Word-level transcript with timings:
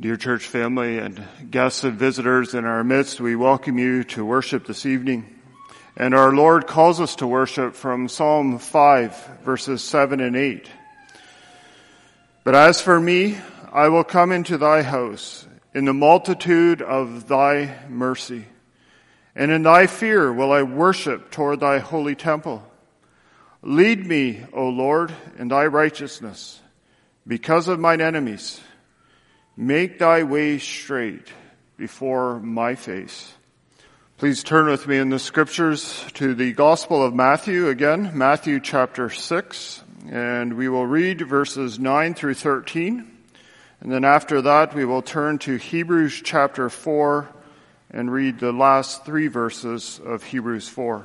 Dear 0.00 0.16
church 0.16 0.46
family 0.46 0.98
and 0.98 1.26
guests 1.50 1.82
and 1.82 1.98
visitors 1.98 2.54
in 2.54 2.64
our 2.64 2.84
midst, 2.84 3.20
we 3.20 3.34
welcome 3.34 3.78
you 3.78 4.04
to 4.04 4.24
worship 4.24 4.64
this 4.64 4.86
evening. 4.86 5.40
And 5.96 6.14
our 6.14 6.30
Lord 6.30 6.68
calls 6.68 7.00
us 7.00 7.16
to 7.16 7.26
worship 7.26 7.74
from 7.74 8.06
Psalm 8.06 8.60
5 8.60 9.40
verses 9.44 9.82
7 9.82 10.20
and 10.20 10.36
8. 10.36 10.70
But 12.44 12.54
as 12.54 12.80
for 12.80 13.00
me, 13.00 13.38
I 13.72 13.88
will 13.88 14.04
come 14.04 14.30
into 14.30 14.56
thy 14.56 14.82
house 14.82 15.48
in 15.74 15.84
the 15.84 15.92
multitude 15.92 16.80
of 16.80 17.26
thy 17.26 17.74
mercy. 17.88 18.44
And 19.34 19.50
in 19.50 19.64
thy 19.64 19.88
fear 19.88 20.32
will 20.32 20.52
I 20.52 20.62
worship 20.62 21.32
toward 21.32 21.58
thy 21.58 21.80
holy 21.80 22.14
temple. 22.14 22.62
Lead 23.62 24.06
me, 24.06 24.44
O 24.52 24.68
Lord, 24.68 25.12
in 25.40 25.48
thy 25.48 25.66
righteousness 25.66 26.60
because 27.26 27.66
of 27.66 27.80
mine 27.80 28.00
enemies. 28.00 28.60
Make 29.60 29.98
thy 29.98 30.22
way 30.22 30.60
straight 30.60 31.26
before 31.76 32.38
my 32.38 32.76
face. 32.76 33.32
Please 34.16 34.44
turn 34.44 34.68
with 34.68 34.86
me 34.86 34.98
in 34.98 35.08
the 35.08 35.18
scriptures 35.18 36.04
to 36.14 36.32
the 36.32 36.52
Gospel 36.52 37.04
of 37.04 37.12
Matthew 37.12 37.66
again, 37.66 38.12
Matthew 38.14 38.60
chapter 38.60 39.10
6, 39.10 39.82
and 40.12 40.54
we 40.54 40.68
will 40.68 40.86
read 40.86 41.22
verses 41.22 41.76
9 41.76 42.14
through 42.14 42.34
13. 42.34 43.10
And 43.80 43.90
then 43.90 44.04
after 44.04 44.40
that, 44.42 44.76
we 44.76 44.84
will 44.84 45.02
turn 45.02 45.38
to 45.38 45.56
Hebrews 45.56 46.22
chapter 46.24 46.70
4 46.70 47.28
and 47.90 48.12
read 48.12 48.38
the 48.38 48.52
last 48.52 49.04
three 49.04 49.26
verses 49.26 50.00
of 50.04 50.22
Hebrews 50.22 50.68
4. 50.68 51.04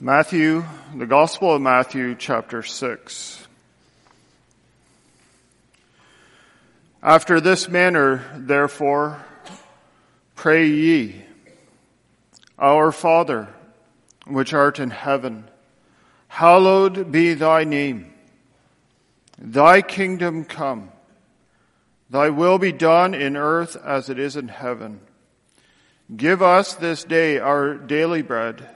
Matthew, 0.00 0.64
the 0.96 1.06
Gospel 1.06 1.54
of 1.54 1.62
Matthew 1.62 2.16
chapter 2.16 2.64
6. 2.64 3.47
After 7.02 7.40
this 7.40 7.68
manner, 7.68 8.24
therefore, 8.36 9.24
pray 10.34 10.66
ye, 10.66 11.22
Our 12.58 12.90
Father, 12.90 13.48
which 14.26 14.52
art 14.52 14.80
in 14.80 14.90
heaven, 14.90 15.48
hallowed 16.26 17.12
be 17.12 17.34
thy 17.34 17.62
name. 17.62 18.12
Thy 19.38 19.80
kingdom 19.80 20.44
come. 20.44 20.90
Thy 22.10 22.30
will 22.30 22.58
be 22.58 22.72
done 22.72 23.14
in 23.14 23.36
earth 23.36 23.76
as 23.76 24.10
it 24.10 24.18
is 24.18 24.34
in 24.34 24.48
heaven. 24.48 24.98
Give 26.16 26.42
us 26.42 26.74
this 26.74 27.04
day 27.04 27.38
our 27.38 27.74
daily 27.74 28.22
bread, 28.22 28.68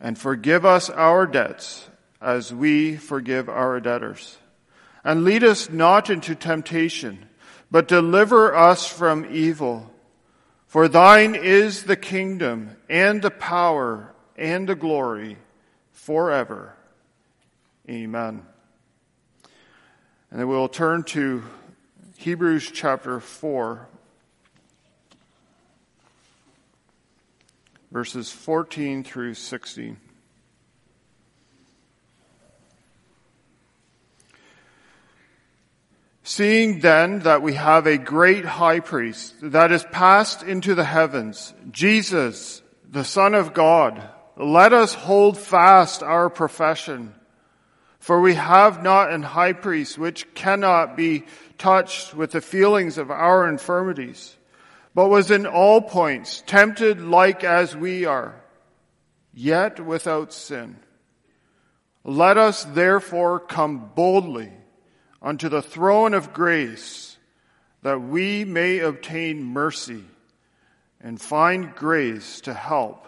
and 0.00 0.18
forgive 0.18 0.64
us 0.64 0.90
our 0.90 1.28
debts 1.28 1.88
as 2.20 2.52
we 2.52 2.96
forgive 2.96 3.48
our 3.48 3.78
debtors 3.78 4.38
and 5.04 5.24
lead 5.24 5.42
us 5.42 5.68
not 5.70 6.10
into 6.10 6.34
temptation, 6.34 7.28
but 7.70 7.88
deliver 7.88 8.54
us 8.54 8.86
from 8.86 9.26
evil. 9.30 9.90
For 10.66 10.88
thine 10.88 11.34
is 11.34 11.84
the 11.84 11.96
kingdom 11.96 12.76
and 12.88 13.20
the 13.20 13.30
power 13.30 14.14
and 14.36 14.68
the 14.68 14.74
glory 14.74 15.36
forever. 15.92 16.74
Amen. 17.88 18.46
And 20.30 20.40
then 20.40 20.48
we'll 20.48 20.68
turn 20.68 21.02
to 21.04 21.42
Hebrews 22.16 22.70
chapter 22.72 23.20
4, 23.20 23.86
verses 27.90 28.30
14 28.30 29.04
through 29.04 29.34
16. 29.34 29.96
Seeing 36.24 36.78
then 36.78 37.20
that 37.20 37.42
we 37.42 37.54
have 37.54 37.86
a 37.86 37.98
great 37.98 38.44
high 38.44 38.78
priest 38.78 39.34
that 39.42 39.72
is 39.72 39.84
passed 39.90 40.44
into 40.44 40.74
the 40.74 40.84
heavens, 40.84 41.52
Jesus, 41.70 42.62
the 42.88 43.04
Son 43.04 43.34
of 43.34 43.52
God, 43.52 44.08
let 44.36 44.72
us 44.72 44.94
hold 44.94 45.36
fast 45.36 46.02
our 46.02 46.30
profession. 46.30 47.14
For 47.98 48.20
we 48.20 48.34
have 48.34 48.82
not 48.82 49.10
an 49.10 49.22
high 49.22 49.52
priest 49.52 49.98
which 49.98 50.32
cannot 50.34 50.96
be 50.96 51.24
touched 51.58 52.14
with 52.14 52.32
the 52.32 52.40
feelings 52.40 52.98
of 52.98 53.10
our 53.10 53.48
infirmities, 53.48 54.36
but 54.94 55.08
was 55.08 55.30
in 55.30 55.46
all 55.46 55.80
points 55.80 56.42
tempted 56.46 57.00
like 57.00 57.42
as 57.42 57.76
we 57.76 58.04
are, 58.04 58.40
yet 59.34 59.84
without 59.84 60.32
sin. 60.32 60.76
Let 62.04 62.38
us 62.38 62.64
therefore 62.64 63.40
come 63.40 63.90
boldly 63.94 64.52
unto 65.22 65.48
the 65.48 65.62
throne 65.62 66.14
of 66.14 66.32
grace 66.32 67.16
that 67.82 68.00
we 68.00 68.44
may 68.44 68.80
obtain 68.80 69.42
mercy 69.42 70.04
and 71.00 71.20
find 71.20 71.74
grace 71.74 72.40
to 72.42 72.52
help 72.52 73.06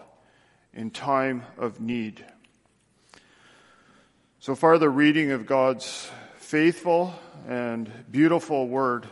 in 0.73 0.89
time 0.89 1.43
of 1.57 1.79
need. 1.79 2.25
So 4.39 4.55
far, 4.55 4.77
the 4.77 4.89
reading 4.89 5.31
of 5.31 5.45
God's 5.45 6.09
faithful 6.37 7.13
and 7.47 7.91
beautiful 8.11 8.67
word. 8.67 9.07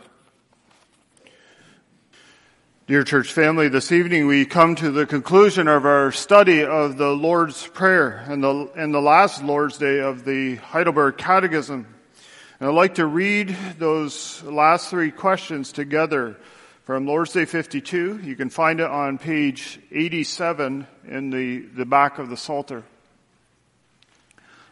Dear 2.86 3.02
church 3.02 3.32
family, 3.32 3.68
this 3.68 3.92
evening 3.92 4.26
we 4.26 4.44
come 4.44 4.74
to 4.76 4.90
the 4.90 5.06
conclusion 5.06 5.68
of 5.68 5.86
our 5.86 6.12
study 6.12 6.62
of 6.62 6.98
the 6.98 7.10
Lord's 7.10 7.66
Prayer 7.66 8.24
and 8.28 8.44
the, 8.44 8.70
and 8.76 8.92
the 8.92 9.00
last 9.00 9.42
Lord's 9.42 9.78
Day 9.78 10.00
of 10.00 10.24
the 10.24 10.56
Heidelberg 10.56 11.16
Catechism. 11.16 11.93
And 12.60 12.68
I'd 12.68 12.74
like 12.74 12.94
to 12.96 13.06
read 13.06 13.56
those 13.78 14.40
last 14.44 14.88
three 14.88 15.10
questions 15.10 15.72
together 15.72 16.36
from 16.84 17.04
Lord's 17.04 17.32
Day 17.32 17.46
52. 17.46 18.20
You 18.22 18.36
can 18.36 18.48
find 18.48 18.78
it 18.78 18.88
on 18.88 19.18
page 19.18 19.80
87 19.90 20.86
in 21.08 21.30
the, 21.30 21.60
the 21.60 21.84
back 21.84 22.20
of 22.20 22.28
the 22.28 22.36
Psalter. 22.36 22.84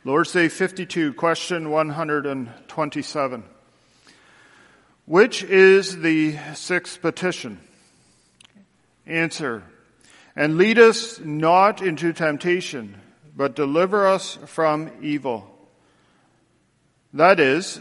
Lord's 0.04 0.30
Day 0.32 0.48
52, 0.48 1.14
question 1.14 1.70
127. 1.70 3.42
Which 5.04 5.42
is 5.42 6.00
the 6.00 6.38
sixth 6.54 7.02
petition? 7.02 7.58
Answer. 9.08 9.64
And 10.36 10.56
lead 10.56 10.78
us 10.78 11.18
not 11.18 11.82
into 11.82 12.12
temptation, 12.12 12.94
but 13.36 13.56
deliver 13.56 14.06
us 14.06 14.38
from 14.46 14.88
evil. 15.02 15.51
That 17.14 17.40
is, 17.40 17.78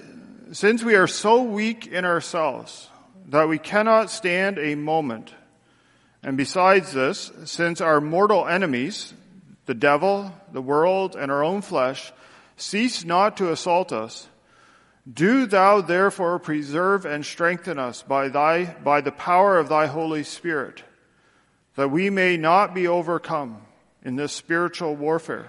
since 0.51 0.83
we 0.83 0.95
are 0.95 1.07
so 1.07 1.43
weak 1.43 1.87
in 1.87 2.03
ourselves 2.03 2.89
that 3.29 3.47
we 3.47 3.57
cannot 3.57 4.09
stand 4.09 4.57
a 4.57 4.75
moment, 4.75 5.33
and 6.21 6.35
besides 6.35 6.91
this, 6.91 7.31
since 7.45 7.79
our 7.79 8.01
mortal 8.01 8.45
enemies, 8.45 9.13
the 9.67 9.73
devil, 9.73 10.33
the 10.51 10.61
world, 10.61 11.15
and 11.15 11.31
our 11.31 11.45
own 11.45 11.61
flesh, 11.61 12.11
cease 12.57 13.05
not 13.05 13.37
to 13.37 13.53
assault 13.53 13.93
us, 13.93 14.27
do 15.11 15.45
thou 15.45 15.79
therefore 15.79 16.37
preserve 16.37 17.05
and 17.05 17.25
strengthen 17.25 17.79
us 17.79 18.03
by 18.03 18.27
thy, 18.27 18.65
by 18.65 18.99
the 18.99 19.13
power 19.13 19.57
of 19.57 19.69
thy 19.69 19.87
Holy 19.87 20.23
Spirit, 20.23 20.83
that 21.75 21.89
we 21.89 22.09
may 22.09 22.35
not 22.35 22.73
be 22.75 22.85
overcome 22.85 23.61
in 24.03 24.17
this 24.17 24.33
spiritual 24.33 24.93
warfare, 24.93 25.47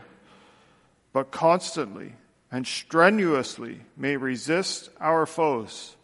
but 1.12 1.32
constantly 1.32 2.14
and 2.52 2.66
strenuously 2.66 3.80
may 3.96 4.16
resist 4.16 4.90
our 5.00 5.24
foes 5.24 5.96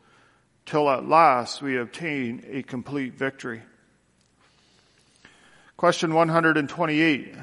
till 0.65 0.89
at 0.91 1.07
last 1.07 1.61
we 1.61 1.77
obtain 1.77 2.43
a 2.51 2.63
complete 2.63 3.15
victory. 3.15 3.63
Question 5.77 6.15
128. 6.15 7.35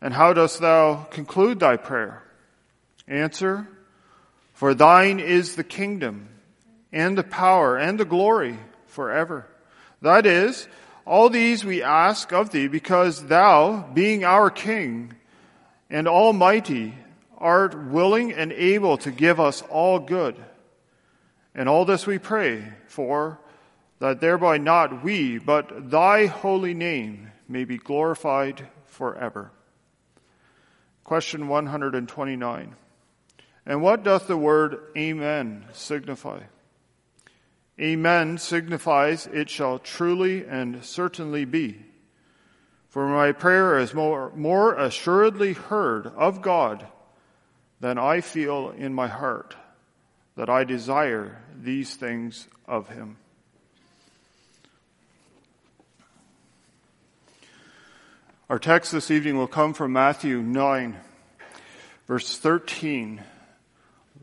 And 0.00 0.14
how 0.14 0.34
dost 0.34 0.60
thou 0.60 1.06
conclude 1.10 1.58
thy 1.58 1.78
prayer? 1.78 2.22
Answer, 3.08 3.66
for 4.52 4.74
thine 4.74 5.18
is 5.18 5.56
the 5.56 5.64
kingdom 5.64 6.28
and 6.92 7.16
the 7.16 7.24
power 7.24 7.78
and 7.78 7.98
the 7.98 8.04
glory 8.04 8.58
forever. 8.86 9.46
That 10.02 10.26
is, 10.26 10.68
all 11.06 11.30
these 11.30 11.64
we 11.64 11.82
ask 11.82 12.32
of 12.32 12.50
thee 12.50 12.68
because 12.68 13.26
thou, 13.26 13.88
being 13.94 14.24
our 14.24 14.50
king 14.50 15.14
and 15.88 16.06
almighty, 16.06 16.94
art 17.38 17.78
willing 17.86 18.32
and 18.32 18.52
able 18.52 18.98
to 18.98 19.10
give 19.10 19.40
us 19.40 19.62
all 19.62 19.98
good. 19.98 20.36
And 21.54 21.68
all 21.68 21.84
this 21.84 22.06
we 22.06 22.18
pray 22.18 22.72
for, 22.86 23.40
that 24.00 24.20
thereby 24.20 24.58
not 24.58 25.02
we, 25.02 25.38
but 25.38 25.90
thy 25.90 26.26
holy 26.26 26.74
name 26.74 27.32
may 27.48 27.64
be 27.64 27.78
glorified 27.78 28.68
forever. 28.86 29.50
Question 31.04 31.48
129. 31.48 32.76
And 33.66 33.82
what 33.82 34.02
doth 34.02 34.26
the 34.26 34.36
word 34.36 34.78
Amen 34.96 35.64
signify? 35.72 36.40
Amen 37.80 38.38
signifies 38.38 39.26
it 39.26 39.48
shall 39.48 39.78
truly 39.78 40.44
and 40.44 40.84
certainly 40.84 41.44
be. 41.44 41.84
For 42.88 43.06
my 43.06 43.32
prayer 43.32 43.78
is 43.78 43.94
more, 43.94 44.32
more 44.34 44.74
assuredly 44.74 45.52
heard 45.52 46.06
of 46.08 46.42
God 46.42 46.86
than 47.80 47.98
I 47.98 48.20
feel 48.20 48.70
in 48.70 48.94
my 48.94 49.08
heart 49.08 49.56
that 50.36 50.48
I 50.48 50.64
desire 50.64 51.42
these 51.60 51.94
things 51.94 52.46
of 52.66 52.88
him. 52.88 53.16
Our 58.48 58.58
text 58.58 58.92
this 58.92 59.10
evening 59.10 59.36
will 59.36 59.46
come 59.46 59.74
from 59.74 59.92
Matthew 59.92 60.40
9, 60.40 60.96
verse 62.06 62.38
13. 62.38 63.22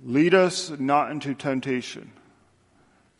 Lead 0.03 0.33
us 0.33 0.71
not 0.71 1.11
into 1.11 1.35
temptation, 1.35 2.11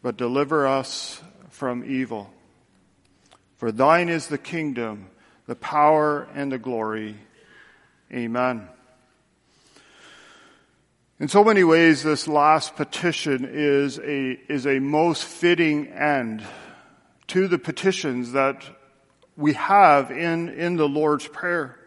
but 0.02 0.18
deliver 0.18 0.66
us 0.66 1.22
from 1.50 1.84
evil. 1.86 2.32
For 3.58 3.72
thine 3.72 4.10
is 4.10 4.28
the 4.28 4.38
kingdom, 4.38 5.10
the 5.46 5.56
power, 5.56 6.28
and 6.34 6.52
the 6.52 6.58
glory. 6.58 7.16
Amen. 8.12 8.68
In 11.18 11.30
so 11.30 11.46
many 11.46 11.64
ways, 11.64 12.04
this 12.04 12.28
last 12.28 12.76
petition 12.76 13.48
is 13.50 14.00
a, 14.00 14.32
is 14.50 14.68
a 14.68 14.80
most 14.80 15.24
fitting 15.24 15.88
end 15.88 16.44
to 17.28 17.48
the 17.48 17.58
petitions 17.58 18.34
that 18.34 18.66
we 19.38 19.54
have 19.54 20.12
in, 20.12 20.50
in 20.50 20.76
the 20.76 20.90
Lord's 20.90 21.26
Prayer. 21.26 21.80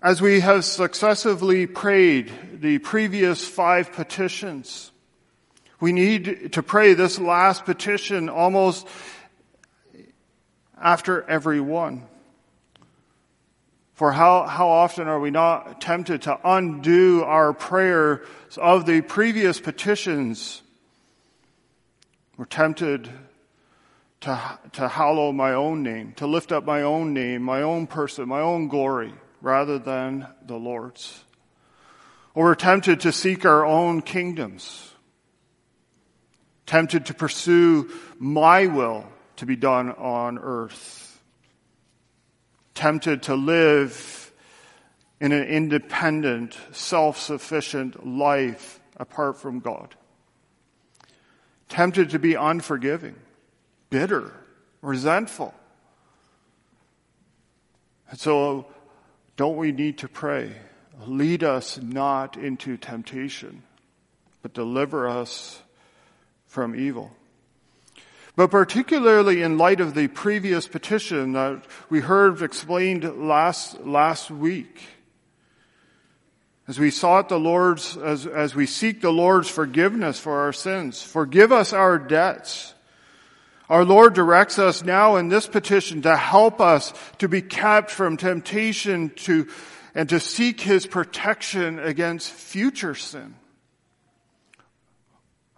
As 0.00 0.22
we 0.22 0.38
have 0.38 0.64
successively 0.64 1.66
prayed 1.66 2.30
the 2.60 2.78
previous 2.78 3.44
five 3.44 3.90
petitions, 3.92 4.92
we 5.80 5.90
need 5.90 6.52
to 6.52 6.62
pray 6.62 6.94
this 6.94 7.18
last 7.18 7.64
petition 7.64 8.28
almost 8.28 8.86
after 10.80 11.28
every 11.28 11.60
one. 11.60 12.06
For 13.94 14.10
how, 14.10 14.46
how 14.46 14.68
often 14.68 15.06
are 15.06 15.20
we 15.20 15.30
not 15.30 15.80
tempted 15.80 16.22
to 16.22 16.38
undo 16.44 17.22
our 17.22 17.52
prayers 17.52 18.26
of 18.58 18.86
the 18.86 19.00
previous 19.02 19.60
petitions? 19.60 20.62
We're 22.36 22.46
tempted 22.46 23.08
to, 24.22 24.58
to 24.72 24.88
hallow 24.88 25.30
my 25.30 25.52
own 25.52 25.84
name, 25.84 26.12
to 26.14 26.26
lift 26.26 26.50
up 26.50 26.64
my 26.64 26.82
own 26.82 27.14
name, 27.14 27.42
my 27.42 27.62
own 27.62 27.86
person, 27.86 28.28
my 28.28 28.40
own 28.40 28.66
glory, 28.66 29.14
rather 29.40 29.78
than 29.78 30.26
the 30.44 30.56
Lord's. 30.56 31.22
Or 32.34 32.46
we're 32.46 32.54
tempted 32.56 33.00
to 33.00 33.12
seek 33.12 33.44
our 33.44 33.64
own 33.64 34.02
kingdoms, 34.02 34.90
tempted 36.66 37.06
to 37.06 37.14
pursue 37.14 37.92
my 38.18 38.66
will 38.66 39.06
to 39.36 39.46
be 39.46 39.54
done 39.54 39.92
on 39.92 40.38
earth 40.38 41.03
tempted 42.74 43.22
to 43.24 43.34
live 43.34 44.32
in 45.20 45.32
an 45.32 45.44
independent, 45.44 46.58
self-sufficient 46.72 48.06
life 48.06 48.80
apart 48.96 49.38
from 49.38 49.60
God. 49.60 49.94
Tempted 51.68 52.10
to 52.10 52.18
be 52.18 52.34
unforgiving, 52.34 53.16
bitter, 53.90 54.32
resentful. 54.82 55.54
And 58.10 58.18
so, 58.18 58.66
don't 59.36 59.56
we 59.56 59.72
need 59.72 59.98
to 59.98 60.08
pray? 60.08 60.52
Lead 61.06 61.42
us 61.42 61.78
not 61.80 62.36
into 62.36 62.76
temptation, 62.76 63.62
but 64.42 64.52
deliver 64.52 65.08
us 65.08 65.60
from 66.46 66.74
evil. 66.76 67.10
But 68.36 68.50
particularly 68.50 69.42
in 69.42 69.58
light 69.58 69.80
of 69.80 69.94
the 69.94 70.08
previous 70.08 70.66
petition 70.66 71.32
that 71.32 71.62
we 71.88 72.00
heard 72.00 72.42
explained 72.42 73.04
last, 73.28 73.80
last 73.86 74.30
week, 74.30 74.82
as 76.66 76.78
we 76.78 76.90
sought 76.90 77.28
the 77.28 77.38
Lord's, 77.38 77.96
as, 77.96 78.26
as 78.26 78.54
we 78.54 78.66
seek 78.66 79.00
the 79.00 79.12
Lord's 79.12 79.48
forgiveness 79.48 80.18
for 80.18 80.40
our 80.40 80.52
sins, 80.52 81.00
forgive 81.00 81.52
us 81.52 81.72
our 81.72 81.98
debts. 81.98 82.74
Our 83.68 83.84
Lord 83.84 84.14
directs 84.14 84.58
us 84.58 84.82
now 84.82 85.16
in 85.16 85.28
this 85.28 85.46
petition 85.46 86.02
to 86.02 86.16
help 86.16 86.60
us 86.60 86.92
to 87.18 87.28
be 87.28 87.40
kept 87.40 87.90
from 87.90 88.16
temptation 88.16 89.10
to, 89.10 89.46
and 89.94 90.08
to 90.08 90.18
seek 90.18 90.60
His 90.60 90.86
protection 90.86 91.78
against 91.78 92.32
future 92.32 92.94
sin. 92.96 93.36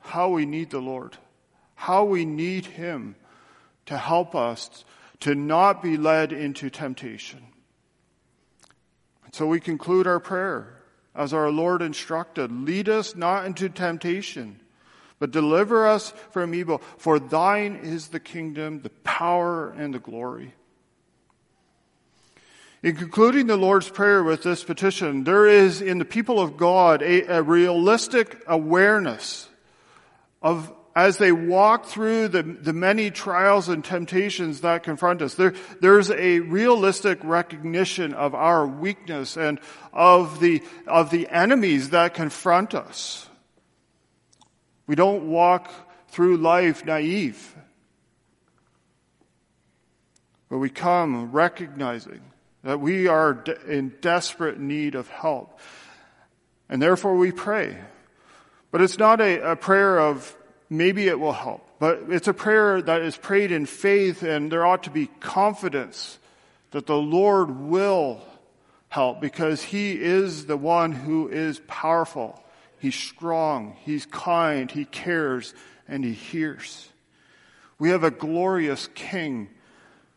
How 0.01 0.29
we 0.29 0.45
need 0.45 0.71
the 0.71 0.81
Lord 0.81 1.17
how 1.77 2.05
we 2.05 2.25
need 2.25 2.67
Him 2.67 3.15
to 3.87 3.97
help 3.97 4.35
us 4.35 4.85
to 5.21 5.35
not 5.35 5.83
be 5.83 5.97
led 5.97 6.33
into 6.33 6.69
temptation. 6.69 7.43
So 9.33 9.47
we 9.47 9.61
conclude 9.61 10.07
our 10.07 10.21
prayer 10.21 10.83
as 11.15 11.33
our 11.33 11.51
Lord 11.51 11.83
instructed 11.83 12.51
lead 12.51 12.89
us 12.89 13.15
not 13.15 13.47
into 13.47 13.69
temptation, 13.69 14.61
but 15.19 15.31
deliver 15.31 15.87
us 15.87 16.13
from 16.31 16.55
evil. 16.55 16.81
For 16.99 17.19
thine 17.19 17.77
is 17.77 18.09
the 18.09 18.21
kingdom, 18.21 18.81
the 18.83 18.91
power, 18.91 19.71
and 19.71 19.95
the 19.95 19.99
glory. 19.99 20.55
In 22.83 22.97
concluding 22.97 23.47
the 23.47 23.57
Lord's 23.57 23.89
Prayer 23.89 24.23
with 24.23 24.43
this 24.43 24.63
petition, 24.63 25.25
there 25.25 25.47
is 25.47 25.81
in 25.81 25.99
the 25.99 26.05
people 26.05 26.39
of 26.39 26.57
God 26.57 27.03
a, 27.03 27.23
a 27.23 27.43
realistic 27.43 28.43
awareness 28.47 29.49
of 30.41 30.73
as 30.97 31.19
they 31.19 31.31
walk 31.31 31.85
through 31.85 32.27
the, 32.29 32.43
the 32.43 32.73
many 32.73 33.11
trials 33.11 33.69
and 33.69 33.85
temptations 33.85 34.63
that 34.63 34.83
confront 34.83 35.21
us, 35.21 35.35
there, 35.35 35.53
there's 35.83 36.11
a 36.11 36.41
realistic 36.41 37.19
recognition 37.23 38.15
of 38.15 38.35
our 38.35 38.67
weakness 38.67 39.37
and 39.37 39.61
of 39.93 40.41
the, 40.41 40.63
of 40.87 41.11
the 41.11 41.29
enemies 41.29 41.91
that 41.91 42.15
confront 42.15 42.75
us. 42.75 43.29
We 44.87 44.95
don't 44.95 45.29
walk 45.29 45.71
through 46.09 46.39
life 46.39 46.87
naive, 46.87 47.55
but 50.49 50.57
we 50.57 50.71
come 50.71 51.31
recognizing 51.31 52.23
that 52.63 52.81
we 52.81 53.07
are 53.07 53.45
in 53.69 53.93
desperate 54.01 54.59
need 54.59 54.95
of 54.95 55.09
help. 55.09 55.61
And 56.71 56.81
therefore 56.81 57.17
we 57.17 57.33
pray. 57.33 57.77
But 58.71 58.81
it's 58.81 58.99
not 58.99 59.21
a, 59.21 59.53
a 59.53 59.57
prayer 59.57 59.99
of 60.01 60.36
maybe 60.69 61.09
it 61.09 61.19
will 61.19 61.33
help. 61.33 61.67
But 61.79 62.05
it's 62.09 62.29
a 62.29 62.35
prayer 62.35 62.81
that 62.83 63.03
is 63.03 63.17
prayed 63.17 63.53
in 63.53 63.67
faith, 63.67 64.23
and 64.23 64.51
there 64.51 64.65
ought 64.67 64.85
to 64.85 64.91
be 64.91 65.07
confidence 65.21 66.19
that 66.71 66.87
the 66.87 66.97
Lord 66.97 67.59
will 67.59 68.23
help 68.89 69.21
because 69.21 69.63
He 69.63 69.93
is 69.93 70.47
the 70.47 70.57
one 70.57 70.93
who 70.93 71.29
is 71.29 71.61
powerful. 71.67 72.43
He's 72.79 72.95
strong, 72.95 73.77
He's 73.85 74.07
kind, 74.07 74.71
He 74.71 74.85
cares, 74.85 75.55
and 75.87 76.05
He 76.05 76.13
hears. 76.13 76.89
We 77.79 77.91
have 77.91 78.05
a 78.05 78.11
glorious 78.11 78.89
King 78.95 79.51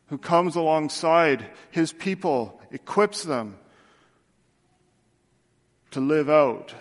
who 0.07 0.17
comes 0.17 0.55
alongside 0.55 1.45
His 1.71 1.91
people, 1.91 2.61
equips 2.71 3.23
them 3.23 3.57
to 5.91 5.99
live 5.99 6.29
out 6.29 6.73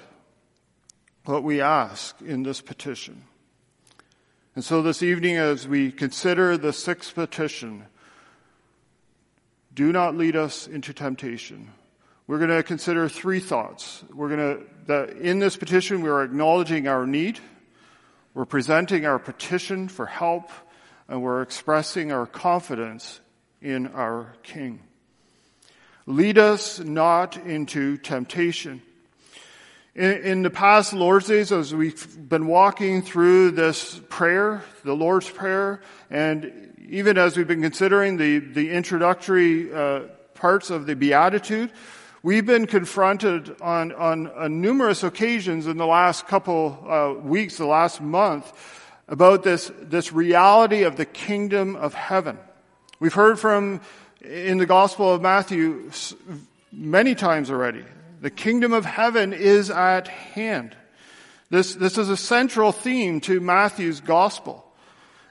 what 1.25 1.43
we 1.43 1.61
ask 1.61 2.21
in 2.23 2.43
this 2.43 2.61
petition. 2.61 3.23
And 4.59 4.65
so 4.65 4.83
this 4.83 5.05
evening, 5.05 5.37
as 5.37 5.69
we 5.69 5.93
consider 5.93 6.57
the 6.57 6.73
sixth 6.73 7.15
petition, 7.15 7.87
do 9.73 9.93
not 9.93 10.17
lead 10.17 10.35
us 10.35 10.67
into 10.67 10.93
temptation. 10.93 11.71
We're 12.27 12.39
going 12.39 12.51
to 12.51 12.65
consider 12.65 13.09
three 13.09 13.39
thoughts. 13.39 14.03
We're 14.13 14.29
going 14.29 14.57
to, 14.59 14.65
that 14.87 15.11
in 15.11 15.39
this 15.39 15.57
petition, 15.57 16.03
we 16.03 16.09
are 16.09 16.25
acknowledging 16.25 16.89
our 16.89 17.07
need. 17.07 17.39
We're 18.35 18.47
presenting 18.47 19.07
our 19.07 19.21
petition 19.21 19.87
for 19.87 20.07
help 20.07 20.51
and 21.07 21.23
we're 21.23 21.43
expressing 21.43 22.11
our 22.11 22.27
confidence 22.27 23.21
in 23.63 23.87
our 23.87 24.35
King. 24.43 24.81
Lead 26.05 26.37
us 26.37 26.81
not 26.81 27.37
into 27.37 27.97
temptation. 27.97 28.83
In, 29.99 30.23
in, 30.23 30.43
the 30.45 30.51
past 30.51 30.93
Lord's 30.93 31.27
Days, 31.27 31.51
as 31.51 31.75
we've 31.75 32.29
been 32.29 32.47
walking 32.47 33.03
through 33.03 33.51
this 33.51 34.01
prayer, 34.09 34.63
the 34.85 34.95
Lord's 34.95 35.29
Prayer, 35.29 35.81
and 36.09 36.77
even 36.89 37.19
as 37.19 37.37
we've 37.37 37.49
been 37.49 37.63
considering 37.63 38.17
the, 38.17 38.39
the 38.39 38.71
introductory 38.71 39.75
uh, 39.75 40.03
parts 40.35 40.71
of 40.71 40.87
the 40.87 40.95
Beatitude, 40.95 41.73
we've 42.23 42.47
been 42.47 42.69
confronted 42.69 43.61
on, 43.61 43.91
on, 43.91 44.29
on 44.29 44.61
numerous 44.61 45.03
occasions 45.03 45.67
in 45.67 45.79
the 45.79 45.87
last 45.87 46.29
couple 46.29 46.79
uh, 46.89 47.21
weeks, 47.21 47.57
the 47.57 47.67
last 47.67 48.01
month, 48.01 48.53
about 49.09 49.43
this, 49.43 49.69
this 49.81 50.13
reality 50.13 50.85
of 50.85 50.97
the 50.97 51.07
kingdom 51.07 51.75
of 51.75 51.95
heaven. 51.95 52.39
We've 53.01 53.15
heard 53.15 53.41
from 53.41 53.81
in 54.21 54.59
the 54.59 54.67
Gospel 54.67 55.13
of 55.13 55.23
Matthew 55.23 55.91
many 56.71 57.17
times 57.17 57.51
already 57.51 57.83
the 58.21 58.31
kingdom 58.31 58.73
of 58.73 58.85
heaven 58.85 59.33
is 59.33 59.71
at 59.71 60.09
hand. 60.09 60.77
This, 61.51 61.75
this 61.75 61.99
is 61.99 62.09
a 62.09 62.17
central 62.17 62.73
theme 62.73 63.21
to 63.23 63.41
Matthew's 63.41 64.01
gospel. 64.01 64.65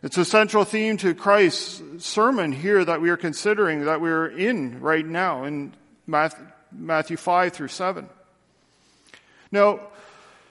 It's 0.04 0.18
a 0.18 0.26
central 0.26 0.64
theme 0.64 0.98
to 0.98 1.14
Christ's 1.14 2.06
sermon 2.06 2.52
here 2.52 2.84
that 2.84 3.02
we 3.02 3.10
are 3.10 3.18
considering, 3.18 3.86
that 3.86 4.02
we're 4.02 4.28
in 4.28 4.80
right 4.80 5.06
now 5.06 5.44
in 5.44 5.74
Matthew 6.08 7.18
5 7.18 7.54
through 7.54 7.68
7. 7.68 8.10
Now, 9.52 9.80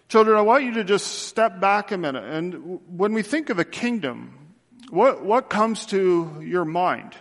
Children, 0.09 0.37
I 0.37 0.43
want 0.43 0.63
you 0.63 0.75
to 0.75 0.85
just 0.85 1.25
step 1.27 1.59
back 1.59 1.91
a 1.91 1.99
minute. 1.99 2.23
And 2.23 2.79
when 2.97 3.13
we 3.13 3.23
think 3.23 3.51
of 3.51 3.59
a 3.59 3.65
kingdom, 3.65 4.55
what, 4.89 5.25
what 5.25 5.51
comes 5.51 5.85
to 5.87 6.41
your 6.45 6.65
mind? 6.65 7.17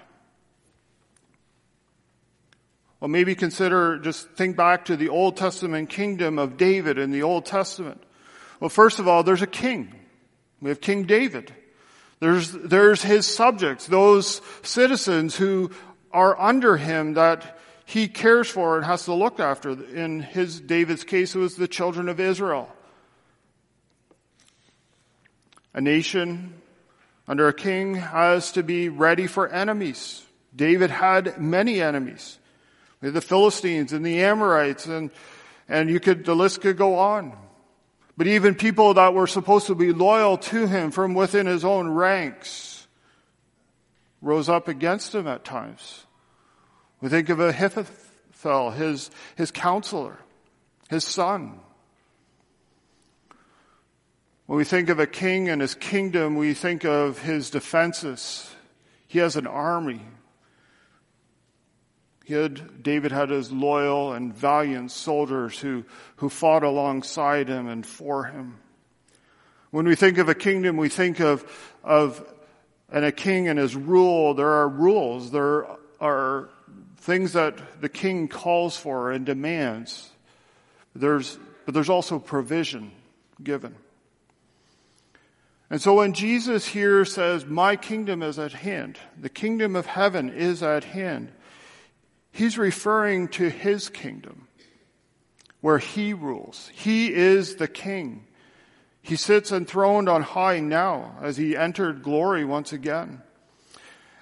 Maybe 3.07 3.35
consider, 3.35 3.99
just 3.99 4.29
think 4.31 4.55
back 4.55 4.85
to 4.85 4.95
the 4.95 5.09
Old 5.09 5.37
Testament 5.37 5.89
kingdom 5.89 6.39
of 6.39 6.57
David 6.57 6.97
in 6.97 7.11
the 7.11 7.23
Old 7.23 7.45
Testament. 7.45 8.01
Well, 8.59 8.69
first 8.69 8.99
of 8.99 9.07
all, 9.07 9.23
there's 9.23 9.41
a 9.41 9.47
king. 9.47 9.93
We 10.61 10.69
have 10.69 10.81
King 10.81 11.03
David. 11.03 11.53
There's, 12.19 12.51
there's 12.51 13.03
his 13.03 13.25
subjects, 13.25 13.87
those 13.87 14.41
citizens 14.63 15.35
who 15.35 15.71
are 16.11 16.39
under 16.39 16.77
him 16.77 17.15
that 17.15 17.59
he 17.85 18.07
cares 18.07 18.49
for 18.49 18.77
and 18.77 18.85
has 18.85 19.05
to 19.05 19.13
look 19.13 19.39
after. 19.39 19.71
In 19.71 20.21
his, 20.21 20.59
David's 20.59 21.03
case, 21.03 21.35
it 21.35 21.39
was 21.39 21.55
the 21.55 21.67
children 21.67 22.09
of 22.09 22.19
Israel. 22.19 22.69
A 25.73 25.81
nation 25.81 26.53
under 27.27 27.47
a 27.47 27.53
king 27.53 27.95
has 27.95 28.53
to 28.53 28.63
be 28.63 28.87
ready 28.87 29.27
for 29.27 29.47
enemies. 29.47 30.23
David 30.55 30.89
had 30.89 31.39
many 31.39 31.81
enemies. 31.81 32.39
The 33.01 33.21
Philistines 33.21 33.93
and 33.93 34.05
the 34.05 34.23
Amorites 34.23 34.85
and, 34.87 35.11
and 35.67 35.89
you 35.89 35.99
could, 35.99 36.25
the 36.25 36.35
list 36.35 36.61
could 36.61 36.77
go 36.77 36.97
on. 36.97 37.37
But 38.17 38.27
even 38.27 38.55
people 38.55 38.93
that 38.93 39.13
were 39.13 39.27
supposed 39.27 39.67
to 39.67 39.75
be 39.75 39.91
loyal 39.91 40.37
to 40.37 40.67
him 40.67 40.91
from 40.91 41.13
within 41.13 41.47
his 41.47 41.65
own 41.65 41.89
ranks 41.89 42.87
rose 44.21 44.49
up 44.49 44.67
against 44.67 45.13
him 45.13 45.27
at 45.27 45.43
times. 45.43 46.05
We 47.01 47.09
think 47.09 47.29
of 47.29 47.39
Ahithophel, 47.39 48.71
his, 48.71 49.11
his 49.35 49.51
counselor, 49.51 50.17
his 50.89 51.03
son. 51.03 51.59
When 54.45 54.57
we 54.57 54.63
think 54.63 54.89
of 54.89 54.99
a 54.99 55.07
king 55.07 55.49
and 55.49 55.61
his 55.61 55.75
kingdom, 55.75 56.35
we 56.35 56.53
think 56.53 56.85
of 56.85 57.19
his 57.19 57.49
defenses. 57.49 58.49
He 59.07 59.19
has 59.19 59.35
an 59.35 59.47
army. 59.47 60.01
Had, 62.27 62.83
David 62.83 63.11
had 63.11 63.29
his 63.29 63.51
loyal 63.51 64.13
and 64.13 64.33
valiant 64.33 64.91
soldiers 64.91 65.59
who, 65.59 65.85
who 66.17 66.29
fought 66.29 66.63
alongside 66.63 67.47
him 67.47 67.67
and 67.67 67.85
for 67.85 68.25
him. 68.25 68.59
When 69.71 69.85
we 69.85 69.95
think 69.95 70.17
of 70.17 70.29
a 70.29 70.35
kingdom, 70.35 70.77
we 70.77 70.89
think 70.89 71.19
of, 71.19 71.45
of 71.83 72.25
and 72.89 73.03
a 73.05 73.11
king 73.11 73.47
and 73.47 73.59
his 73.59 73.75
rule. 73.75 74.33
There 74.33 74.49
are 74.49 74.69
rules. 74.69 75.31
There 75.31 75.67
are 75.99 76.49
things 76.97 77.33
that 77.33 77.81
the 77.81 77.89
king 77.89 78.27
calls 78.27 78.77
for 78.77 79.11
and 79.11 79.25
demands. 79.25 80.09
There's, 80.95 81.37
but 81.65 81.73
there's 81.73 81.89
also 81.89 82.19
provision 82.19 82.91
given. 83.43 83.75
And 85.69 85.81
so 85.81 85.95
when 85.95 86.13
Jesus 86.13 86.65
here 86.65 87.03
says, 87.05 87.45
my 87.45 87.75
kingdom 87.75 88.23
is 88.23 88.39
at 88.39 88.53
hand, 88.53 88.97
the 89.19 89.29
kingdom 89.29 89.75
of 89.75 89.85
heaven 89.85 90.29
is 90.29 90.63
at 90.63 90.83
hand, 90.83 91.31
he's 92.35 92.57
referring 92.57 93.29
to 93.29 93.49
his 93.49 93.89
kingdom 93.89 94.47
where 95.61 95.77
he 95.77 96.13
rules. 96.13 96.69
He 96.73 97.11
is 97.13 97.55
the 97.55 97.67
king. 97.67 98.27
He 99.01 99.15
sits 99.15 99.51
enthroned 99.51 100.09
on 100.09 100.21
high 100.21 100.59
now 100.59 101.17
as 101.21 101.37
he 101.37 101.55
entered 101.55 102.03
glory 102.03 102.43
once 102.43 102.73
again. 102.73 103.21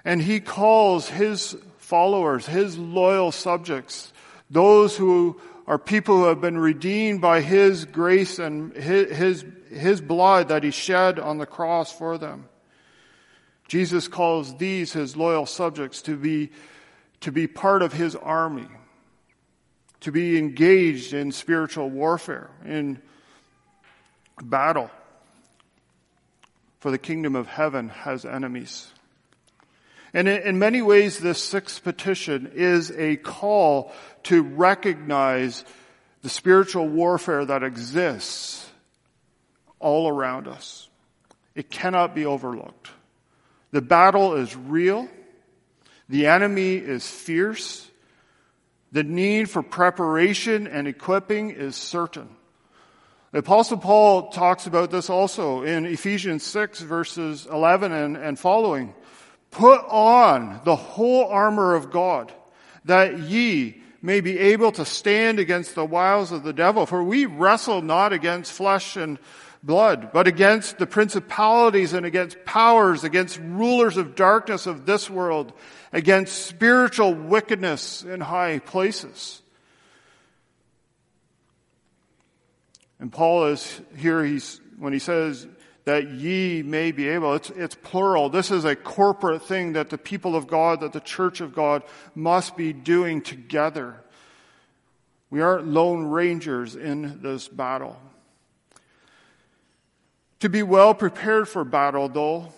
And 0.04 0.22
he 0.22 0.38
calls 0.40 1.08
his 1.08 1.56
followers, 1.78 2.46
his 2.46 2.78
loyal 2.78 3.32
subjects, 3.32 4.12
those 4.48 4.96
who 4.96 5.40
are 5.66 5.78
people 5.78 6.18
who 6.18 6.24
have 6.24 6.40
been 6.40 6.58
redeemed 6.58 7.20
by 7.20 7.40
his 7.40 7.84
grace 7.84 8.38
and 8.38 8.74
his, 8.76 9.44
his, 9.70 10.00
blood 10.00 10.48
that 10.48 10.62
he 10.62 10.70
shed 10.70 11.18
on 11.18 11.38
the 11.38 11.46
cross 11.46 11.90
for 11.90 12.16
them. 12.16 12.48
Jesus 13.66 14.06
calls 14.06 14.56
these 14.56 14.92
his 14.92 15.16
loyal 15.16 15.46
subjects 15.46 16.02
to 16.02 16.16
be, 16.16 16.50
to 17.24 17.32
be 17.32 17.46
part 17.46 17.80
of 17.80 17.94
his 17.94 18.14
army, 18.14 18.68
to 20.00 20.12
be 20.12 20.36
engaged 20.36 21.14
in 21.14 21.32
spiritual 21.32 21.88
warfare, 21.88 22.50
in 22.66 23.00
battle. 24.42 24.90
For 26.80 26.90
the 26.90 26.98
kingdom 26.98 27.34
of 27.34 27.46
heaven 27.46 27.88
has 27.88 28.26
enemies. 28.26 28.92
And 30.12 30.28
in 30.28 30.58
many 30.58 30.82
ways, 30.82 31.18
this 31.18 31.42
sixth 31.42 31.82
petition 31.82 32.52
is 32.54 32.90
a 32.90 33.16
call 33.16 33.90
to 34.24 34.42
recognize 34.42 35.64
the 36.20 36.28
spiritual 36.28 36.86
warfare 36.86 37.46
that 37.46 37.62
exists 37.62 38.68
all 39.78 40.08
around 40.08 40.46
us. 40.46 40.90
It 41.54 41.70
cannot 41.70 42.14
be 42.14 42.26
overlooked. 42.26 42.90
The 43.70 43.80
battle 43.80 44.34
is 44.34 44.54
real. 44.54 45.08
The 46.08 46.26
enemy 46.26 46.74
is 46.74 47.08
fierce. 47.08 47.90
The 48.92 49.02
need 49.02 49.50
for 49.50 49.62
preparation 49.62 50.66
and 50.66 50.86
equipping 50.86 51.50
is 51.50 51.76
certain. 51.76 52.28
The 53.32 53.40
apostle 53.40 53.78
Paul 53.78 54.30
talks 54.30 54.66
about 54.66 54.92
this 54.92 55.10
also 55.10 55.62
in 55.62 55.86
Ephesians 55.86 56.44
6 56.44 56.80
verses 56.82 57.46
11 57.50 57.90
and, 57.90 58.16
and 58.16 58.38
following. 58.38 58.94
Put 59.50 59.80
on 59.88 60.60
the 60.64 60.76
whole 60.76 61.26
armor 61.26 61.74
of 61.74 61.90
God 61.90 62.32
that 62.84 63.18
ye 63.18 63.82
may 64.02 64.20
be 64.20 64.38
able 64.38 64.70
to 64.70 64.84
stand 64.84 65.38
against 65.38 65.74
the 65.74 65.84
wiles 65.84 66.30
of 66.30 66.42
the 66.42 66.52
devil. 66.52 66.86
For 66.86 67.02
we 67.02 67.24
wrestle 67.24 67.80
not 67.80 68.12
against 68.12 68.52
flesh 68.52 68.96
and 68.96 69.18
blood, 69.64 70.10
but 70.12 70.28
against 70.28 70.78
the 70.78 70.86
principalities 70.86 71.94
and 71.94 72.04
against 72.04 72.44
powers, 72.44 73.02
against 73.02 73.38
rulers 73.38 73.96
of 73.96 74.14
darkness 74.14 74.66
of 74.66 74.84
this 74.84 75.08
world, 75.08 75.52
against 75.92 76.46
spiritual 76.46 77.14
wickedness 77.14 78.02
in 78.02 78.20
high 78.20 78.58
places. 78.58 79.40
And 83.00 83.10
Paul 83.10 83.46
is 83.46 83.80
here, 83.96 84.24
he's, 84.24 84.60
when 84.78 84.92
he 84.92 84.98
says, 84.98 85.46
that 85.84 86.10
ye 86.10 86.62
may 86.62 86.92
be 86.92 87.08
able. 87.08 87.34
It's, 87.34 87.50
it's 87.50 87.74
plural. 87.74 88.30
This 88.30 88.50
is 88.50 88.64
a 88.64 88.74
corporate 88.74 89.42
thing 89.42 89.74
that 89.74 89.90
the 89.90 89.98
people 89.98 90.36
of 90.36 90.46
God, 90.46 90.80
that 90.80 90.92
the 90.92 91.00
church 91.00 91.40
of 91.40 91.54
God 91.54 91.82
must 92.14 92.56
be 92.56 92.72
doing 92.72 93.20
together. 93.20 94.02
We 95.30 95.42
aren't 95.42 95.66
lone 95.66 96.06
rangers 96.06 96.76
in 96.76 97.20
this 97.22 97.48
battle. 97.48 97.98
To 100.44 100.50
be 100.50 100.62
well 100.62 100.92
prepared 100.92 101.48
for 101.48 101.64
battle, 101.64 102.06
though, 102.10 102.52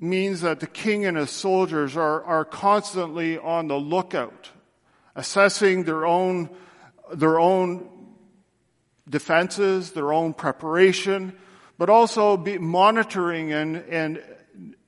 means 0.00 0.40
that 0.40 0.58
the 0.58 0.66
king 0.66 1.06
and 1.06 1.16
his 1.16 1.30
soldiers 1.30 1.96
are, 1.96 2.24
are 2.24 2.44
constantly 2.44 3.38
on 3.38 3.68
the 3.68 3.76
lookout, 3.76 4.50
assessing 5.14 5.84
their 5.84 6.04
own, 6.04 6.50
their 7.14 7.38
own 7.38 7.88
defenses, 9.08 9.92
their 9.92 10.12
own 10.12 10.34
preparation, 10.34 11.38
but 11.78 11.88
also 11.88 12.36
be 12.36 12.58
monitoring 12.58 13.52
and, 13.52 13.76
and 13.76 14.20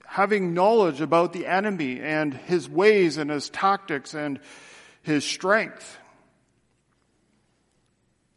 having 0.04 0.52
knowledge 0.52 1.00
about 1.00 1.32
the 1.32 1.46
enemy 1.46 2.00
and 2.00 2.34
his 2.34 2.68
ways 2.68 3.18
and 3.18 3.30
his 3.30 3.48
tactics 3.50 4.14
and 4.14 4.40
his 5.02 5.24
strength. 5.24 5.96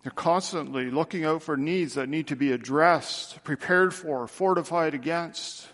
They're 0.03 0.11
constantly 0.11 0.91
looking 0.91 1.23
out 1.23 1.43
for 1.43 1.55
needs 1.55 1.93
that 1.93 2.09
need 2.09 2.27
to 2.27 2.35
be 2.35 2.51
addressed, 2.51 3.43
prepared 3.43 3.93
for, 3.93 4.27
fortified 4.27 4.93
against. 4.93 5.67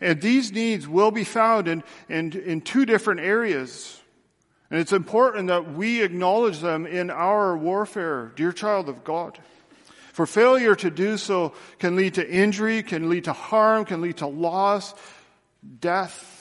And 0.00 0.20
these 0.20 0.52
needs 0.52 0.88
will 0.88 1.10
be 1.10 1.24
found 1.24 1.68
in, 1.68 1.82
in, 2.08 2.32
in 2.32 2.60
two 2.60 2.86
different 2.86 3.20
areas. 3.20 4.00
And 4.70 4.78
it's 4.78 4.92
important 4.92 5.48
that 5.48 5.74
we 5.74 6.02
acknowledge 6.02 6.60
them 6.60 6.86
in 6.86 7.10
our 7.10 7.56
warfare, 7.56 8.32
dear 8.36 8.52
child 8.52 8.88
of 8.88 9.02
God. 9.02 9.38
For 10.12 10.26
failure 10.26 10.76
to 10.76 10.90
do 10.90 11.16
so 11.16 11.52
can 11.78 11.96
lead 11.96 12.14
to 12.14 12.28
injury, 12.28 12.82
can 12.82 13.10
lead 13.10 13.24
to 13.24 13.32
harm, 13.32 13.84
can 13.84 14.00
lead 14.00 14.18
to 14.18 14.26
loss, 14.26 14.94
death. 15.80 16.39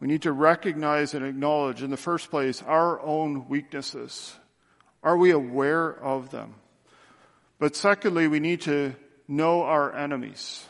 We 0.00 0.08
need 0.08 0.22
to 0.22 0.32
recognize 0.32 1.12
and 1.12 1.24
acknowledge, 1.24 1.82
in 1.82 1.90
the 1.90 1.96
first 1.98 2.30
place, 2.30 2.62
our 2.62 3.00
own 3.00 3.48
weaknesses. 3.48 4.34
Are 5.02 5.16
we 5.16 5.30
aware 5.30 5.90
of 5.90 6.30
them? 6.30 6.54
But 7.58 7.76
secondly, 7.76 8.26
we 8.26 8.40
need 8.40 8.62
to 8.62 8.94
know 9.28 9.62
our 9.62 9.94
enemies. 9.94 10.66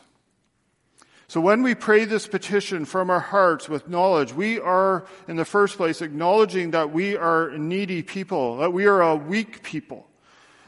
So 1.29 1.39
when 1.39 1.63
we 1.63 1.75
pray 1.75 2.03
this 2.03 2.27
petition 2.27 2.83
from 2.83 3.09
our 3.09 3.21
hearts 3.21 3.69
with 3.69 3.87
knowledge, 3.87 4.33
we 4.33 4.59
are, 4.59 5.05
in 5.29 5.37
the 5.37 5.45
first 5.45 5.77
place, 5.77 6.01
acknowledging 6.01 6.71
that 6.71 6.91
we 6.91 7.15
are 7.15 7.57
needy 7.57 8.03
people, 8.03 8.57
that 8.57 8.73
we 8.73 8.85
are 8.85 9.01
a 9.01 9.15
weak 9.15 9.63
people. 9.63 10.05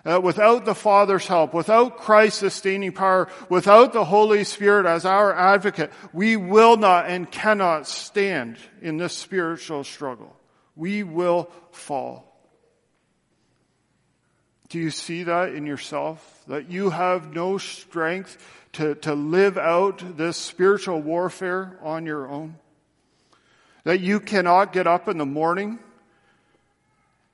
Uh, 0.06 0.20
without 0.22 0.66
the 0.66 0.76
Father's 0.76 1.28
help, 1.28 1.54
without 1.54 1.98
Christ's 1.98 2.40
sustaining 2.40 2.92
power, 2.92 3.30
without 3.48 3.94
the 3.94 4.04
Holy 4.04 4.44
Spirit 4.44 4.86
as 4.86 5.06
our 5.06 5.34
advocate, 5.34 5.94
we 6.12 6.36
will 6.36 6.76
not 6.76 7.08
and 7.08 7.32
cannot 7.32 7.88
stand 7.88 8.58
in 8.82 8.98
this 8.98 9.14
spiritual 9.14 9.86
struggle. 9.86 10.36
We 10.76 11.04
will 11.04 11.50
fall. 11.72 12.30
Do 14.68 14.80
you 14.80 14.90
see 14.90 15.24
that 15.24 15.54
in 15.54 15.66
yourself? 15.66 16.44
That 16.48 16.70
you 16.70 16.90
have 16.90 17.34
no 17.34 17.58
strength 17.58 18.38
to, 18.74 18.96
to 18.96 19.14
live 19.14 19.58
out 19.58 20.18
this 20.18 20.36
spiritual 20.36 21.02
warfare 21.02 21.80
on 21.82 22.06
your 22.06 22.28
own? 22.28 22.56
That 23.86 24.02
you 24.02 24.20
cannot 24.20 24.74
get 24.74 24.86
up 24.86 25.08
in 25.08 25.18
the 25.18 25.26
morning 25.26 25.80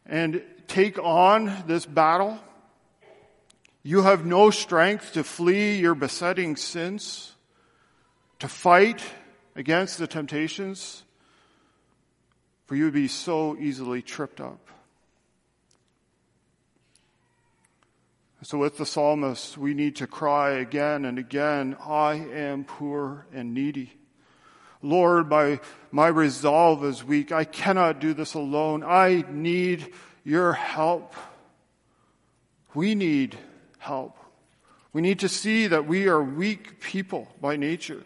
and 0.05 0.43
take 0.67 0.99
on 0.99 1.63
this 1.65 1.85
battle? 1.85 2.37
You 3.83 4.01
have 4.01 4.25
no 4.25 4.49
strength 4.49 5.13
to 5.13 5.23
flee 5.23 5.79
your 5.79 5.95
besetting 5.95 6.55
sins, 6.55 7.33
to 8.39 8.47
fight 8.47 9.01
against 9.55 9.97
the 9.97 10.07
temptations, 10.07 11.03
for 12.65 12.75
you 12.75 12.85
would 12.85 12.93
be 12.93 13.07
so 13.07 13.57
easily 13.57 14.01
tripped 14.01 14.41
up. 14.41 14.59
So 18.41 18.57
with 18.57 18.77
the 18.77 18.85
psalmist, 18.85 19.57
we 19.57 19.73
need 19.73 19.97
to 19.97 20.07
cry 20.07 20.51
again 20.51 21.03
and 21.03 21.19
again, 21.19 21.75
I 21.85 22.13
am 22.13 22.63
poor 22.63 23.25
and 23.33 23.53
needy. 23.53 23.93
Lord, 24.81 25.29
my, 25.29 25.59
my 25.91 26.07
resolve 26.07 26.85
is 26.85 27.03
weak. 27.03 27.33
I 27.33 27.43
cannot 27.43 27.99
do 27.99 28.13
this 28.13 28.35
alone. 28.35 28.81
I 28.85 29.25
need 29.29 29.93
your 30.23 30.53
help. 30.53 31.15
We 32.73 32.95
need 32.95 33.37
help. 33.79 34.17
We 34.93 35.01
need 35.01 35.19
to 35.19 35.29
see 35.29 35.67
that 35.67 35.87
we 35.87 36.07
are 36.07 36.21
weak 36.23 36.79
people 36.79 37.27
by 37.41 37.55
nature, 37.55 38.03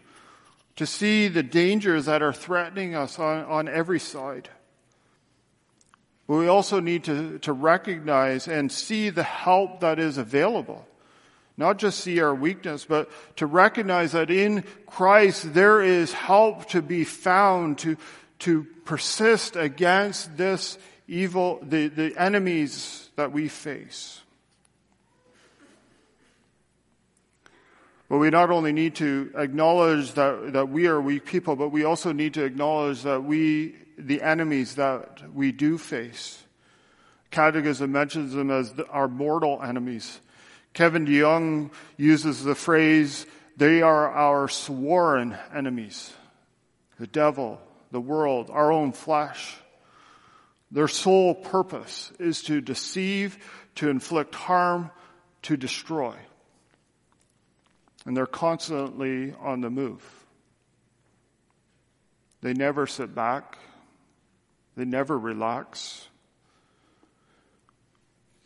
to 0.76 0.86
see 0.86 1.28
the 1.28 1.42
dangers 1.42 2.06
that 2.06 2.22
are 2.22 2.32
threatening 2.32 2.94
us 2.94 3.18
on, 3.18 3.44
on 3.44 3.68
every 3.68 4.00
side. 4.00 4.48
But 6.26 6.36
we 6.36 6.48
also 6.48 6.80
need 6.80 7.04
to, 7.04 7.38
to 7.40 7.52
recognize 7.52 8.48
and 8.48 8.72
see 8.72 9.10
the 9.10 9.22
help 9.22 9.80
that 9.80 9.98
is 9.98 10.16
available. 10.18 10.86
Not 11.56 11.78
just 11.78 12.00
see 12.00 12.20
our 12.20 12.34
weakness, 12.34 12.84
but 12.84 13.10
to 13.36 13.46
recognize 13.46 14.12
that 14.12 14.30
in 14.30 14.64
Christ 14.86 15.54
there 15.54 15.80
is 15.80 16.12
help 16.12 16.68
to 16.70 16.82
be 16.82 17.04
found 17.04 17.78
to, 17.78 17.96
to 18.40 18.64
persist 18.84 19.54
against 19.54 20.36
this 20.36 20.78
evil, 21.06 21.60
the, 21.62 21.88
the 21.88 22.16
enemies 22.16 23.10
that 23.16 23.30
we 23.30 23.48
face. 23.48 24.20
But 28.14 28.20
we 28.20 28.30
not 28.30 28.52
only 28.52 28.70
need 28.70 28.94
to 28.94 29.32
acknowledge 29.34 30.12
that, 30.12 30.52
that 30.52 30.68
we 30.68 30.86
are 30.86 31.00
weak 31.00 31.24
people, 31.24 31.56
but 31.56 31.70
we 31.70 31.82
also 31.82 32.12
need 32.12 32.34
to 32.34 32.44
acknowledge 32.44 33.02
that 33.02 33.24
we, 33.24 33.74
the 33.98 34.22
enemies 34.22 34.76
that 34.76 35.34
we 35.34 35.50
do 35.50 35.78
face. 35.78 36.40
Catechism 37.32 37.90
mentions 37.90 38.32
them 38.32 38.52
as 38.52 38.72
the, 38.74 38.86
our 38.86 39.08
mortal 39.08 39.60
enemies. 39.60 40.20
Kevin 40.74 41.06
DeYoung 41.06 41.72
uses 41.96 42.44
the 42.44 42.54
phrase, 42.54 43.26
they 43.56 43.82
are 43.82 44.08
our 44.12 44.46
sworn 44.46 45.36
enemies. 45.52 46.12
The 47.00 47.08
devil, 47.08 47.60
the 47.90 48.00
world, 48.00 48.48
our 48.48 48.70
own 48.70 48.92
flesh. 48.92 49.56
Their 50.70 50.86
sole 50.86 51.34
purpose 51.34 52.12
is 52.20 52.42
to 52.42 52.60
deceive, 52.60 53.38
to 53.74 53.88
inflict 53.88 54.36
harm, 54.36 54.92
to 55.42 55.56
destroy. 55.56 56.14
And 58.06 58.16
they're 58.16 58.26
constantly 58.26 59.34
on 59.40 59.60
the 59.60 59.70
move. 59.70 60.02
They 62.42 62.52
never 62.52 62.86
sit 62.86 63.14
back. 63.14 63.58
They 64.76 64.84
never 64.84 65.18
relax. 65.18 66.08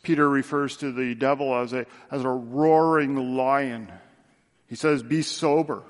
Peter 0.03 0.29
refers 0.29 0.77
to 0.77 0.91
the 0.91 1.15
devil 1.15 1.53
as 1.55 1.73
a, 1.73 1.85
as 2.09 2.23
a 2.23 2.29
roaring 2.29 3.35
lion. 3.35 3.91
He 4.67 4.75
says, 4.75 5.03
be 5.03 5.21
sober 5.21 5.83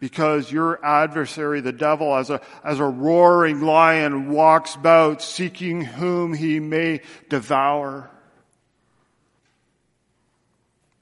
because 0.00 0.50
your 0.50 0.84
adversary, 0.84 1.60
the 1.60 1.72
devil, 1.72 2.14
as 2.14 2.28
a, 2.28 2.40
as 2.62 2.80
a 2.80 2.84
roaring 2.84 3.60
lion 3.60 4.30
walks 4.30 4.74
about 4.74 5.22
seeking 5.22 5.80
whom 5.80 6.34
he 6.34 6.60
may 6.60 7.00
devour. 7.28 8.10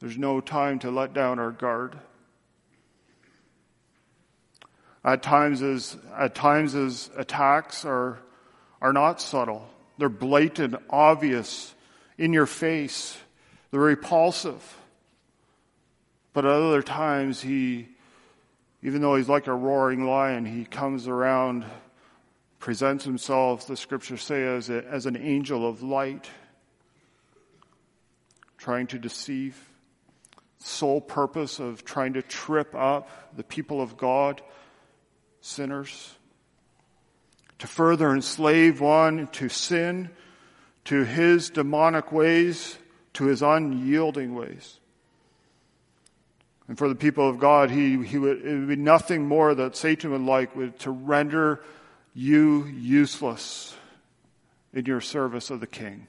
There's 0.02 0.18
no 0.18 0.40
time 0.40 0.80
to 0.80 0.90
let 0.90 1.14
down 1.14 1.38
our 1.38 1.52
guard. 1.52 1.96
At 5.04 5.22
times 5.22 5.60
his, 5.60 5.96
at 6.18 6.34
times 6.34 6.72
his 6.72 7.08
attacks 7.16 7.84
are, 7.84 8.18
are 8.80 8.92
not 8.92 9.20
subtle. 9.20 9.64
They're 9.98 10.08
blatant, 10.08 10.74
obvious, 10.90 11.72
in 12.18 12.32
your 12.32 12.46
face. 12.46 13.16
They're 13.70 13.80
repulsive. 13.80 14.76
But 16.32 16.46
at 16.46 16.50
other 16.50 16.82
times 16.82 17.40
he, 17.40 17.86
even 18.82 19.02
though 19.02 19.14
he's 19.14 19.28
like 19.28 19.46
a 19.46 19.54
roaring 19.54 20.04
lion, 20.04 20.44
he 20.44 20.64
comes 20.64 21.06
around, 21.06 21.64
presents 22.58 23.04
himself, 23.04 23.68
the 23.68 23.76
scriptures 23.76 24.24
say, 24.24 24.44
as, 24.48 24.68
a, 24.68 24.84
as 24.84 25.06
an 25.06 25.16
angel 25.16 25.64
of 25.64 25.80
light, 25.80 26.28
trying 28.58 28.88
to 28.88 28.98
deceive 28.98 29.68
sole 30.64 31.00
purpose 31.00 31.58
of 31.58 31.84
trying 31.84 32.14
to 32.14 32.22
trip 32.22 32.74
up 32.74 33.08
the 33.36 33.44
people 33.44 33.80
of 33.80 33.96
God, 33.96 34.42
sinners, 35.40 36.14
to 37.58 37.66
further 37.66 38.12
enslave 38.12 38.80
one 38.80 39.28
to 39.28 39.48
sin, 39.48 40.10
to 40.84 41.04
his 41.04 41.50
demonic 41.50 42.12
ways, 42.12 42.76
to 43.14 43.26
his 43.26 43.42
unyielding 43.42 44.34
ways. 44.34 44.78
And 46.68 46.78
for 46.78 46.88
the 46.88 46.94
people 46.94 47.28
of 47.28 47.38
God, 47.38 47.70
he, 47.70 48.02
he 48.02 48.18
would, 48.18 48.44
it 48.44 48.58
would 48.58 48.68
be 48.68 48.76
nothing 48.76 49.26
more 49.26 49.54
that 49.54 49.76
Satan 49.76 50.10
would 50.12 50.22
like 50.22 50.56
would, 50.56 50.78
to 50.80 50.90
render 50.90 51.62
you 52.14 52.64
useless 52.66 53.74
in 54.72 54.86
your 54.86 55.00
service 55.00 55.50
of 55.50 55.60
the 55.60 55.66
king. 55.66 56.06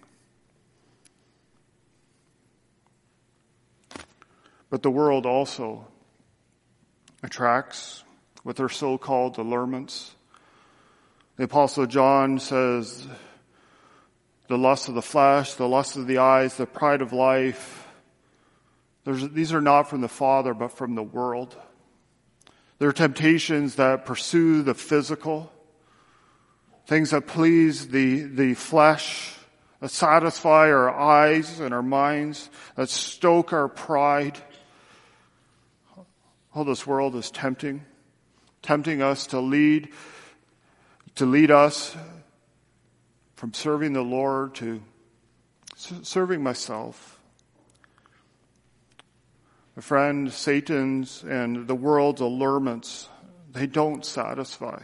But 4.74 4.82
the 4.82 4.90
world 4.90 5.28
also 5.28 5.86
attracts 7.22 8.04
with 8.44 8.58
their 8.58 8.70
so-called 8.70 9.38
allurements. 9.38 10.16
The 11.36 11.44
apostle 11.44 11.86
John 11.86 12.40
says, 12.40 13.06
the 14.48 14.58
lust 14.58 14.90
of 14.90 14.96
the 14.96 15.04
flesh, 15.04 15.54
the 15.54 15.68
lust 15.68 15.96
of 15.96 16.08
the 16.08 16.18
eyes, 16.18 16.58
the 16.58 16.66
pride 16.66 17.04
of 17.04 17.14
life, 17.14 17.88
these 19.06 19.54
are 19.54 19.62
not 19.62 19.92
from 19.92 20.02
the 20.02 20.08
Father, 20.08 20.56
but 20.56 20.72
from 20.72 20.96
the 20.96 21.04
world. 21.04 21.56
They're 22.80 22.94
temptations 22.94 23.76
that 23.76 24.06
pursue 24.06 24.64
the 24.64 24.74
physical, 24.74 25.52
things 26.88 27.12
that 27.12 27.28
please 27.28 27.90
the, 27.90 28.24
the 28.24 28.56
flesh, 28.56 29.36
that 29.82 29.92
satisfy 29.92 30.72
our 30.72 30.90
eyes 30.90 31.60
and 31.60 31.76
our 31.76 31.84
minds, 31.84 32.50
that 32.76 32.90
stoke 32.90 33.54
our 33.54 33.68
pride. 33.68 34.42
Oh, 36.56 36.64
this 36.64 36.86
world 36.86 37.16
is 37.16 37.32
tempting, 37.32 37.84
tempting 38.62 39.02
us 39.02 39.26
to 39.28 39.40
lead, 39.40 39.90
to 41.16 41.26
lead 41.26 41.50
us 41.50 41.96
from 43.36 43.54
serving 43.54 43.94
the 43.94 44.04
Lord 44.04 44.54
to 44.56 44.82
serving 45.76 46.44
myself. 46.44 47.20
My 49.76 49.82
friend, 49.82 50.32
Satan's 50.32 51.24
and 51.24 51.68
the 51.68 51.74
world's 51.74 52.22
allurements, 52.22 53.10
they 53.52 53.66
don't 53.66 54.06
satisfy. 54.06 54.84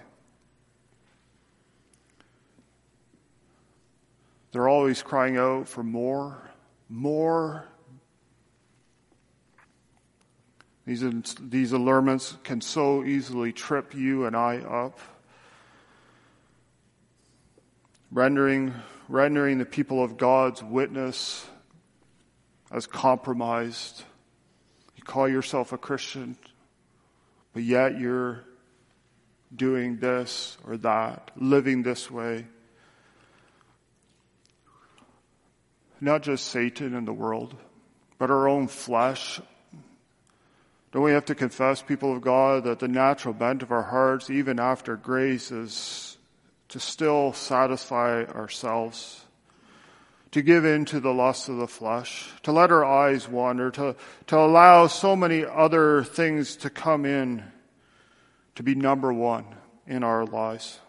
They're 4.51 4.67
always 4.67 5.03
crying 5.03 5.37
out 5.37 5.67
for 5.67 5.83
more, 5.83 6.49
more, 6.89 7.67
These, 10.89 11.35
these 11.39 11.71
allurements 11.71 12.35
can 12.43 12.61
so 12.61 13.03
easily 13.03 13.53
trip 13.53 13.93
you 13.93 14.25
and 14.25 14.35
I 14.35 14.57
up. 14.57 14.97
Rendering, 18.11 18.73
rendering 19.07 19.59
the 19.59 19.65
people 19.65 20.03
of 20.03 20.17
God's 20.17 20.63
witness 20.63 21.45
as 22.71 22.87
compromised. 22.87 24.01
You 24.95 25.03
call 25.03 25.29
yourself 25.29 25.73
a 25.73 25.77
Christian, 25.77 26.35
but 27.53 27.61
yet 27.61 27.99
you're 27.99 28.43
doing 29.55 29.97
this 29.97 30.57
or 30.65 30.75
that, 30.77 31.29
living 31.35 31.83
this 31.83 32.09
way. 32.09 32.47
Not 36.01 36.23
just 36.23 36.45
Satan 36.45 36.95
and 36.95 37.07
the 37.07 37.13
world, 37.13 37.55
but 38.17 38.31
our 38.31 38.47
own 38.49 38.67
flesh, 38.67 39.39
don't 40.91 41.03
we 41.03 41.11
have 41.11 41.25
to 41.25 41.35
confess, 41.35 41.81
people 41.81 42.15
of 42.15 42.21
God, 42.21 42.63
that 42.63 42.79
the 42.79 42.87
natural 42.87 43.33
bent 43.33 43.61
of 43.61 43.71
our 43.71 43.83
hearts, 43.83 44.29
even 44.29 44.59
after 44.59 44.95
grace, 44.95 45.51
is 45.51 46.17
to 46.69 46.79
still 46.79 47.33
satisfy 47.33 48.23
ourselves, 48.25 49.23
to 50.31 50.41
give 50.41 50.65
in 50.65 50.85
to 50.85 50.99
the 50.99 51.13
lusts 51.13 51.47
of 51.47 51.57
the 51.57 51.67
flesh, 51.67 52.31
to 52.43 52.51
let 52.51 52.71
our 52.71 52.83
eyes 52.83 53.27
wander, 53.27 53.69
to, 53.71 53.95
to 54.27 54.37
allow 54.37 54.87
so 54.87 55.15
many 55.15 55.45
other 55.45 56.03
things 56.03 56.55
to 56.55 56.69
come 56.71 57.05
in 57.05 57.43
to 58.55 58.63
be 58.63 58.73
number 58.73 59.13
one 59.13 59.45
in 59.85 60.03
our 60.03 60.25
lives, 60.25 60.79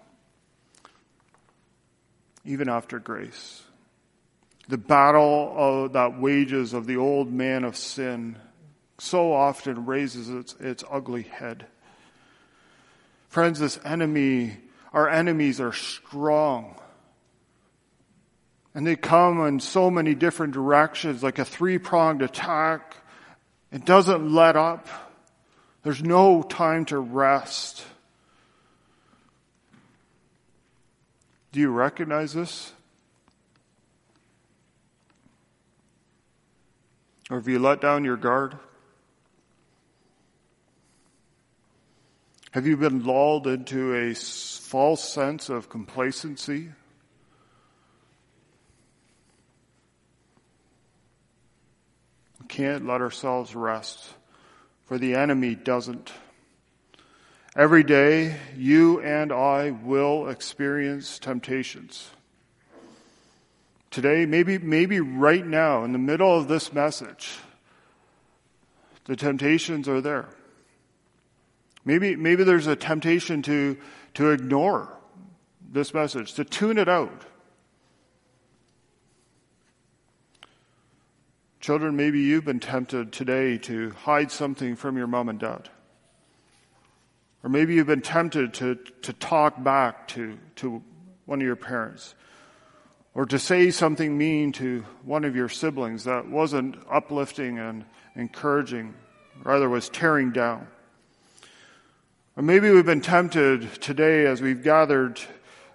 even 2.45 2.71
after 2.71 2.99
grace. 2.99 3.63
The 4.69 4.79
battle 4.79 5.53
of, 5.57 5.93
that 5.93 6.19
wages 6.19 6.73
of 6.73 6.87
the 6.87 6.97
old 6.97 7.31
man 7.31 7.65
of 7.65 7.77
sin 7.77 8.37
so 9.01 9.33
often 9.33 9.87
raises 9.87 10.29
its, 10.29 10.55
its 10.61 10.85
ugly 10.91 11.23
head. 11.23 11.67
Friends, 13.29 13.59
this 13.59 13.81
enemy, 13.85 14.59
our 14.93 15.09
enemies 15.09 15.61
are 15.61 15.73
strong. 15.73 16.75
And 18.75 18.87
they 18.87 18.97
come 18.97 19.45
in 19.47 19.61
so 19.61 19.91
many 19.91 20.15
different 20.15 20.53
directions, 20.53 21.23
like 21.23 21.39
a 21.39 21.45
three 21.45 21.79
pronged 21.79 22.23
attack. 22.23 22.97
It 23.73 23.85
doesn't 23.85 24.33
let 24.33 24.57
up. 24.57 24.87
There's 25.83 26.03
no 26.03 26.43
time 26.43 26.85
to 26.87 26.99
rest. 26.99 27.85
Do 31.53 31.61
you 31.61 31.71
recognize 31.71 32.35
this? 32.35 32.73
Or 37.31 37.39
have 37.39 37.49
you 37.49 37.59
let 37.59 37.81
down 37.81 38.05
your 38.05 38.17
guard? 38.17 38.59
Have 42.53 42.67
you 42.67 42.77
been 42.77 43.05
lulled 43.05 43.47
into 43.47 43.95
a 43.95 44.13
false 44.13 45.09
sense 45.09 45.49
of 45.49 45.69
complacency? 45.69 46.71
We 52.41 52.47
can't 52.49 52.89
let 52.89 53.01
ourselves 53.01 53.55
rest, 53.55 54.15
for 54.87 54.99
the 54.99 55.15
enemy 55.15 55.55
doesn't. 55.55 56.11
Every 57.55 57.85
day, 57.85 58.37
you 58.57 59.01
and 59.01 59.31
I 59.31 59.71
will 59.71 60.29
experience 60.29 61.21
temptations. 61.21 62.11
Today, 63.93 64.27
maybe, 64.27 64.59
maybe 64.59 64.99
right 64.99 65.47
now, 65.47 65.85
in 65.85 65.93
the 65.93 65.99
middle 65.99 66.37
of 66.37 66.49
this 66.49 66.73
message, 66.73 67.39
the 69.05 69.15
temptations 69.15 69.89
are 69.89 70.01
there. 70.01 70.31
Maybe, 71.85 72.17
maybe 72.17 72.45
there's 72.45 72.67
a 72.67 72.77
temptation 72.77 73.43
to, 73.43 73.77
to 74.15 74.31
ignore 74.31 74.97
this 75.73 75.95
message, 75.95 76.35
to 76.35 76.45
tune 76.45 76.79
it 76.79 76.89
out. 76.89 77.25
Children, 81.61 81.97
maybe 81.97 82.21
you've 82.21 82.45
been 82.45 82.61
tempted 82.61 83.13
today 83.13 83.59
to 83.59 83.91
hide 83.91 84.31
something 84.31 84.77
from 84.77 84.97
your 84.97 85.07
mom 85.07 85.29
and 85.29 85.39
dad. 85.39 85.69
Or 87.43 87.51
maybe 87.51 87.75
you've 87.75 87.87
been 87.87 88.03
tempted 88.03 88.55
to, 88.55 88.77
to 89.03 89.13
talk 89.13 89.63
back 89.63 90.09
to, 90.09 90.39
to 90.57 90.83
one 91.27 91.41
of 91.41 91.47
your 91.47 91.57
parents. 91.57 92.15
Or 93.15 93.27
to 93.27 93.39
say 93.39 93.71
something 93.71 94.17
mean 94.17 94.53
to 94.53 94.85
one 95.05 95.25
of 95.25 95.35
your 95.35 95.49
siblings 95.49 96.05
that 96.05 96.29
wasn't 96.29 96.77
uplifting 96.91 97.59
and 97.59 97.85
encouraging, 98.15 98.95
rather 99.43 99.69
was 99.69 99.89
tearing 99.89 100.33
down. 100.33 100.67
Maybe 102.43 102.71
we've 102.71 102.87
been 102.87 103.03
tempted 103.03 103.71
today 103.83 104.25
as 104.25 104.41
we've 104.41 104.63
gathered 104.63 105.21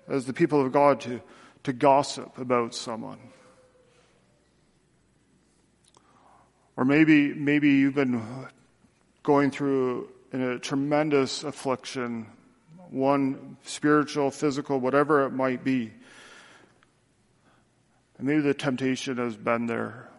as 0.07 0.25
the 0.25 0.33
people 0.33 0.65
of 0.65 0.71
God 0.71 0.99
to, 1.01 1.21
to 1.63 1.73
gossip 1.73 2.39
about 2.39 2.73
someone. 2.73 3.19
Or 6.75 6.83
maybe, 6.83 7.35
maybe 7.35 7.69
you've 7.69 7.93
been 7.93 8.47
going 9.21 9.51
through 9.51 10.09
in 10.33 10.41
a 10.41 10.57
tremendous 10.57 11.43
affliction, 11.43 12.25
one 12.89 13.57
spiritual, 13.63 14.31
physical, 14.31 14.79
whatever 14.79 15.27
it 15.27 15.31
might 15.31 15.63
be. 15.63 15.91
And 18.17 18.27
maybe 18.27 18.41
the 18.41 18.55
temptation 18.55 19.17
has 19.17 19.37
been 19.37 19.67
there 19.67 20.09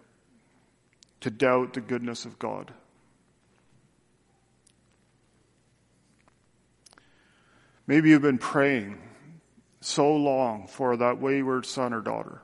to 1.23 1.31
doubt 1.31 1.75
the 1.75 1.81
goodness 1.81 2.25
of 2.25 2.39
God. 2.39 2.73
Maybe 7.87 8.11
you've 8.11 8.23
been 8.23 8.39
praying 8.39 8.99
so 9.81 10.15
long 10.17 10.67
for 10.67 10.97
that 10.97 11.21
wayward 11.21 11.67
son 11.67 11.93
or 11.93 12.01
daughter. 12.01 12.43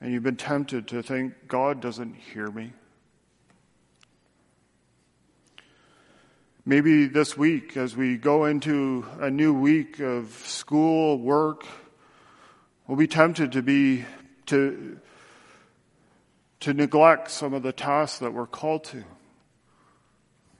And 0.00 0.12
you've 0.12 0.22
been 0.22 0.36
tempted 0.36 0.88
to 0.88 1.02
think, 1.02 1.48
God 1.48 1.80
doesn't 1.80 2.14
hear 2.14 2.50
me. 2.50 2.72
Maybe 6.66 7.06
this 7.06 7.38
week, 7.38 7.76
as 7.78 7.96
we 7.96 8.18
go 8.18 8.44
into 8.44 9.06
a 9.18 9.30
new 9.30 9.54
week 9.54 9.98
of 9.98 10.30
school, 10.44 11.18
work, 11.18 11.64
we'll 12.86 12.98
be 12.98 13.06
tempted 13.06 13.52
to 13.52 13.62
be, 13.62 14.04
to, 14.46 15.00
to 16.60 16.74
neglect 16.74 17.30
some 17.30 17.54
of 17.54 17.62
the 17.62 17.72
tasks 17.72 18.18
that 18.18 18.34
we're 18.34 18.46
called 18.46 18.84
to. 18.84 19.04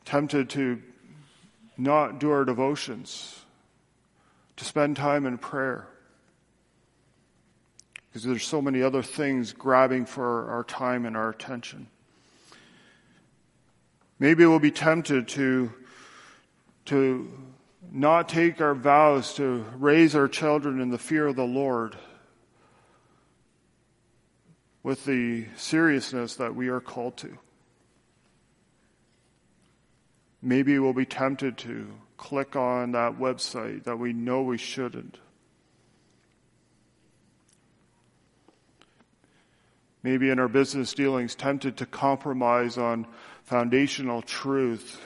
Tempted 0.06 0.48
to 0.50 0.83
not 1.80 2.20
do 2.20 2.30
our 2.30 2.44
devotions, 2.44 3.44
to 4.56 4.64
spend 4.64 4.96
time 4.96 5.26
in 5.26 5.38
prayer. 5.38 5.86
Because 8.08 8.24
there's 8.24 8.44
so 8.44 8.60
many 8.60 8.82
other 8.82 9.02
things 9.02 9.52
grabbing 9.52 10.04
for 10.04 10.50
our 10.50 10.64
time 10.64 11.06
and 11.06 11.16
our 11.16 11.30
attention. 11.30 11.86
Maybe 14.18 14.44
we'll 14.44 14.58
be 14.58 14.70
tempted 14.70 15.28
to, 15.28 15.72
to 16.86 17.32
not 17.90 18.28
take 18.28 18.60
our 18.60 18.74
vows 18.74 19.34
to 19.34 19.64
raise 19.78 20.14
our 20.14 20.28
children 20.28 20.80
in 20.80 20.90
the 20.90 20.98
fear 20.98 21.28
of 21.28 21.36
the 21.36 21.44
Lord 21.44 21.96
with 24.82 25.04
the 25.04 25.46
seriousness 25.56 26.36
that 26.36 26.54
we 26.54 26.68
are 26.68 26.80
called 26.80 27.16
to. 27.18 27.38
Maybe 30.42 30.79
we'll 30.79 30.92
be 30.92 31.07
tempted 31.07 31.59
to 31.59 31.88
click 32.16 32.57
on 32.57 32.92
that 32.92 33.18
website 33.18 33.85
that 33.85 33.98
we 33.98 34.12
know 34.12 34.42
we 34.42 34.57
shouldn't. 34.59 35.18
Maybe 40.03 40.31
in 40.31 40.38
our 40.38 40.48
business 40.48 40.94
dealings, 40.94 41.35
tempted 41.35 41.76
to 41.79 41.87
compromise 41.87 42.79
on 42.79 43.07
foundational 43.44 44.22
truth 44.22 45.00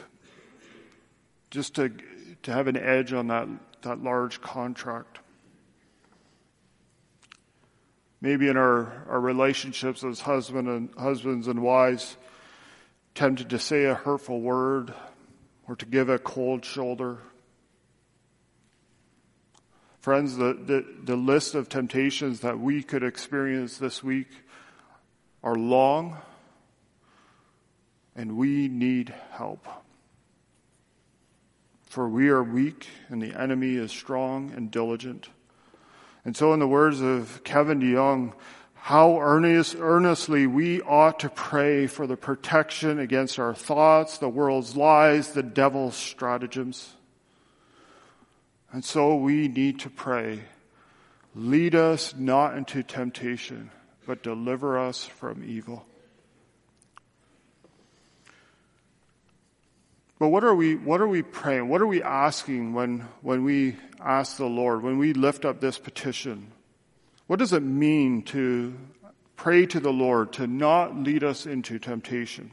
just 1.50 1.74
to, 1.74 1.92
to 2.42 2.52
have 2.52 2.68
an 2.68 2.76
edge 2.76 3.12
on 3.12 3.28
that, 3.28 3.48
that 3.82 4.02
large 4.02 4.40
contract. 4.40 5.18
Maybe 8.20 8.48
in 8.48 8.56
our, 8.56 9.04
our 9.08 9.20
relationships 9.20 10.04
as 10.04 10.20
husband 10.20 10.68
and 10.68 10.88
husbands 10.96 11.48
and 11.48 11.60
wives, 11.60 12.16
tempted 13.14 13.50
to 13.50 13.58
say 13.58 13.84
a 13.84 13.94
hurtful 13.94 14.40
word, 14.40 14.94
or 15.68 15.76
to 15.76 15.86
give 15.86 16.08
a 16.08 16.18
cold 16.18 16.64
shoulder. 16.64 17.18
Friends, 20.00 20.36
the, 20.36 20.52
the, 20.52 20.84
the 21.02 21.16
list 21.16 21.54
of 21.54 21.68
temptations 21.68 22.40
that 22.40 22.58
we 22.58 22.82
could 22.82 23.02
experience 23.02 23.78
this 23.78 24.04
week 24.04 24.28
are 25.42 25.54
long, 25.54 26.18
and 28.14 28.36
we 28.36 28.68
need 28.68 29.14
help. 29.30 29.66
For 31.88 32.08
we 32.08 32.28
are 32.28 32.42
weak, 32.42 32.86
and 33.08 33.22
the 33.22 33.38
enemy 33.40 33.76
is 33.76 33.92
strong 33.92 34.50
and 34.50 34.70
diligent. 34.70 35.28
And 36.24 36.36
so, 36.36 36.52
in 36.52 36.60
the 36.60 36.68
words 36.68 37.00
of 37.00 37.42
Kevin 37.44 37.80
DeYoung, 37.80 38.32
how 38.84 39.18
earnest, 39.18 39.74
earnestly 39.78 40.46
we 40.46 40.82
ought 40.82 41.20
to 41.20 41.30
pray 41.30 41.86
for 41.86 42.06
the 42.06 42.18
protection 42.18 42.98
against 42.98 43.38
our 43.38 43.54
thoughts, 43.54 44.18
the 44.18 44.28
world's 44.28 44.76
lies, 44.76 45.32
the 45.32 45.42
devil's 45.42 45.96
stratagems. 45.96 46.92
And 48.72 48.84
so 48.84 49.14
we 49.16 49.48
need 49.48 49.80
to 49.80 49.88
pray, 49.88 50.42
lead 51.34 51.74
us 51.74 52.14
not 52.14 52.58
into 52.58 52.82
temptation, 52.82 53.70
but 54.06 54.22
deliver 54.22 54.78
us 54.78 55.02
from 55.02 55.42
evil. 55.46 55.86
But 60.18 60.28
what 60.28 60.44
are 60.44 60.54
we, 60.54 60.76
what 60.76 61.00
are 61.00 61.08
we 61.08 61.22
praying? 61.22 61.70
What 61.70 61.80
are 61.80 61.86
we 61.86 62.02
asking 62.02 62.74
when, 62.74 63.08
when 63.22 63.44
we 63.44 63.76
ask 63.98 64.36
the 64.36 64.44
Lord, 64.44 64.82
when 64.82 64.98
we 64.98 65.14
lift 65.14 65.46
up 65.46 65.58
this 65.58 65.78
petition? 65.78 66.52
What 67.26 67.38
does 67.38 67.52
it 67.52 67.62
mean 67.62 68.22
to 68.24 68.74
pray 69.36 69.66
to 69.66 69.80
the 69.80 69.92
Lord 69.92 70.32
to 70.34 70.46
not 70.46 70.96
lead 70.96 71.24
us 71.24 71.46
into 71.46 71.78
temptation? 71.78 72.50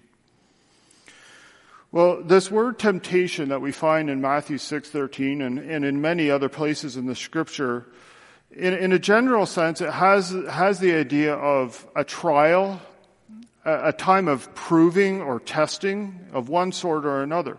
Well, 1.92 2.24
this 2.24 2.50
word 2.50 2.80
temptation 2.80 3.50
that 3.50 3.62
we 3.62 3.72
find 3.72 4.10
in 4.10 4.22
Matthew 4.22 4.58
6:13 4.58 5.46
and, 5.46 5.60
and 5.60 5.84
in 5.84 6.02
many 6.02 6.30
other 6.30 6.50
places 6.50 6.96
in 6.96 7.06
the 7.06 7.16
scripture 7.16 7.86
in, 8.52 8.74
in 8.74 8.92
a 8.92 9.00
general 9.00 9.46
sense, 9.46 9.82
it 9.82 9.92
has, 9.92 10.36
has 10.50 10.80
the 10.80 10.94
idea 10.94 11.34
of 11.34 11.88
a 11.96 12.04
trial, 12.04 12.82
a, 13.64 13.90
a 13.90 13.94
time 13.94 14.28
of 14.28 14.54
proving 14.54 15.22
or 15.22 15.40
testing 15.40 16.20
of 16.34 16.50
one 16.50 16.72
sort 16.72 17.06
or 17.06 17.24
another. 17.24 17.58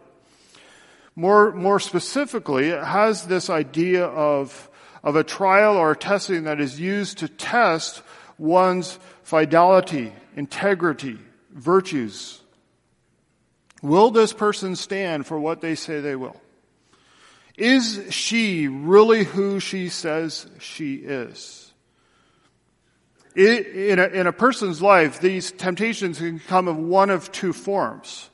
More, 1.16 1.53
more 1.53 1.81
specifically, 1.81 2.68
it 2.68 2.85
has 2.85 3.27
this 3.27 3.48
idea 3.51 4.05
of, 4.05 4.68
of 5.03 5.17
a 5.17 5.25
trial 5.25 5.77
or 5.77 5.93
a 5.93 5.97
testing 5.97 6.45
that 6.45 6.61
is 6.61 6.79
used 6.79 7.19
to 7.19 7.29
test 7.29 8.03
one's 8.38 8.99
fidelity, 9.23 10.12
integrity, 10.37 11.19
virtues. 11.51 12.41
Will 13.83 14.11
this 14.11 14.33
person 14.33 14.77
stand 14.77 15.27
for 15.27 15.38
what 15.38 15.61
they 15.61 15.75
say 15.75 16.01
they 16.01 16.17
will? 16.17 16.41
Is 17.57 18.07
she 18.11 18.69
really 18.69 19.25
who 19.25 19.61
she 19.61 19.88
says 19.88 20.47
she 20.59 20.95
is? 20.95 21.73
In 23.35 23.99
a, 23.99 24.07
in 24.07 24.27
a 24.27 24.33
person's 24.33 24.83
life, 24.83 25.21
these 25.21 25.53
temptations 25.53 26.19
can 26.19 26.38
come 26.38 26.69
of 26.69 26.77
one 26.77 27.11
of 27.11 27.33
two 27.33 27.53
forms. 27.53 28.29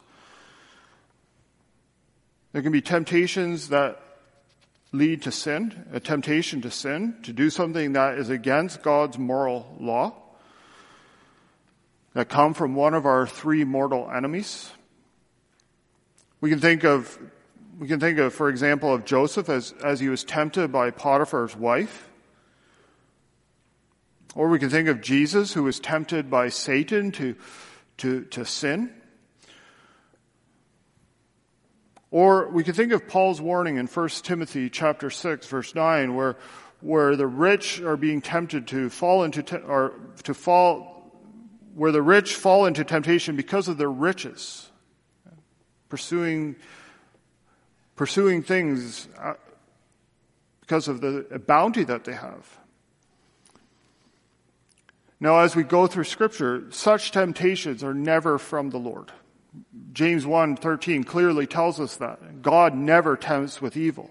There 2.53 2.63
can 2.63 2.73
be 2.73 2.81
temptations 2.81 3.69
that 3.69 4.01
lead 4.93 5.23
to 5.23 5.33
sin, 5.33 5.87
a 5.93 6.01
temptation 6.01 6.63
to 6.63 6.71
sin, 6.71 7.17
to 7.23 7.33
do 7.33 7.51
something 7.51 7.93
that 7.93 8.19
is 8.19 8.31
against 8.31 8.83
God's 8.83 9.19
moral 9.19 9.77
law, 9.79 10.15
that 12.15 12.29
come 12.29 12.55
from 12.55 12.75
one 12.75 12.95
of 12.95 13.05
our 13.05 13.27
three 13.27 13.65
mortal 13.65 14.11
enemies. 14.11 14.71
We 16.41 16.51
can 16.51 16.61
think 16.61 16.85
of, 16.85 17.19
we 17.79 17.87
can 17.87 18.01
think 18.01 18.19
of, 18.19 18.33
for 18.33 18.49
example, 18.49 18.95
of 18.95 19.05
Joseph 19.05 19.49
as, 19.49 19.73
as 19.85 20.01
he 20.01 20.09
was 20.09 20.25
tempted 20.25 20.73
by 20.73 20.91
Potiphar's 20.91 21.55
wife. 21.55 22.09
Or 24.35 24.49
we 24.49 24.59
can 24.59 24.71
think 24.71 24.89
of 24.89 25.01
Jesus 25.01 25.53
who 25.53 25.65
was 25.65 25.81
tempted 25.81 26.31
by 26.31 26.49
Satan 26.49 27.13
to, 27.13 27.35
to, 27.99 28.25
to 28.27 28.45
sin. 28.45 28.93
Or 32.11 32.49
we 32.49 32.65
can 32.65 32.75
think 32.75 32.93
of 32.93 33.07
Paul's 33.07 33.41
warning 33.41 33.77
in 33.77 33.87
1 33.87 34.09
Timothy 34.23 34.71
chapter 34.71 35.11
6 35.11 35.47
verse 35.47 35.75
9 35.75 36.15
where, 36.15 36.37
where 36.81 37.17
the 37.17 37.27
rich 37.27 37.81
are 37.81 37.97
being 37.97 38.23
tempted 38.23 38.67
to 38.69 38.89
fall 38.89 39.25
into, 39.25 39.43
te- 39.43 39.57
or 39.57 39.93
to 40.25 40.33
fall, 40.33 41.13
where 41.75 41.93
the 41.93 42.03
rich 42.03 42.35
fall 42.35 42.67
into 42.67 42.85
temptation 42.85 43.37
because 43.37 43.69
of 43.69 43.77
their 43.77 43.91
riches. 43.91 44.71
Pursuing, 45.89 46.57
pursuing 47.97 48.43
things 48.43 49.09
uh, 49.19 49.35
because 50.61 50.89
of 50.89 51.01
the 51.01 51.43
bounty 51.47 51.85
that 51.85 52.05
they 52.05 52.13
have. 52.13 52.59
Now, 55.21 55.39
as 55.39 55.57
we 55.57 55.63
go 55.63 55.87
through 55.87 56.05
scripture, 56.05 56.65
such 56.71 57.11
temptations 57.11 57.83
are 57.83 57.95
never 57.95 58.39
from 58.39 58.71
the 58.71 58.79
Lord. 58.79 59.11
James 59.93 60.25
1:13 60.25 61.05
clearly 61.05 61.47
tells 61.47 61.81
us 61.81 61.97
that 61.97 62.43
God 62.43 62.75
never 62.75 63.17
tempts 63.17 63.61
with 63.61 63.77
evil. 63.77 64.11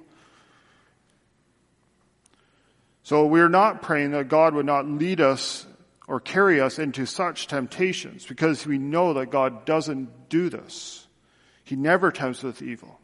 So 3.03 3.25
we're 3.25 3.49
not 3.49 3.81
praying 3.81 4.11
that 4.11 4.27
God 4.27 4.53
would 4.53 4.65
not 4.65 4.85
lead 4.85 5.21
us 5.21 5.65
or 6.07 6.19
carry 6.19 6.59
us 6.59 6.79
into 6.79 7.05
such 7.05 7.47
temptations 7.47 8.25
because 8.25 8.65
we 8.65 8.77
know 8.77 9.13
that 9.13 9.29
God 9.29 9.65
doesn't 9.65 10.29
do 10.29 10.49
this. 10.49 11.07
He 11.63 11.75
never 11.75 12.11
tempts 12.11 12.43
with 12.43 12.61
evil. 12.61 12.99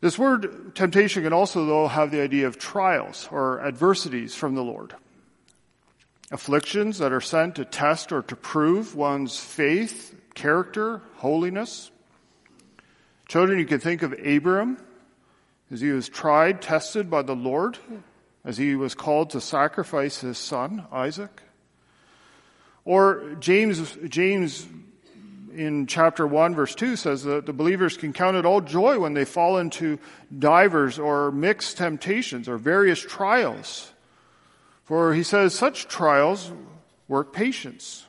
This 0.00 0.18
word 0.18 0.74
temptation 0.74 1.22
can 1.22 1.32
also 1.32 1.64
though 1.64 1.86
have 1.86 2.10
the 2.10 2.20
idea 2.20 2.48
of 2.48 2.58
trials 2.58 3.28
or 3.30 3.60
adversities 3.60 4.34
from 4.34 4.54
the 4.54 4.64
Lord. 4.64 4.94
Afflictions 6.32 6.98
that 6.98 7.12
are 7.12 7.20
sent 7.20 7.56
to 7.56 7.64
test 7.64 8.10
or 8.10 8.22
to 8.22 8.34
prove 8.34 8.96
one's 8.96 9.38
faith 9.38 10.14
character, 10.34 11.02
holiness. 11.16 11.90
Children, 13.28 13.58
you 13.58 13.66
can 13.66 13.80
think 13.80 14.02
of 14.02 14.12
Abram 14.12 14.78
as 15.70 15.80
he 15.80 15.90
was 15.90 16.08
tried, 16.08 16.60
tested 16.60 17.10
by 17.10 17.22
the 17.22 17.34
Lord, 17.34 17.78
as 18.44 18.58
he 18.58 18.74
was 18.74 18.94
called 18.94 19.30
to 19.30 19.40
sacrifice 19.40 20.20
his 20.20 20.36
son, 20.36 20.86
Isaac. 20.92 21.42
Or 22.84 23.36
James, 23.40 23.96
James 24.08 24.66
in 25.54 25.86
chapter 25.86 26.26
1 26.26 26.54
verse 26.54 26.74
2 26.74 26.96
says 26.96 27.24
that 27.24 27.46
the 27.46 27.52
believers 27.52 27.96
can 27.96 28.12
count 28.12 28.36
it 28.36 28.46
all 28.46 28.60
joy 28.60 28.98
when 28.98 29.14
they 29.14 29.24
fall 29.24 29.58
into 29.58 29.98
divers 30.36 30.98
or 30.98 31.30
mixed 31.30 31.76
temptations 31.76 32.48
or 32.48 32.56
various 32.56 33.00
trials. 33.00 33.92
For 34.84 35.14
he 35.14 35.22
says 35.22 35.54
such 35.54 35.88
trials 35.88 36.50
work 37.08 37.32
patience. 37.32 38.06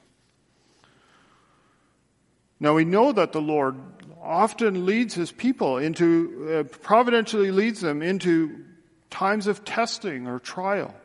Now 2.64 2.74
we 2.74 2.86
know 2.86 3.12
that 3.12 3.34
the 3.34 3.42
Lord 3.42 3.76
often 4.22 4.86
leads 4.86 5.14
his 5.14 5.34
people 5.34 5.80
into, 5.80 6.48
uh, 6.50 6.78
providentially 6.78 7.52
leads 7.52 7.82
them 7.82 8.02
into 8.02 8.64
times 9.10 9.48
of 9.48 9.66
testing 9.66 10.28
or 10.28 10.40
trial. 10.40 10.96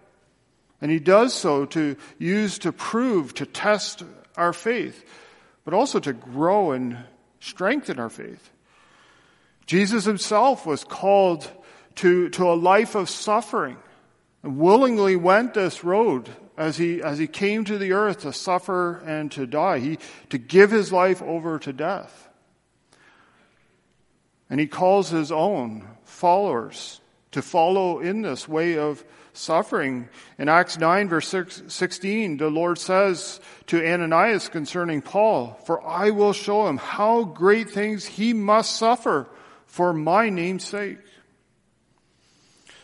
And 0.81 0.89
he 0.89 1.01
does 1.01 1.35
so 1.35 1.65
to 1.67 1.97
use 2.17 2.61
to 2.61 2.71
prove, 2.71 3.35
to 3.35 3.45
test 3.45 4.05
our 4.37 4.53
faith, 4.53 5.05
but 5.65 5.75
also 5.75 5.99
to 5.99 6.13
grow 6.13 6.71
and 6.71 6.97
strengthen 7.41 7.99
our 7.99 8.09
faith. 8.09 8.53
Jesus 9.67 10.05
himself 10.05 10.65
was 10.65 10.85
called 10.85 11.51
to, 11.97 12.29
to 12.29 12.49
a 12.49 12.55
life 12.55 12.95
of 12.95 13.11
suffering 13.11 13.79
and 14.45 14.61
willingly 14.61 15.17
went 15.17 15.55
this 15.55 15.83
road 15.83 16.29
as 16.59 16.77
he, 16.77 17.01
as 17.01 17.19
he 17.19 17.29
came 17.29 17.65
to 17.65 17.79
the 17.79 17.93
earth 17.93 18.21
to 18.23 18.33
suffer 18.33 18.97
and 19.07 19.31
to 19.33 19.47
die, 19.47 19.79
he, 19.79 19.99
to 20.31 20.39
give 20.39 20.73
his 20.73 20.93
life 20.93 21.23
over 21.23 21.59
to 21.61 21.73
death. 21.73 22.29
And 24.51 24.59
he 24.59 24.67
calls 24.67 25.09
his 25.09 25.31
own 25.31 25.87
followers 26.05 27.01
to 27.31 27.43
follow 27.43 28.01
in 28.01 28.23
this 28.23 28.49
way 28.49 28.77
of 28.77 29.05
suffering. 29.35 30.09
In 30.37 30.49
Acts 30.49 30.79
9 30.79 31.09
verse 31.09 31.33
16, 31.69 32.39
the 32.39 32.51
Lord 32.51 32.79
says 32.79 33.41
to 33.67 33.87
Ananias 33.87 34.49
concerning 34.49 35.01
Paul, 35.01 35.61
For 35.65 35.87
I 35.87 36.11
will 36.11 36.33
show 36.33 36.67
him 36.67 36.79
how 36.79 37.23
great 37.23 37.71
things 37.71 38.05
he 38.05 38.33
must 38.33 38.77
suffer 38.77 39.29
for 39.67 39.93
my 39.93 40.29
name's 40.29 40.65
sake. 40.65 40.99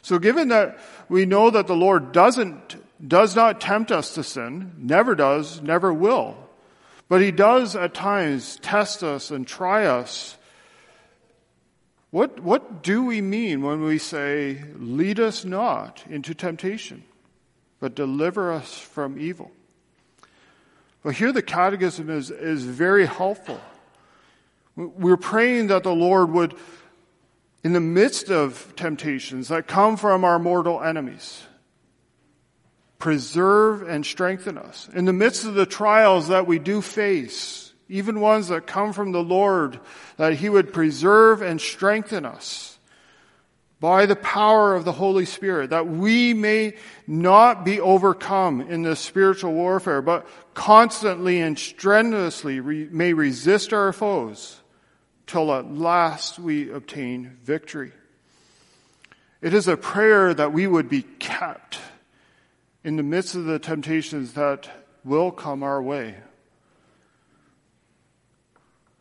So 0.03 0.19
given 0.19 0.49
that 0.49 0.79
we 1.09 1.25
know 1.25 1.51
that 1.51 1.67
the 1.67 1.75
Lord 1.75 2.13
doesn't 2.13 2.77
does 3.07 3.37
not 3.37 3.61
tempt 3.61 3.93
us 3.93 4.15
to 4.15 4.23
sin, 4.23 4.73
never 4.79 5.15
does, 5.15 5.61
never 5.61 5.93
will. 5.93 6.37
But 7.09 7.21
he 7.21 7.31
does 7.31 7.77
at 7.77 7.95
times 7.95 8.59
test 8.63 9.03
us 9.03 9.31
and 9.31 9.47
try 9.47 9.85
us. 9.87 10.37
What, 12.11 12.41
what 12.41 12.83
do 12.83 13.05
we 13.05 13.21
mean 13.21 13.63
when 13.63 13.83
we 13.83 13.99
say, 13.99 14.63
lead 14.79 15.21
us 15.21 15.45
not 15.45 16.05
into 16.09 16.35
temptation, 16.35 17.05
but 17.81 17.95
deliver 17.95 18.53
us 18.53 18.79
from 18.79 19.19
evil? 19.19 19.51
Well, 21.03 21.13
here 21.13 21.33
the 21.33 21.43
catechism 21.43 22.09
is, 22.09 22.31
is 22.31 22.65
very 22.65 23.05
helpful. 23.05 23.61
We're 24.77 25.19
praying 25.19 25.67
that 25.67 25.83
the 25.83 25.95
Lord 25.95 26.31
would, 26.31 26.55
in 27.63 27.75
the 27.75 27.81
midst 27.81 28.31
of 28.31 28.73
temptations 28.77 29.49
that 29.49 29.67
come 29.67 29.97
from 29.97 30.25
our 30.25 30.39
mortal 30.39 30.83
enemies, 30.83 31.43
preserve 33.05 33.87
and 33.87 34.07
strengthen 34.07 34.57
us. 34.57 34.89
In 34.95 35.05
the 35.05 35.13
midst 35.13 35.45
of 35.45 35.53
the 35.53 35.67
trials 35.67 36.29
that 36.29 36.47
we 36.47 36.59
do 36.59 36.81
face, 36.81 37.75
even 37.87 38.19
ones 38.19 38.49
that 38.49 38.67
come 38.67 38.95
from 38.95 39.13
the 39.13 39.23
Lord, 39.23 39.79
that 40.17 40.33
He 40.33 40.49
would 40.49 40.73
preserve 40.73 41.43
and 41.43 41.61
strengthen 41.61 42.25
us 42.25 42.79
by 43.79 44.07
the 44.07 44.17
power 44.17 44.75
of 44.75 44.87
the 44.87 44.93
Holy 44.93 45.27
Spirit, 45.27 45.69
that 45.69 45.87
we 45.87 46.33
may 46.33 46.77
not 47.07 47.63
be 47.63 47.79
overcome 47.79 48.63
in 48.63 48.81
this 48.81 49.01
spiritual 49.01 49.53
warfare, 49.53 50.01
but 50.01 50.27
constantly 50.55 51.43
and 51.43 51.59
strenuously 51.59 52.61
re- 52.61 52.89
may 52.91 53.13
resist 53.13 53.75
our 53.75 53.93
foes 53.93 54.63
till 55.27 55.53
at 55.53 55.71
last 55.71 56.39
we 56.39 56.71
obtain 56.71 57.37
victory. 57.43 57.93
It 59.43 59.53
is 59.53 59.69
a 59.69 59.77
prayer 59.77 60.33
that 60.33 60.55
we 60.55 60.67
would 60.67 60.89
be 60.89 61.03
kept 61.03 61.81
in 62.85 62.97
the 62.97 63.03
midst 63.03 63.35
of 63.35 63.47
the 63.47 63.59
temptations 63.59 64.35
that 64.35 64.71
will 65.05 65.31
come 65.31 65.63
our 65.63 65.83
way. 65.83 66.15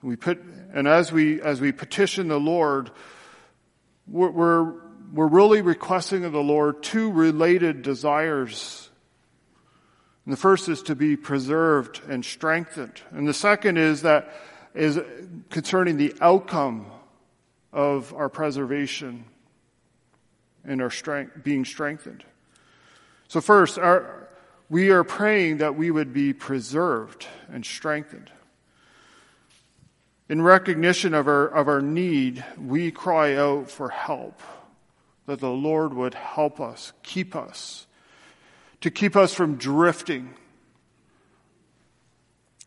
We 0.01 0.15
put, 0.15 0.41
and 0.73 0.87
as 0.87 1.11
we, 1.11 1.41
as 1.41 1.61
we 1.61 1.71
petition 1.71 2.29
the 2.29 2.39
Lord, 2.39 2.91
we're, 4.07 4.73
we're, 5.13 5.27
really 5.27 5.61
requesting 5.61 6.25
of 6.25 6.31
the 6.31 6.43
Lord 6.43 6.81
two 6.83 7.11
related 7.11 7.83
desires. 7.83 8.89
And 10.25 10.33
the 10.33 10.37
first 10.37 10.67
is 10.67 10.81
to 10.83 10.95
be 10.95 11.15
preserved 11.15 12.01
and 12.09 12.23
strengthened. 12.23 13.01
And 13.11 13.27
the 13.27 13.33
second 13.33 13.77
is 13.77 14.01
that, 14.01 14.33
is 14.73 14.99
concerning 15.49 15.97
the 15.97 16.13
outcome 16.19 16.87
of 17.71 18.13
our 18.13 18.29
preservation 18.29 19.25
and 20.65 20.81
our 20.81 20.89
strength, 20.89 21.43
being 21.43 21.63
strengthened. 21.63 22.25
So 23.27 23.41
first, 23.41 23.77
our, 23.79 24.27
we 24.69 24.89
are 24.89 25.03
praying 25.03 25.57
that 25.57 25.75
we 25.75 25.91
would 25.91 26.13
be 26.13 26.33
preserved 26.33 27.27
and 27.49 27.65
strengthened. 27.65 28.31
In 30.29 30.41
recognition 30.41 31.13
of 31.13 31.27
our, 31.27 31.47
of 31.47 31.67
our 31.67 31.81
need, 31.81 32.43
we 32.57 32.91
cry 32.91 33.35
out 33.35 33.69
for 33.69 33.89
help, 33.89 34.41
that 35.25 35.39
the 35.39 35.49
Lord 35.49 35.93
would 35.93 36.13
help 36.13 36.59
us, 36.59 36.93
keep 37.03 37.35
us, 37.35 37.87
to 38.81 38.89
keep 38.89 39.15
us 39.15 39.33
from 39.33 39.55
drifting, 39.55 40.33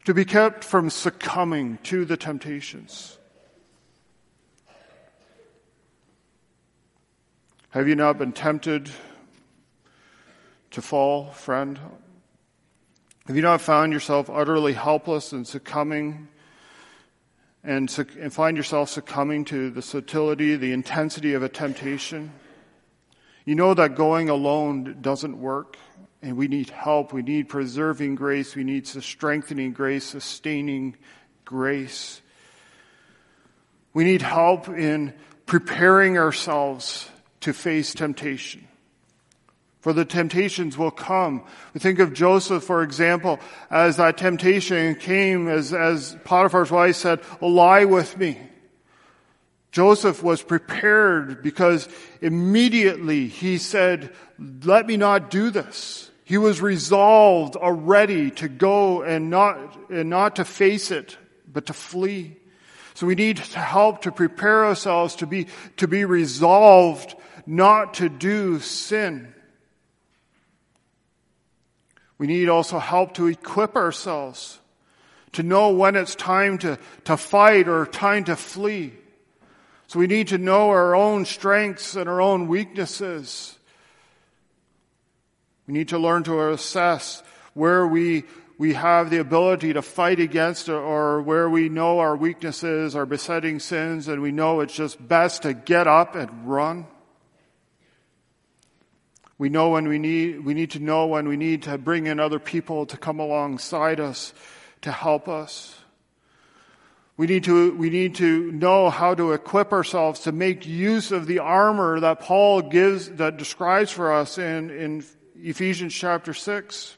to 0.05 0.15
be 0.15 0.25
kept 0.25 0.63
from 0.63 0.91
succumbing 0.91 1.79
to 1.85 2.05
the 2.05 2.17
temptations. 2.17 3.19
Have 7.71 7.89
you 7.89 7.95
not 7.95 8.17
been 8.17 8.33
tempted 8.33 8.91
to 10.77 10.83
fall, 10.83 11.31
friend? 11.31 11.81
Have 13.27 13.35
you 13.35 13.41
not 13.41 13.63
found 13.63 13.95
yourself 13.95 14.29
utterly 14.29 14.75
helpless 14.75 15.33
and 15.33 15.47
succumbing 15.47 16.29
and, 17.65 17.91
and 18.21 18.31
find 18.31 18.59
yourself 18.59 18.91
succumbing 18.91 19.47
to 19.47 19.71
the 19.71 19.81
subtlety, 19.81 20.55
the 20.55 20.73
intensity 20.73 21.33
of 21.33 21.43
a 21.43 21.49
temptation? 21.49 22.31
You 23.47 23.55
know 23.55 23.73
that 23.73 23.95
going 23.95 24.29
alone 24.29 24.99
doesn't 25.01 25.41
work 25.41 25.79
and 26.21 26.37
we 26.37 26.47
need 26.47 26.69
help. 26.69 27.15
We 27.15 27.23
need 27.23 27.49
preserving 27.49 28.17
grace. 28.17 28.55
We 28.55 28.63
need 28.63 28.87
strengthening 28.87 29.73
grace, 29.73 30.05
sustaining 30.05 30.97
grace. 31.47 32.21
We 33.95 34.05
need 34.05 34.21
help 34.21 34.69
in 34.69 35.15
preparing 35.47 36.19
ourselves 36.19 37.09
to 37.41 37.55
face 37.55 37.95
temptation. 37.95 38.69
For 39.87 39.93
the 39.93 40.05
temptations 40.05 40.77
will 40.77 40.91
come. 40.91 41.45
We 41.73 41.79
think 41.79 42.01
of 42.01 42.13
Joseph, 42.13 42.65
for 42.65 42.83
example, 42.83 43.39
as 43.71 43.99
that 43.99 44.19
temptation 44.19 44.97
came, 44.97 45.47
as, 45.47 45.73
as 45.73 46.17
Potiphar's 46.25 46.73
wife 46.73 46.97
said, 46.97 47.21
lie 47.41 47.85
with 47.85 48.19
me. 48.19 48.37
Joseph 49.71 50.25
was 50.25 50.43
prepared 50.43 51.41
because 51.41 51.89
immediately 52.21 53.29
he 53.29 53.59
said, 53.59 54.13
let 54.65 54.89
me 54.89 54.97
not 54.97 55.31
do 55.31 55.51
this. 55.51 56.11
He 56.25 56.37
was 56.37 56.61
resolved 56.61 57.55
uh, 57.55 57.61
already 57.61 58.33
to 58.33 58.49
go 58.49 59.03
and 59.03 59.31
not, 59.31 59.79
and 59.89 60.11
not 60.11 60.35
to 60.35 60.45
face 60.45 60.91
it, 60.91 61.17
but 61.47 61.67
to 61.67 61.73
flee. 61.73 62.35
So 62.95 63.07
we 63.07 63.15
need 63.15 63.37
to 63.37 63.61
help 63.61 64.03
to 64.03 64.11
prepare 64.11 64.65
ourselves 64.65 65.15
to 65.15 65.29
be, 65.29 65.47
to 65.77 65.87
be 65.87 66.05
resolved 66.05 67.15
not 67.47 67.95
to 67.95 68.09
do 68.09 68.59
sin. 68.59 69.33
We 72.19 72.27
need 72.27 72.49
also 72.49 72.79
help 72.79 73.15
to 73.15 73.27
equip 73.27 73.77
ourselves 73.77 74.59
to 75.33 75.43
know 75.43 75.71
when 75.71 75.97
it's 75.97 76.15
time 76.15 76.57
to, 76.59 76.79
to 77.05 77.17
fight 77.17 77.69
or 77.69 77.85
time 77.85 78.25
to 78.25 78.37
flee. 78.37 78.95
So 79.87 79.99
we 79.99 80.07
need 80.07 80.29
to 80.29 80.39
know 80.39 80.71
our 80.71 80.97
own 80.97 81.27
strengths 81.27 81.95
and 81.95 82.09
our 82.09 82.21
own 82.21 82.49
weaknesses. 82.49 83.59
We 85.67 85.75
need 85.75 85.89
to 85.89 85.99
learn 85.99 86.25
to 86.25 86.51
assess 86.51 87.23
where 87.53 87.87
we, 87.87 88.25
we 88.57 88.73
have 88.73 89.11
the 89.11 89.19
ability 89.19 89.75
to 89.75 89.83
fight 89.83 90.21
against 90.21 90.71
or 90.71 91.21
where 91.21 91.51
we 91.51 91.69
know 91.69 91.99
our 91.99 92.17
weaknesses, 92.17 92.97
our 92.97 93.07
besetting 93.07 93.61
sins, 93.61 94.09
and 94.09 94.23
we 94.23 94.33
know 94.33 94.61
it's 94.61 94.75
just 94.75 95.07
best 95.07 95.43
to 95.43 95.53
get 95.53 95.87
up 95.87 96.15
and 96.15 96.49
run. 96.49 96.87
We 99.39 99.49
know 99.51 99.71
when 99.71 99.87
we 99.89 99.99
need, 99.99 100.45
we 100.45 100.55
need 100.55 100.71
to 100.73 100.79
know 100.79 101.07
when 101.07 101.29
we 101.29 101.37
need 101.37 101.65
to 101.65 101.77
bring 101.77 102.07
in 102.07 102.19
other 102.19 102.39
people 102.39 102.87
to 102.87 102.97
come 102.97 103.21
alongside 103.21 104.01
us 104.01 104.33
to 104.83 104.91
help 104.91 105.29
us. 105.29 105.79
We 107.19 107.27
need 107.27 107.45
to, 107.45 107.75
we 107.75 107.91
need 107.91 108.15
to 108.17 108.53
know 108.53 108.91
how 108.91 109.15
to 109.15 109.33
equip 109.33 109.73
ourselves 109.73 110.21
to 110.21 110.33
make 110.33 110.67
use 110.67 111.13
of 111.13 111.27
the 111.27 111.39
armor 111.39 112.01
that 112.01 112.21
Paul 112.21 112.63
gives, 112.63 113.09
that 113.13 113.37
describes 113.37 113.91
for 113.91 114.13
us 114.13 114.39
in, 114.39 114.71
in 114.71 115.05
Ephesians 115.43 115.95
chapter 115.95 116.35
6. 116.35 116.97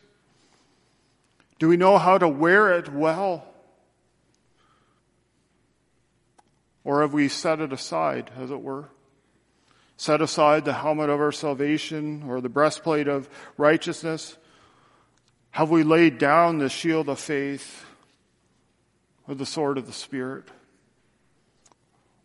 Do 1.59 1.69
we 1.69 1.77
know 1.77 1.99
how 1.99 2.19
to 2.19 2.29
wear 2.29 2.73
it 2.79 2.93
well? 2.93 3.45
Or 6.85 7.03
have 7.03 7.13
we 7.13 7.29
set 7.29 7.61
it 7.61 7.73
aside, 7.73 8.31
as 8.37 8.51
it 8.51 8.61
were? 8.61 8.89
Set 9.99 10.23
aside 10.23 10.65
the 10.65 10.73
helmet 10.73 11.11
of 11.11 11.21
our 11.21 11.33
salvation 11.33 12.23
or 12.27 12.41
the 12.41 12.49
breastplate 12.49 13.09
of 13.09 13.29
righteousness? 13.59 14.39
Have 15.51 15.71
we 15.71 15.83
laid 15.83 16.19
down 16.19 16.59
the 16.59 16.69
shield 16.69 17.09
of 17.09 17.19
faith 17.19 17.85
or 19.27 19.35
the 19.35 19.45
sword 19.45 19.77
of 19.77 19.87
the 19.87 19.93
Spirit? 19.93 20.45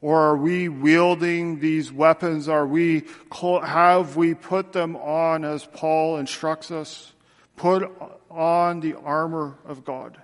Or 0.02 0.20
are 0.20 0.38
we 0.38 0.70
wielding 0.70 1.60
these 1.60 1.92
weapons? 1.92 2.48
Are 2.48 2.68
we, 2.68 3.06
have 3.32 4.16
we 4.16 4.36
put 4.36 4.72
them 4.72 4.96
on 4.96 5.44
as 5.44 5.66
Paul 5.66 6.18
instructs 6.18 6.70
us? 6.70 7.12
Put 7.56 7.90
on 8.30 8.82
the 8.82 8.96
armor 8.96 9.58
of 9.66 9.84
God. 9.84 10.18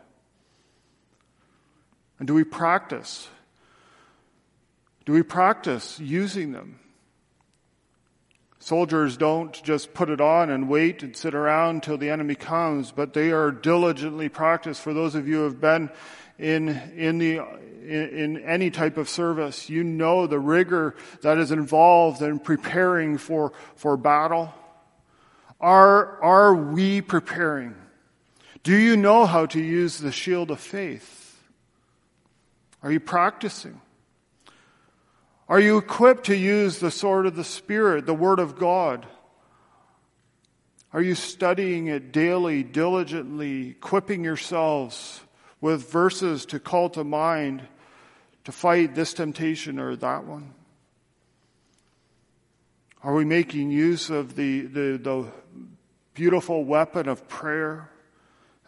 And 2.20 2.28
do 2.28 2.36
we 2.36 2.44
practice? 2.44 3.28
Do 5.06 5.14
we 5.14 5.24
practice 5.24 6.00
using 6.00 6.52
them? 6.52 6.80
Soldiers 8.60 9.16
don't 9.16 9.54
just 9.64 9.94
put 9.94 10.10
it 10.10 10.20
on 10.20 10.50
and 10.50 10.68
wait 10.68 11.02
and 11.02 11.16
sit 11.16 11.34
around 11.34 11.82
till 11.82 11.98
the 11.98 12.10
enemy 12.10 12.36
comes, 12.36 12.92
but 12.92 13.14
they 13.14 13.32
are 13.32 13.52
diligently 13.52 14.28
practiced. 14.28 14.82
For 14.82 14.94
those 14.94 15.16
of 15.16 15.28
you 15.28 15.38
who 15.38 15.44
have 15.44 15.62
been 15.62 15.90
in, 16.38 16.70
in 16.96 17.20
the, 17.20 17.38
in, 17.38 18.10
in 18.10 18.38
any 18.44 18.70
type 18.70 18.98
of 18.98 19.08
service, 19.08 19.70
you 19.70 19.84
know 19.84 20.28
the 20.28 20.40
rigor 20.40 20.96
that 21.22 21.38
is 21.38 21.52
involved 21.52 22.22
in 22.22 22.38
preparing 22.38 23.18
for, 23.18 23.54
for 23.76 23.96
battle. 23.96 24.54
Are, 25.62 26.22
are 26.22 26.54
we 26.54 27.00
preparing? 27.00 27.76
Do 28.64 28.76
you 28.76 28.98
know 28.98 29.26
how 29.26 29.46
to 29.48 29.62
use 29.62 30.00
the 30.00 30.12
shield 30.12 30.52
of 30.52 30.60
faith? 30.60 31.42
Are 32.84 32.92
you 32.92 33.00
practicing? 33.00 33.80
Are 35.50 35.60
you 35.60 35.80
equipped 35.80 36.28
to 36.28 36.38
use 36.38 36.78
the 36.78 36.92
sword 36.92 37.26
of 37.26 37.36
the 37.36 37.44
Spirit, 37.44 38.06
the 38.06 38.14
Word 38.14 38.38
of 38.38 38.56
God? 38.56 39.08
Are 40.94 41.02
you 41.02 41.16
studying 41.16 41.88
it 41.88 42.12
daily, 42.12 42.62
diligently, 42.62 43.70
equipping 43.70 44.24
yourselves 44.24 45.22
with 45.60 45.92
verses 45.92 46.46
to 46.48 46.60
call 46.60 46.92
to 46.92 47.04
mind 47.04 47.64
to 48.44 48.52
fight 48.52 48.94
this 48.94 49.14
temptation 49.14 49.80
or 49.80 49.96
that 49.96 50.26
one? 50.26 50.54
Are 53.02 53.16
we 53.16 53.26
making 53.26 53.72
use 53.72 54.12
of 54.12 54.36
the, 54.36 54.62
the, 54.62 55.00
the 55.02 55.32
beautiful 56.14 56.64
weapon 56.64 57.08
of 57.08 57.28
prayer? 57.28 57.90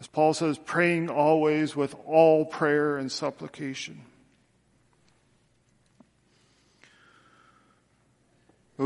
As 0.00 0.08
Paul 0.08 0.34
says, 0.34 0.58
praying 0.58 1.10
always 1.10 1.76
with 1.76 1.94
all 2.06 2.44
prayer 2.44 2.96
and 2.96 3.10
supplication. 3.12 4.00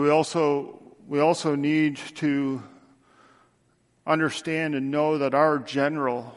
We 0.00 0.10
also, 0.10 0.78
we 1.06 1.20
also 1.20 1.54
need 1.54 1.96
to 2.16 2.62
understand 4.06 4.74
and 4.74 4.90
know 4.90 5.18
that 5.18 5.34
our 5.34 5.58
general, 5.58 6.36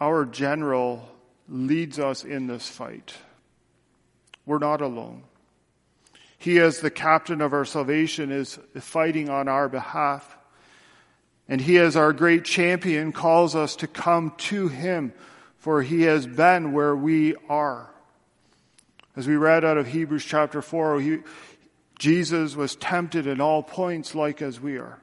our 0.00 0.24
general 0.24 1.08
leads 1.48 1.98
us 1.98 2.24
in 2.24 2.46
this 2.46 2.68
fight. 2.68 3.14
We're 4.46 4.58
not 4.58 4.80
alone. 4.80 5.24
He, 6.38 6.58
as 6.60 6.80
the 6.80 6.90
captain 6.90 7.40
of 7.40 7.52
our 7.52 7.64
salvation, 7.64 8.30
is 8.30 8.58
fighting 8.76 9.28
on 9.28 9.48
our 9.48 9.68
behalf. 9.68 10.36
And 11.48 11.60
he, 11.60 11.78
as 11.78 11.96
our 11.96 12.12
great 12.12 12.44
champion, 12.44 13.12
calls 13.12 13.56
us 13.56 13.76
to 13.76 13.86
come 13.86 14.34
to 14.38 14.68
him, 14.68 15.12
for 15.56 15.82
he 15.82 16.02
has 16.02 16.26
been 16.26 16.72
where 16.72 16.94
we 16.94 17.34
are. 17.48 17.90
As 19.16 19.26
we 19.26 19.36
read 19.36 19.64
out 19.64 19.78
of 19.78 19.88
Hebrews 19.88 20.24
chapter 20.24 20.62
4, 20.62 21.00
he, 21.00 21.18
Jesus 21.98 22.54
was 22.54 22.76
tempted 22.76 23.26
in 23.26 23.40
all 23.40 23.62
points 23.62 24.14
like 24.14 24.40
as 24.40 24.60
we 24.60 24.78
are, 24.78 24.98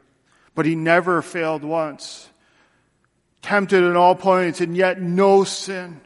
but 0.56 0.66
he 0.66 0.76
never 0.76 1.22
failed 1.22 1.64
once. 1.64 2.30
Tempted 3.42 3.84
in 3.84 3.96
all 3.96 4.16
points 4.16 4.62
and 4.62 4.76
yet 4.76 5.02
no 5.02 5.44
sin. 5.44 6.02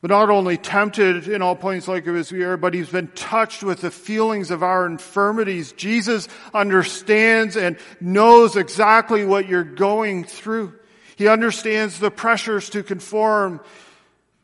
But 0.00 0.10
not 0.10 0.30
only 0.30 0.56
tempted 0.56 1.26
in 1.26 1.42
all 1.42 1.56
points 1.56 1.88
like 1.88 2.06
as 2.06 2.30
we 2.30 2.44
are, 2.44 2.56
but 2.56 2.74
he's 2.74 2.88
been 2.88 3.08
touched 3.08 3.62
with 3.62 3.80
the 3.80 3.90
feelings 3.90 4.50
of 4.50 4.62
our 4.62 4.86
infirmities. 4.86 5.72
Jesus 5.72 6.28
understands 6.54 7.56
and 7.56 7.76
knows 8.00 8.56
exactly 8.56 9.24
what 9.24 9.48
you're 9.48 9.64
going 9.64 10.24
through. 10.24 10.74
He 11.16 11.28
understands 11.28 11.98
the 11.98 12.10
pressures 12.10 12.70
to 12.70 12.82
conform, 12.82 13.60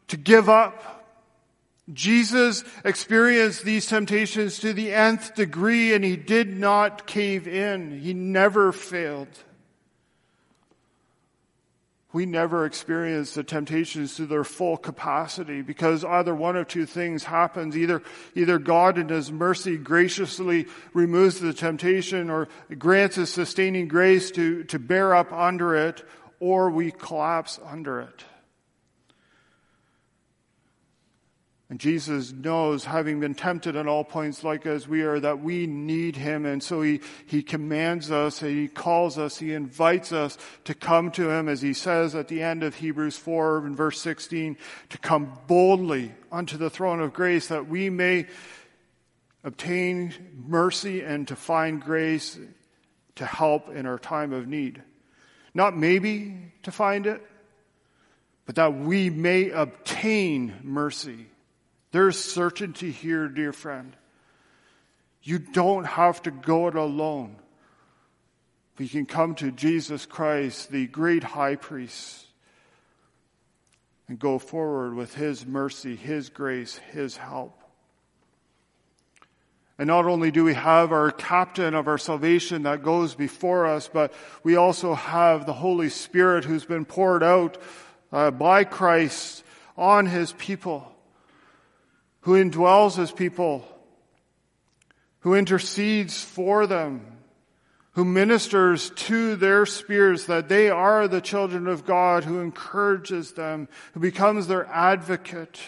to 0.08 0.16
give 0.16 0.48
up, 0.48 0.91
Jesus 1.92 2.62
experienced 2.84 3.64
these 3.64 3.86
temptations 3.86 4.60
to 4.60 4.72
the 4.72 4.92
nth 4.92 5.34
degree 5.34 5.94
and 5.94 6.04
he 6.04 6.16
did 6.16 6.56
not 6.56 7.06
cave 7.06 7.48
in. 7.48 7.98
He 7.98 8.14
never 8.14 8.70
failed. 8.72 9.28
we 12.12 12.26
never 12.26 12.66
experience 12.66 13.34
the 13.34 13.42
temptations 13.42 14.16
to 14.16 14.26
their 14.26 14.44
full 14.44 14.76
capacity 14.76 15.62
because 15.62 16.04
either 16.04 16.34
one 16.34 16.56
of 16.56 16.68
two 16.68 16.84
things 16.84 17.24
happens. 17.24 17.76
Either, 17.76 18.02
either 18.34 18.58
God 18.58 18.98
in 18.98 19.08
His 19.08 19.32
mercy 19.32 19.78
graciously 19.78 20.66
removes 20.92 21.40
the 21.40 21.54
temptation 21.54 22.28
or 22.28 22.48
grants 22.78 23.16
us 23.16 23.30
sustaining 23.30 23.88
grace 23.88 24.30
to, 24.32 24.64
to 24.64 24.78
bear 24.78 25.14
up 25.14 25.32
under 25.32 25.74
it, 25.74 26.04
or 26.38 26.70
we 26.70 26.90
collapse 26.90 27.58
under 27.64 28.00
it. 28.02 28.24
And 31.72 31.80
Jesus 31.80 32.32
knows, 32.32 32.84
having 32.84 33.20
been 33.20 33.34
tempted 33.34 33.76
in 33.76 33.88
all 33.88 34.04
points 34.04 34.44
like 34.44 34.66
as 34.66 34.86
we 34.86 35.04
are, 35.04 35.18
that 35.18 35.40
we 35.40 35.66
need 35.66 36.16
Him. 36.16 36.44
And 36.44 36.62
so 36.62 36.82
He, 36.82 37.00
He 37.24 37.42
commands 37.42 38.10
us, 38.10 38.40
He 38.40 38.68
calls 38.68 39.16
us, 39.16 39.38
He 39.38 39.54
invites 39.54 40.12
us 40.12 40.36
to 40.64 40.74
come 40.74 41.10
to 41.12 41.30
Him, 41.30 41.48
as 41.48 41.62
He 41.62 41.72
says 41.72 42.14
at 42.14 42.28
the 42.28 42.42
end 42.42 42.62
of 42.62 42.74
Hebrews 42.74 43.16
4 43.16 43.66
in 43.66 43.74
verse 43.74 43.98
16, 44.02 44.58
to 44.90 44.98
come 44.98 45.32
boldly 45.46 46.12
unto 46.30 46.58
the 46.58 46.68
throne 46.68 47.00
of 47.00 47.14
grace 47.14 47.48
that 47.48 47.68
we 47.68 47.88
may 47.88 48.26
obtain 49.42 50.12
mercy 50.46 51.00
and 51.00 51.26
to 51.28 51.36
find 51.36 51.80
grace 51.80 52.38
to 53.14 53.24
help 53.24 53.74
in 53.74 53.86
our 53.86 53.98
time 53.98 54.34
of 54.34 54.46
need. 54.46 54.82
Not 55.54 55.74
maybe 55.74 56.52
to 56.64 56.70
find 56.70 57.06
it, 57.06 57.26
but 58.44 58.56
that 58.56 58.74
we 58.74 59.08
may 59.08 59.48
obtain 59.48 60.58
mercy 60.62 61.28
there's 61.92 62.18
certainty 62.18 62.90
here, 62.90 63.28
dear 63.28 63.52
friend. 63.52 63.94
You 65.22 65.38
don't 65.38 65.84
have 65.84 66.22
to 66.22 66.30
go 66.30 66.68
it 66.68 66.74
alone. 66.74 67.36
We 68.78 68.88
can 68.88 69.06
come 69.06 69.34
to 69.36 69.52
Jesus 69.52 70.06
Christ, 70.06 70.70
the 70.70 70.86
great 70.86 71.22
high 71.22 71.56
priest, 71.56 72.26
and 74.08 74.18
go 74.18 74.38
forward 74.38 74.94
with 74.94 75.14
His 75.14 75.46
mercy, 75.46 75.94
His 75.94 76.30
grace, 76.30 76.78
His 76.92 77.18
help. 77.18 77.58
And 79.78 79.86
not 79.86 80.06
only 80.06 80.30
do 80.30 80.44
we 80.44 80.54
have 80.54 80.92
our 80.92 81.10
captain 81.10 81.74
of 81.74 81.88
our 81.88 81.98
salvation 81.98 82.62
that 82.62 82.82
goes 82.82 83.14
before 83.14 83.66
us, 83.66 83.90
but 83.92 84.12
we 84.42 84.56
also 84.56 84.94
have 84.94 85.44
the 85.44 85.52
Holy 85.52 85.90
Spirit 85.90 86.44
who's 86.44 86.64
been 86.64 86.84
poured 86.84 87.22
out 87.22 87.58
uh, 88.10 88.30
by 88.30 88.64
Christ 88.64 89.44
on 89.76 90.06
His 90.06 90.32
people 90.32 90.92
who 92.22 92.32
indwells 92.32 92.96
his 92.96 93.12
people, 93.12 93.64
who 95.20 95.34
intercedes 95.34 96.22
for 96.22 96.66
them, 96.66 97.06
who 97.92 98.04
ministers 98.04 98.90
to 98.90 99.36
their 99.36 99.66
spirits 99.66 100.26
that 100.26 100.48
they 100.48 100.70
are 100.70 101.06
the 101.06 101.20
children 101.20 101.66
of 101.66 101.84
God, 101.84 102.24
who 102.24 102.40
encourages 102.40 103.32
them, 103.32 103.68
who 103.92 104.00
becomes 104.00 104.46
their 104.46 104.66
advocate. 104.66 105.60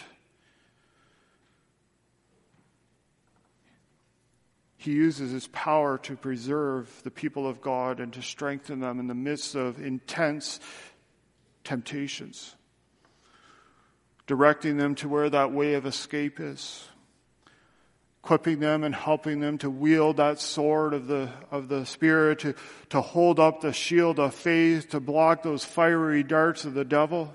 He 4.77 4.91
uses 4.91 5.31
his 5.31 5.47
power 5.47 5.97
to 5.99 6.15
preserve 6.15 6.89
the 7.03 7.11
people 7.11 7.47
of 7.47 7.61
God 7.61 7.99
and 7.99 8.13
to 8.13 8.21
strengthen 8.21 8.79
them 8.79 8.99
in 8.99 9.07
the 9.07 9.13
midst 9.13 9.55
of 9.55 9.83
intense 9.83 10.59
temptations 11.63 12.55
directing 14.27 14.77
them 14.77 14.95
to 14.95 15.07
where 15.07 15.29
that 15.29 15.51
way 15.51 15.75
of 15.75 15.85
escape 15.85 16.39
is, 16.39 16.87
equipping 18.23 18.59
them 18.59 18.83
and 18.83 18.95
helping 18.95 19.39
them 19.39 19.57
to 19.59 19.69
wield 19.69 20.17
that 20.17 20.39
sword 20.39 20.93
of 20.93 21.07
the, 21.07 21.29
of 21.51 21.67
the 21.67 21.85
Spirit, 21.85 22.39
to, 22.39 22.55
to 22.89 23.01
hold 23.01 23.39
up 23.39 23.61
the 23.61 23.73
shield 23.73 24.19
of 24.19 24.33
faith, 24.33 24.89
to 24.89 24.99
block 24.99 25.43
those 25.43 25.63
fiery 25.63 26.23
darts 26.23 26.65
of 26.65 26.73
the 26.73 26.85
devil, 26.85 27.33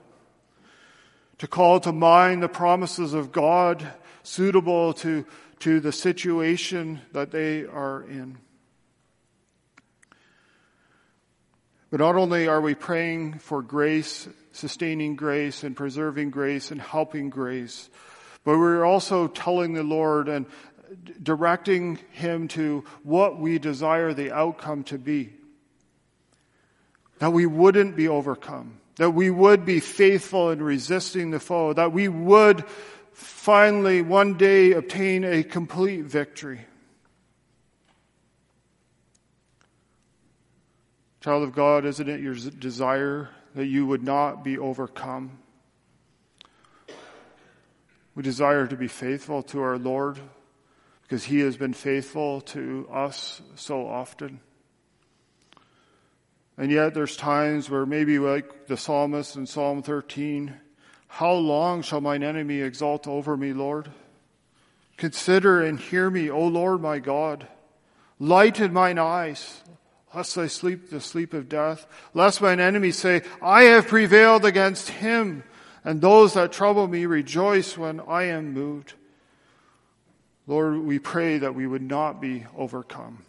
to 1.38 1.46
call 1.46 1.78
to 1.80 1.92
mind 1.92 2.42
the 2.42 2.48
promises 2.48 3.14
of 3.14 3.32
God 3.32 3.86
suitable 4.22 4.92
to, 4.94 5.24
to 5.60 5.80
the 5.80 5.92
situation 5.92 7.00
that 7.12 7.30
they 7.30 7.64
are 7.64 8.02
in. 8.02 8.36
But 11.90 12.00
not 12.00 12.14
only 12.14 12.46
are 12.46 12.60
we 12.60 12.74
praying 12.74 13.38
for 13.38 13.62
grace 13.62 14.28
sustaining 14.52 15.16
grace 15.16 15.62
and 15.62 15.76
preserving 15.76 16.30
grace 16.30 16.70
and 16.70 16.80
helping 16.80 17.30
grace. 17.30 17.88
But 18.44 18.58
we're 18.58 18.84
also 18.84 19.28
telling 19.28 19.74
the 19.74 19.82
Lord 19.82 20.28
and 20.28 20.46
directing 21.22 21.98
Him 22.12 22.48
to 22.48 22.84
what 23.02 23.38
we 23.38 23.58
desire 23.58 24.12
the 24.12 24.32
outcome 24.32 24.84
to 24.84 24.98
be. 24.98 25.32
That 27.18 27.32
we 27.32 27.46
wouldn't 27.46 27.96
be 27.96 28.08
overcome. 28.08 28.80
That 28.96 29.10
we 29.10 29.30
would 29.30 29.64
be 29.64 29.80
faithful 29.80 30.50
in 30.50 30.62
resisting 30.62 31.30
the 31.30 31.40
foe. 31.40 31.72
That 31.72 31.92
we 31.92 32.08
would 32.08 32.64
finally 33.12 34.02
one 34.02 34.36
day 34.36 34.72
obtain 34.72 35.24
a 35.24 35.42
complete 35.42 36.04
victory. 36.04 36.60
Child 41.20 41.42
of 41.42 41.52
God, 41.54 41.84
isn't 41.84 42.08
it 42.08 42.20
your 42.20 42.34
desire 42.34 43.28
that 43.54 43.66
you 43.66 43.86
would 43.86 44.02
not 44.02 44.44
be 44.44 44.58
overcome. 44.58 45.38
We 48.14 48.22
desire 48.22 48.66
to 48.66 48.76
be 48.76 48.88
faithful 48.88 49.42
to 49.44 49.62
our 49.62 49.78
Lord 49.78 50.18
because 51.02 51.24
He 51.24 51.40
has 51.40 51.56
been 51.56 51.72
faithful 51.72 52.40
to 52.42 52.88
us 52.92 53.42
so 53.56 53.86
often. 53.86 54.40
And 56.56 56.70
yet 56.70 56.92
there's 56.92 57.16
times 57.16 57.70
where 57.70 57.86
maybe 57.86 58.18
like 58.18 58.66
the 58.66 58.76
psalmist 58.76 59.36
in 59.36 59.46
Psalm 59.46 59.82
13, 59.82 60.54
how 61.08 61.32
long 61.32 61.82
shall 61.82 62.00
mine 62.00 62.22
enemy 62.22 62.60
exalt 62.60 63.08
over 63.08 63.36
me, 63.36 63.52
Lord? 63.52 63.90
Consider 64.96 65.62
and 65.62 65.80
hear 65.80 66.10
me, 66.10 66.30
O 66.30 66.46
Lord 66.46 66.82
my 66.82 66.98
God. 66.98 67.48
Lighten 68.18 68.72
mine 68.74 68.98
eyes, 68.98 69.62
lest 70.14 70.36
I 70.36 70.46
sleep 70.48 70.90
the 70.90 71.00
sleep 71.00 71.34
of 71.34 71.48
death, 71.48 71.86
lest 72.14 72.40
mine 72.40 72.60
enemies 72.60 72.96
say, 72.96 73.22
I 73.40 73.64
have 73.64 73.86
prevailed 73.86 74.44
against 74.44 74.88
him, 74.88 75.44
and 75.84 76.00
those 76.00 76.34
that 76.34 76.52
trouble 76.52 76.88
me 76.88 77.06
rejoice 77.06 77.78
when 77.78 78.00
I 78.00 78.24
am 78.24 78.52
moved. 78.52 78.94
Lord, 80.46 80.78
we 80.78 80.98
pray 80.98 81.38
that 81.38 81.54
we 81.54 81.66
would 81.66 81.82
not 81.82 82.20
be 82.20 82.44
overcome. 82.56 83.24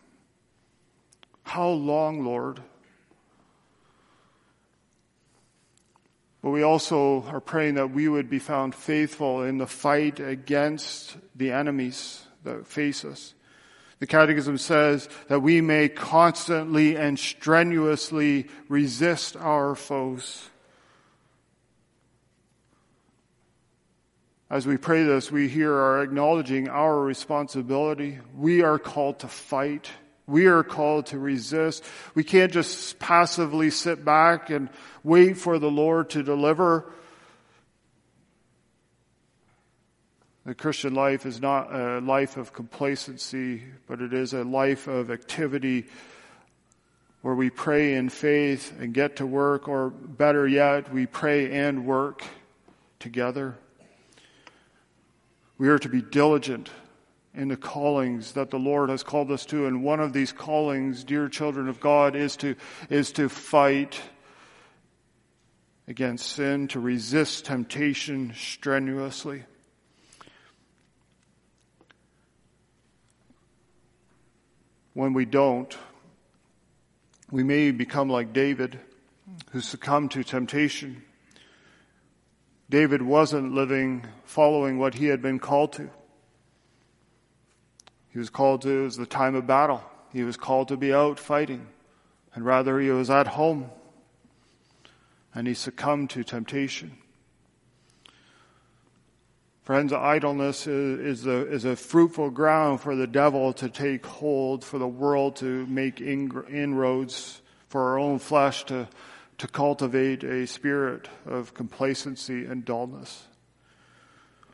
How 1.43 1.69
long, 1.69 2.25
Lord? 2.25 2.61
But 6.41 6.49
we 6.49 6.63
also 6.63 7.23
are 7.27 7.39
praying 7.39 7.75
that 7.75 7.91
we 7.91 8.07
would 8.07 8.29
be 8.29 8.39
found 8.39 8.73
faithful 8.73 9.43
in 9.43 9.59
the 9.59 9.67
fight 9.67 10.19
against 10.19 11.15
the 11.35 11.51
enemies 11.51 12.25
that 12.43 12.65
face 12.65 13.05
us. 13.05 13.35
The 14.01 14.07
Catechism 14.07 14.57
says 14.57 15.07
that 15.27 15.41
we 15.41 15.61
may 15.61 15.87
constantly 15.87 16.97
and 16.97 17.19
strenuously 17.19 18.47
resist 18.67 19.37
our 19.37 19.75
foes. 19.75 20.49
As 24.49 24.65
we 24.65 24.77
pray 24.77 25.03
this, 25.03 25.31
we 25.31 25.47
here 25.47 25.71
are 25.71 26.01
acknowledging 26.01 26.67
our 26.67 26.99
responsibility. 26.99 28.17
We 28.35 28.63
are 28.63 28.79
called 28.79 29.19
to 29.19 29.27
fight. 29.27 29.91
We 30.25 30.47
are 30.47 30.63
called 30.63 31.05
to 31.07 31.19
resist. 31.19 31.83
We 32.15 32.23
can't 32.23 32.51
just 32.51 32.97
passively 32.97 33.69
sit 33.69 34.03
back 34.03 34.49
and 34.49 34.69
wait 35.03 35.37
for 35.37 35.59
the 35.59 35.69
Lord 35.69 36.09
to 36.09 36.23
deliver. 36.23 36.91
The 40.51 40.55
Christian 40.55 40.93
life 40.93 41.25
is 41.25 41.39
not 41.39 41.73
a 41.73 42.01
life 42.01 42.35
of 42.35 42.51
complacency, 42.51 43.63
but 43.87 44.01
it 44.01 44.11
is 44.11 44.33
a 44.33 44.43
life 44.43 44.89
of 44.89 45.09
activity 45.09 45.85
where 47.21 47.35
we 47.35 47.49
pray 47.49 47.93
in 47.93 48.09
faith 48.09 48.77
and 48.77 48.93
get 48.93 49.15
to 49.15 49.25
work, 49.25 49.69
or 49.69 49.91
better 49.91 50.45
yet, 50.45 50.93
we 50.93 51.05
pray 51.05 51.53
and 51.53 51.85
work 51.85 52.25
together. 52.99 53.55
We 55.57 55.69
are 55.69 55.79
to 55.79 55.87
be 55.87 56.01
diligent 56.01 56.69
in 57.33 57.47
the 57.47 57.55
callings 57.55 58.33
that 58.33 58.51
the 58.51 58.59
Lord 58.59 58.89
has 58.89 59.03
called 59.03 59.31
us 59.31 59.45
to, 59.45 59.67
and 59.67 59.85
one 59.85 60.01
of 60.01 60.11
these 60.11 60.33
callings, 60.33 61.05
dear 61.05 61.29
children 61.29 61.69
of 61.69 61.79
God, 61.79 62.13
is 62.13 62.35
to, 62.35 62.57
is 62.89 63.13
to 63.13 63.29
fight 63.29 64.01
against 65.87 66.25
sin, 66.25 66.67
to 66.67 66.81
resist 66.81 67.45
temptation 67.45 68.33
strenuously. 68.35 69.45
When 74.93 75.13
we 75.13 75.25
don't, 75.25 75.77
we 77.31 77.43
may 77.43 77.71
become 77.71 78.09
like 78.09 78.33
David, 78.33 78.79
who 79.51 79.61
succumbed 79.61 80.11
to 80.11 80.23
temptation. 80.23 81.03
David 82.69 83.01
wasn't 83.01 83.53
living 83.53 84.05
following 84.25 84.77
what 84.77 84.95
he 84.95 85.05
had 85.05 85.21
been 85.21 85.39
called 85.39 85.73
to. 85.73 85.89
He 88.09 88.19
was 88.19 88.29
called 88.29 88.61
to, 88.63 88.69
it 88.69 88.83
was 88.83 88.97
the 88.97 89.05
time 89.05 89.35
of 89.35 89.47
battle. 89.47 89.83
He 90.11 90.23
was 90.23 90.35
called 90.35 90.67
to 90.67 90.77
be 90.77 90.93
out 90.93 91.19
fighting, 91.19 91.67
and 92.33 92.45
rather 92.45 92.79
he 92.79 92.89
was 92.89 93.09
at 93.09 93.27
home. 93.27 93.69
and 95.33 95.47
he 95.47 95.53
succumbed 95.53 96.09
to 96.09 96.23
temptation. 96.23 96.97
Friends, 99.63 99.93
idleness 99.93 100.65
is, 100.65 101.19
is, 101.19 101.27
a, 101.27 101.51
is 101.51 101.65
a 101.65 101.75
fruitful 101.75 102.31
ground 102.31 102.81
for 102.81 102.95
the 102.95 103.05
devil 103.05 103.53
to 103.53 103.69
take 103.69 104.05
hold, 104.05 104.65
for 104.65 104.79
the 104.79 104.87
world 104.87 105.35
to 105.37 105.67
make 105.67 106.01
inroads, 106.01 107.41
for 107.69 107.91
our 107.91 107.99
own 107.99 108.17
flesh 108.17 108.63
to, 108.65 108.87
to 109.37 109.47
cultivate 109.47 110.23
a 110.23 110.47
spirit 110.47 111.07
of 111.27 111.53
complacency 111.53 112.45
and 112.45 112.65
dullness. 112.65 113.27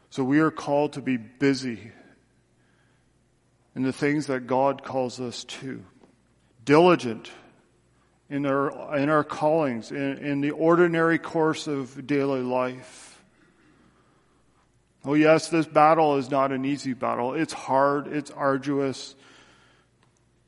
So 0.10 0.26
we 0.26 0.40
are 0.40 0.52
called 0.52 0.94
to 0.94 1.02
be 1.02 1.16
busy 1.16 1.92
in 3.76 3.84
the 3.84 3.94
things 3.94 4.28
that 4.28 4.46
God 4.46 4.84
calls 4.84 5.22
us 5.22 5.46
to, 5.46 5.86
diligent 6.66 7.32
in 8.30 8.46
our, 8.46 8.98
in 8.98 9.08
our 9.08 9.24
callings, 9.24 9.92
in, 9.92 10.18
in 10.18 10.42
the 10.42 10.52
ordinary 10.52 11.18
course 11.18 11.68
of 11.68 12.06
daily 12.06 12.42
life. 12.42 13.07
Oh, 15.08 15.14
yes, 15.14 15.48
this 15.48 15.66
battle 15.66 16.18
is 16.18 16.30
not 16.30 16.52
an 16.52 16.66
easy 16.66 16.94
battle. 16.94 17.34
It's 17.34 17.54
hard, 17.54 18.08
it's 18.08 18.30
arduous. 18.30 19.16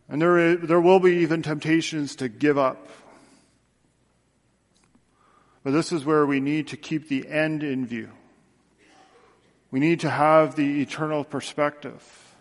And 0.09 0.21
there, 0.21 0.37
is, 0.37 0.67
there 0.67 0.81
will 0.81 0.99
be 0.99 1.17
even 1.17 1.41
temptations 1.41 2.17
to 2.17 2.27
give 2.27 2.57
up. 2.57 2.89
But 5.63 5.71
this 5.71 5.91
is 5.91 6.05
where 6.05 6.25
we 6.25 6.39
need 6.39 6.67
to 6.67 6.77
keep 6.77 7.07
the 7.07 7.27
end 7.27 7.63
in 7.63 7.85
view. 7.85 8.09
We 9.71 9.79
need 9.79 10.01
to 10.01 10.09
have 10.09 10.55
the 10.55 10.81
eternal 10.81 11.23
perspective. 11.23 12.35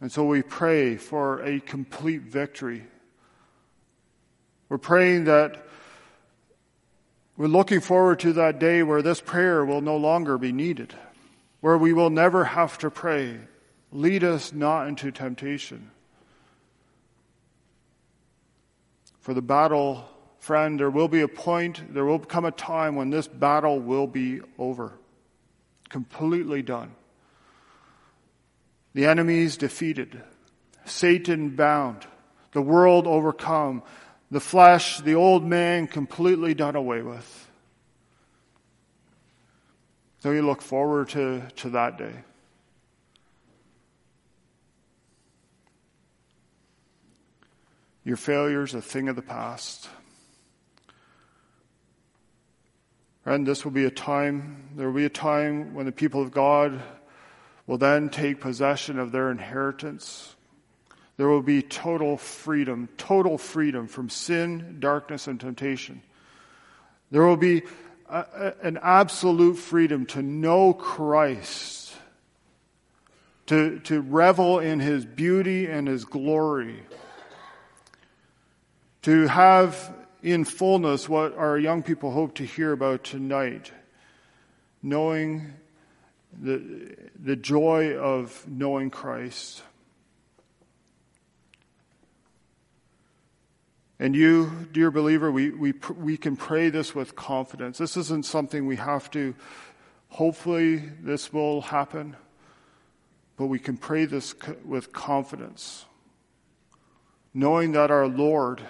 And 0.00 0.10
so 0.10 0.24
we 0.24 0.42
pray 0.42 0.96
for 0.96 1.42
a 1.42 1.60
complete 1.60 2.22
victory 2.22 2.84
we're 4.72 4.78
praying 4.78 5.24
that 5.24 5.66
we're 7.36 7.46
looking 7.46 7.80
forward 7.80 8.20
to 8.20 8.34
that 8.34 8.58
day 8.58 8.82
where 8.82 9.02
this 9.02 9.20
prayer 9.20 9.64
will 9.64 9.80
no 9.80 9.96
longer 9.96 10.38
be 10.38 10.52
needed, 10.52 10.94
where 11.60 11.78
we 11.78 11.92
will 11.92 12.10
never 12.10 12.44
have 12.44 12.78
to 12.78 12.90
pray, 12.90 13.38
lead 13.90 14.22
us 14.22 14.52
not 14.52 14.86
into 14.88 15.10
temptation. 15.10 15.90
For 19.20 19.34
the 19.34 19.42
battle, 19.42 20.04
friend, 20.40 20.78
there 20.78 20.90
will 20.90 21.08
be 21.08 21.20
a 21.20 21.28
point, 21.28 21.94
there 21.94 22.04
will 22.04 22.18
come 22.18 22.44
a 22.44 22.50
time 22.50 22.96
when 22.96 23.10
this 23.10 23.28
battle 23.28 23.78
will 23.78 24.06
be 24.06 24.40
over, 24.58 24.92
completely 25.88 26.62
done. 26.62 26.92
The 28.94 29.06
enemies 29.06 29.56
defeated, 29.56 30.22
Satan 30.84 31.50
bound, 31.50 32.06
the 32.52 32.60
world 32.60 33.06
overcome, 33.06 33.82
the 34.32 34.40
flesh, 34.40 34.98
the 35.00 35.14
old 35.14 35.44
man 35.44 35.86
completely 35.86 36.54
done 36.54 36.74
away 36.74 37.02
with. 37.02 37.50
So 40.20 40.30
you 40.30 40.40
look 40.40 40.62
forward 40.62 41.10
to, 41.10 41.42
to 41.56 41.68
that 41.70 41.98
day. 41.98 42.14
Your 48.04 48.16
failure 48.16 48.62
is 48.62 48.72
a 48.72 48.80
thing 48.80 49.10
of 49.10 49.16
the 49.16 49.22
past. 49.22 49.90
And 53.26 53.46
this 53.46 53.66
will 53.66 53.72
be 53.72 53.84
a 53.84 53.90
time, 53.90 54.70
there 54.76 54.86
will 54.86 54.96
be 54.96 55.04
a 55.04 55.10
time 55.10 55.74
when 55.74 55.84
the 55.84 55.92
people 55.92 56.22
of 56.22 56.30
God 56.30 56.80
will 57.66 57.78
then 57.78 58.08
take 58.08 58.40
possession 58.40 58.98
of 58.98 59.12
their 59.12 59.30
inheritance. 59.30 60.34
There 61.22 61.28
will 61.28 61.40
be 61.40 61.62
total 61.62 62.16
freedom, 62.16 62.88
total 62.98 63.38
freedom 63.38 63.86
from 63.86 64.08
sin, 64.08 64.78
darkness, 64.80 65.28
and 65.28 65.38
temptation. 65.38 66.02
There 67.12 67.24
will 67.24 67.36
be 67.36 67.62
a, 68.08 68.18
a, 68.18 68.54
an 68.66 68.76
absolute 68.82 69.54
freedom 69.54 70.04
to 70.06 70.20
know 70.20 70.74
Christ, 70.74 71.94
to, 73.46 73.78
to 73.84 74.00
revel 74.00 74.58
in 74.58 74.80
his 74.80 75.04
beauty 75.04 75.66
and 75.66 75.86
his 75.86 76.04
glory, 76.04 76.82
to 79.02 79.28
have 79.28 79.94
in 80.24 80.44
fullness 80.44 81.08
what 81.08 81.38
our 81.38 81.56
young 81.56 81.84
people 81.84 82.10
hope 82.10 82.34
to 82.34 82.44
hear 82.44 82.72
about 82.72 83.04
tonight, 83.04 83.70
knowing 84.82 85.52
the, 86.42 86.96
the 87.22 87.36
joy 87.36 87.96
of 87.96 88.44
knowing 88.48 88.90
Christ. 88.90 89.62
And 94.02 94.16
you, 94.16 94.66
dear 94.72 94.90
believer, 94.90 95.30
we, 95.30 95.50
we, 95.50 95.74
we 95.96 96.16
can 96.16 96.34
pray 96.34 96.70
this 96.70 96.92
with 96.92 97.14
confidence. 97.14 97.78
This 97.78 97.96
isn't 97.96 98.26
something 98.26 98.66
we 98.66 98.74
have 98.74 99.08
to, 99.12 99.32
hopefully, 100.08 100.78
this 100.78 101.32
will 101.32 101.60
happen, 101.60 102.16
but 103.36 103.46
we 103.46 103.60
can 103.60 103.76
pray 103.76 104.06
this 104.06 104.34
with 104.64 104.92
confidence, 104.92 105.84
knowing 107.32 107.70
that 107.72 107.92
our 107.92 108.08
Lord 108.08 108.62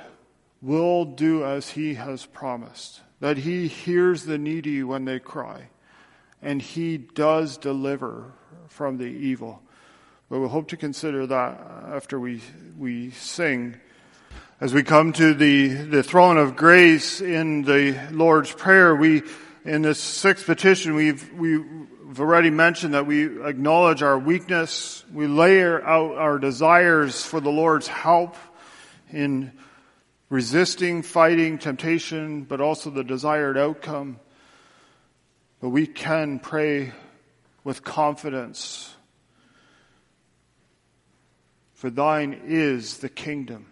will 0.61 1.07
do 1.07 1.43
as 1.47 1.71
he 1.71 1.95
has 1.95 2.27
promised, 2.27 3.01
that 3.21 3.39
he 3.39 3.69
hears 3.69 4.27
the 4.27 4.37
needy 4.37 4.83
when 4.83 5.07
they 5.07 5.19
cry, 5.19 5.71
and 6.43 6.61
he 6.61 6.99
does 6.99 7.57
deliver 7.57 8.33
from 8.69 8.99
the 8.99 9.07
evil. 9.07 9.63
But 10.29 10.41
we 10.41 10.49
hope 10.49 10.69
to 10.69 10.77
consider 10.77 11.27
that 11.27 11.59
after 11.91 12.21
we, 12.21 12.43
we 12.77 13.13
sing. 13.13 13.77
As 14.63 14.73
we 14.73 14.85
come 14.85 15.13
to 15.15 15.35
the, 15.35 15.67
the 15.67 16.03
throne 16.05 16.37
of 16.37 16.55
grace 16.55 17.21
in 17.21 17.63
the 17.63 17.99
Lord's 18.13 18.53
Prayer, 18.53 18.95
we, 18.95 19.25
in 19.65 19.83
this 19.83 19.99
sixth 19.99 20.47
petition, 20.47 20.95
we've, 20.95 21.33
we've 21.33 22.21
already 22.21 22.51
mentioned 22.51 22.95
that 22.95 23.05
we 23.05 23.45
acknowledge 23.45 24.05
our 24.05 24.17
weakness. 24.17 25.05
We 25.13 25.27
lay 25.27 25.65
out 25.65 26.17
our 26.17 26.39
desires 26.39 27.25
for 27.25 27.41
the 27.41 27.51
Lord's 27.51 27.89
help 27.89 28.37
in 29.11 29.51
resisting, 30.29 31.03
fighting 31.03 31.59
temptation, 31.59 32.45
but 32.45 32.61
also 32.61 32.89
the 32.91 33.03
desired 33.03 33.59
outcome. 33.59 34.21
But 35.61 35.71
we 35.71 35.89
can 35.89 36.39
pray 36.39 36.93
with 37.65 37.83
confidence. 37.83 38.95
For 41.75 41.91
thine 41.91 42.43
is 42.47 42.99
the 42.99 43.09
kingdom 43.09 43.72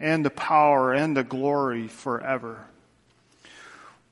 and 0.00 0.24
the 0.24 0.30
power 0.30 0.92
and 0.92 1.16
the 1.16 1.24
glory 1.24 1.88
forever. 1.88 2.66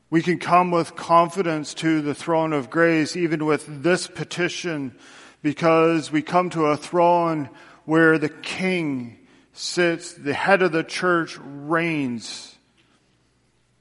We 0.09 0.23
can 0.23 0.39
come 0.39 0.71
with 0.71 0.95
confidence 0.95 1.75
to 1.75 2.01
the 2.01 2.15
throne 2.15 2.53
of 2.53 2.71
grace, 2.71 3.17
even 3.17 3.45
with 3.45 3.83
this 3.83 4.07
petition, 4.07 4.97
because 5.43 6.13
we 6.13 6.23
come 6.23 6.51
to 6.51 6.67
a 6.67 6.77
throne 6.77 7.51
where 7.85 8.19
the 8.19 8.29
king 8.29 9.19
sits, 9.53 10.13
the 10.13 10.35
head 10.35 10.63
of 10.63 10.73
the 10.73 10.85
church 10.85 11.39
reigns. 11.41 12.57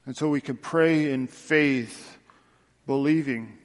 And 0.04 0.16
so 0.16 0.28
we 0.28 0.40
can 0.40 0.56
pray 0.56 1.12
in 1.12 1.26
faith, 1.26 2.18
believing. 2.86 3.58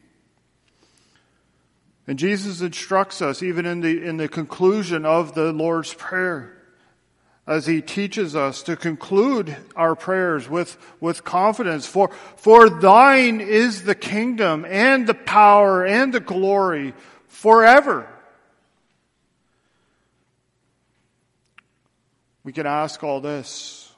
And 2.08 2.18
Jesus 2.20 2.62
instructs 2.62 3.22
us, 3.22 3.42
even 3.42 3.66
in 3.66 3.82
the, 3.82 4.04
in 4.04 4.18
the 4.18 4.28
conclusion 4.28 5.06
of 5.06 5.34
the 5.34 5.54
Lord's 5.54 5.94
Prayer, 5.94 6.61
as 7.52 7.66
he 7.66 7.82
teaches 7.82 8.34
us 8.34 8.64
to 8.64 8.78
conclude 8.78 9.58
our 9.76 9.94
prayers 9.94 10.48
with, 10.48 10.78
with 11.02 11.26
confidence. 11.26 11.86
For, 11.86 12.10
for 12.38 12.70
thine 12.70 13.42
is 13.42 13.84
the 13.84 13.94
kingdom 13.94 14.66
and 14.66 15.06
the 15.06 15.14
power 15.14 15.86
and 15.86 16.14
the 16.14 16.22
glory 16.22 16.94
forever. 17.28 18.08
We 22.46 22.54
can 22.54 22.66
ask 22.66 23.04
all 23.04 23.20
this 23.20 23.92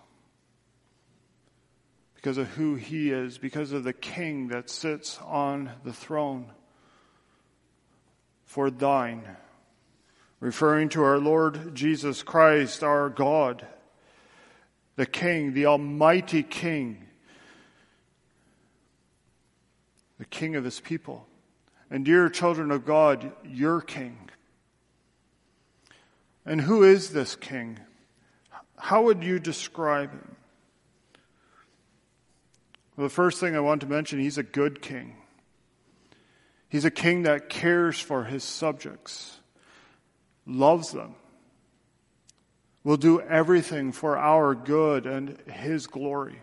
because 2.16 2.40
of 2.40 2.48
who 2.48 2.74
he 2.74 3.12
is, 3.12 3.38
because 3.38 3.72
of 3.72 3.84
the 3.84 3.94
king 3.94 4.48
that 4.48 4.72
sits 4.72 5.20
on 5.24 5.70
the 5.84 5.94
throne. 5.94 6.48
For 8.46 8.72
thine 8.72 9.24
referring 10.44 10.90
to 10.90 11.02
our 11.02 11.20
Lord 11.20 11.74
Jesus 11.74 12.22
Christ, 12.22 12.84
our 12.84 13.08
God, 13.08 13.66
the 14.98 15.06
King, 15.06 15.54
the 15.54 15.68
Almighty 15.68 16.44
King, 16.44 17.06
the 20.20 20.26
King 20.26 20.58
of 20.58 20.66
His 20.66 20.82
people. 20.82 21.26
And 21.90 22.04
dear 22.04 22.28
children 22.28 22.72
of 22.72 22.86
God, 22.86 23.32
your 23.46 23.80
King. 23.80 24.18
And 26.46 26.60
who 26.60 26.84
is 26.84 27.12
this 27.12 27.38
King? 27.38 27.80
How 28.78 29.04
would 29.04 29.24
you 29.24 29.40
describe 29.40 30.12
him? 30.12 30.36
Well, 32.98 33.08
the 33.08 33.14
first 33.14 33.40
thing 33.40 33.56
I 33.56 33.62
want 33.62 33.80
to 33.80 33.88
mention, 33.88 34.20
he's 34.20 34.38
a 34.38 34.44
good 34.44 34.82
king. 34.82 35.16
He's 36.68 36.84
a 36.84 36.92
king 36.92 37.24
that 37.24 37.48
cares 37.48 37.98
for 37.98 38.26
his 38.26 38.44
subjects 38.44 39.40
loves 40.46 40.92
them, 40.92 41.16
will 42.84 42.98
do 42.98 43.22
everything 43.22 43.92
for 43.92 44.18
our 44.18 44.56
good 44.56 45.06
and 45.06 45.38
His 45.48 45.88
glory. 45.88 46.40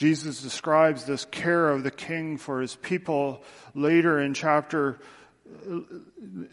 Jesus 0.00 0.40
describes 0.40 1.04
this 1.04 1.26
care 1.26 1.68
of 1.68 1.82
the 1.82 1.90
king 1.90 2.38
for 2.38 2.62
his 2.62 2.74
people 2.74 3.44
later 3.74 4.18
in 4.18 4.32
chapter, 4.32 4.98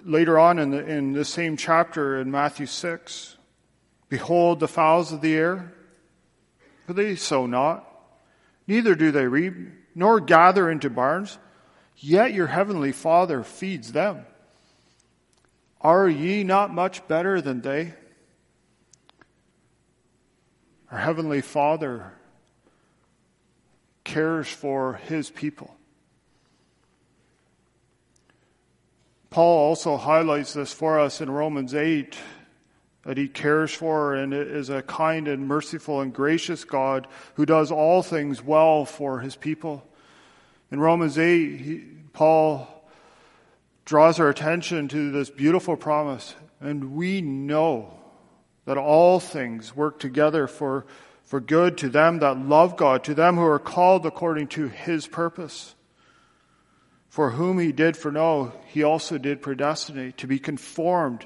later 0.04 0.38
on 0.38 0.60
in 0.60 0.72
the, 0.72 0.86
in 0.86 1.14
the 1.14 1.24
same 1.24 1.56
chapter 1.56 2.20
in 2.20 2.30
Matthew 2.30 2.66
6. 2.66 3.38
Behold 4.10 4.60
the 4.60 4.68
fowls 4.68 5.14
of 5.14 5.22
the 5.22 5.34
air, 5.34 5.74
for 6.86 6.92
they 6.92 7.16
sow 7.16 7.46
not, 7.46 7.90
neither 8.68 8.96
do 8.96 9.12
they 9.12 9.28
reap, 9.28 9.54
nor 9.96 10.20
gather 10.20 10.70
into 10.70 10.90
barns, 10.90 11.38
yet 11.96 12.34
your 12.34 12.48
heavenly 12.48 12.92
Father 12.92 13.44
feeds 13.44 13.94
them. 13.94 14.26
Are 15.82 16.08
ye 16.08 16.44
not 16.44 16.74
much 16.74 17.08
better 17.08 17.42
than 17.42 17.62
they? 17.62 17.94
Our 20.92 21.00
Heavenly 21.00 21.42
Father 21.42 22.14
cares 24.04 24.48
for 24.48 24.94
His 24.94 25.30
people. 25.30 25.76
Paul 29.30 29.68
also 29.68 29.98
highlights 29.98 30.54
this 30.54 30.74
for 30.74 31.00
us 31.00 31.22
in 31.22 31.30
Romans 31.30 31.76
8 31.76 32.18
that 33.04 33.18
he 33.18 33.28
cares 33.28 33.74
for 33.74 34.16
and 34.16 34.34
is 34.34 34.70
a 34.70 34.82
kind 34.82 35.30
and 35.30 35.48
merciful 35.48 36.02
and 36.02 36.14
gracious 36.14 36.66
God 36.66 37.08
who 37.36 37.46
does 37.46 37.72
all 37.72 38.04
things 38.04 38.44
well 38.44 38.84
for 38.84 39.20
his 39.20 39.36
people. 39.36 39.88
In 40.72 40.80
Romans 40.82 41.18
8, 41.18 41.58
he, 41.58 41.84
Paul 42.12 42.77
draws 43.88 44.20
our 44.20 44.28
attention 44.28 44.90
to 44.90 45.12
this 45.12 45.30
beautiful 45.30 45.78
promise, 45.78 46.36
and 46.60 46.94
we 46.94 47.22
know 47.22 47.98
that 48.66 48.78
all 48.78 49.18
things 49.18 49.74
work 49.74 49.98
together 49.98 50.46
for, 50.46 50.86
for 51.24 51.40
good 51.40 51.78
to 51.78 51.88
them 51.88 52.20
that 52.20 52.38
love 52.38 52.76
God, 52.76 53.06
to 53.06 53.14
them 53.14 53.38
who 53.38 53.46
are 53.46 53.58
called 53.58 54.06
according 54.06 54.46
to 54.50 54.68
his 54.68 55.08
purpose. 55.08 55.74
For 57.08 57.30
whom 57.30 57.60
he 57.60 57.72
did 57.72 57.96
foreknow, 57.96 58.52
he 58.68 58.84
also 58.84 59.18
did 59.18 59.42
predestinate 59.42 60.18
to 60.18 60.28
be 60.28 60.38
conformed 60.38 61.26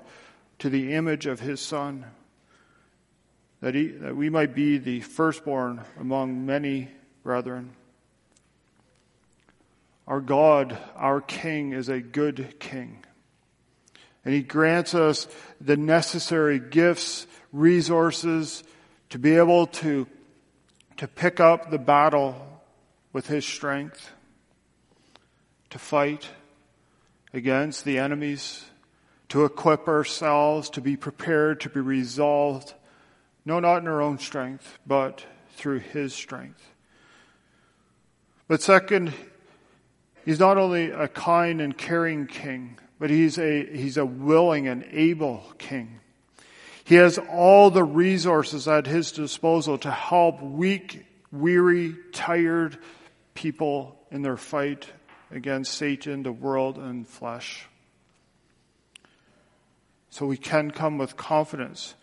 to 0.59 0.69
the 0.69 0.93
image 0.93 1.25
of 1.25 1.39
his 1.39 1.59
Son, 1.59 2.05
that, 3.61 3.73
he, 3.73 3.87
that 3.87 4.15
we 4.15 4.29
might 4.29 4.53
be 4.53 4.77
the 4.77 4.99
firstborn 5.01 5.81
among 5.99 6.45
many 6.45 6.89
brethren. 7.23 7.75
Our 10.11 10.19
God, 10.19 10.77
our 10.97 11.21
King, 11.21 11.71
is 11.71 11.87
a 11.87 12.01
good 12.01 12.59
King. 12.59 13.05
And 14.25 14.33
He 14.33 14.41
grants 14.41 14.93
us 14.93 15.25
the 15.61 15.77
necessary 15.77 16.59
gifts, 16.59 17.25
resources 17.53 18.61
to 19.11 19.17
be 19.17 19.37
able 19.37 19.67
to, 19.67 20.05
to 20.97 21.07
pick 21.07 21.39
up 21.39 21.71
the 21.71 21.79
battle 21.79 22.35
with 23.13 23.27
His 23.27 23.45
strength, 23.45 24.11
to 25.69 25.79
fight 25.79 26.27
against 27.31 27.85
the 27.85 27.97
enemies, 27.97 28.65
to 29.29 29.45
equip 29.45 29.87
ourselves, 29.87 30.69
to 30.71 30.81
be 30.81 30.97
prepared, 30.97 31.61
to 31.61 31.69
be 31.69 31.79
resolved, 31.79 32.73
no, 33.45 33.61
not 33.61 33.77
in 33.77 33.87
our 33.87 34.01
own 34.01 34.19
strength, 34.19 34.77
but 34.85 35.25
through 35.51 35.79
His 35.79 36.13
strength. 36.13 36.67
But 38.49 38.61
second, 38.61 39.13
He's 40.25 40.39
not 40.39 40.57
only 40.57 40.91
a 40.91 41.07
kind 41.07 41.61
and 41.61 41.77
caring 41.77 42.27
king, 42.27 42.77
but 42.99 43.09
he's 43.09 43.39
a, 43.39 43.65
he's 43.65 43.97
a 43.97 44.05
willing 44.05 44.67
and 44.67 44.85
able 44.91 45.43
king. 45.57 45.99
He 46.83 46.95
has 46.95 47.17
all 47.17 47.71
the 47.71 47.83
resources 47.83 48.67
at 48.67 48.85
his 48.85 49.11
disposal 49.11 49.77
to 49.79 49.91
help 49.91 50.41
weak, 50.41 51.05
weary, 51.31 51.95
tired 52.11 52.77
people 53.33 53.97
in 54.11 54.21
their 54.21 54.37
fight 54.37 54.87
against 55.31 55.73
Satan, 55.73 56.23
the 56.23 56.31
world, 56.31 56.77
and 56.77 57.07
flesh. 57.07 57.65
So 60.09 60.25
we 60.25 60.37
can 60.37 60.71
come 60.71 60.97
with 60.97 61.15
confidence, 61.15 61.95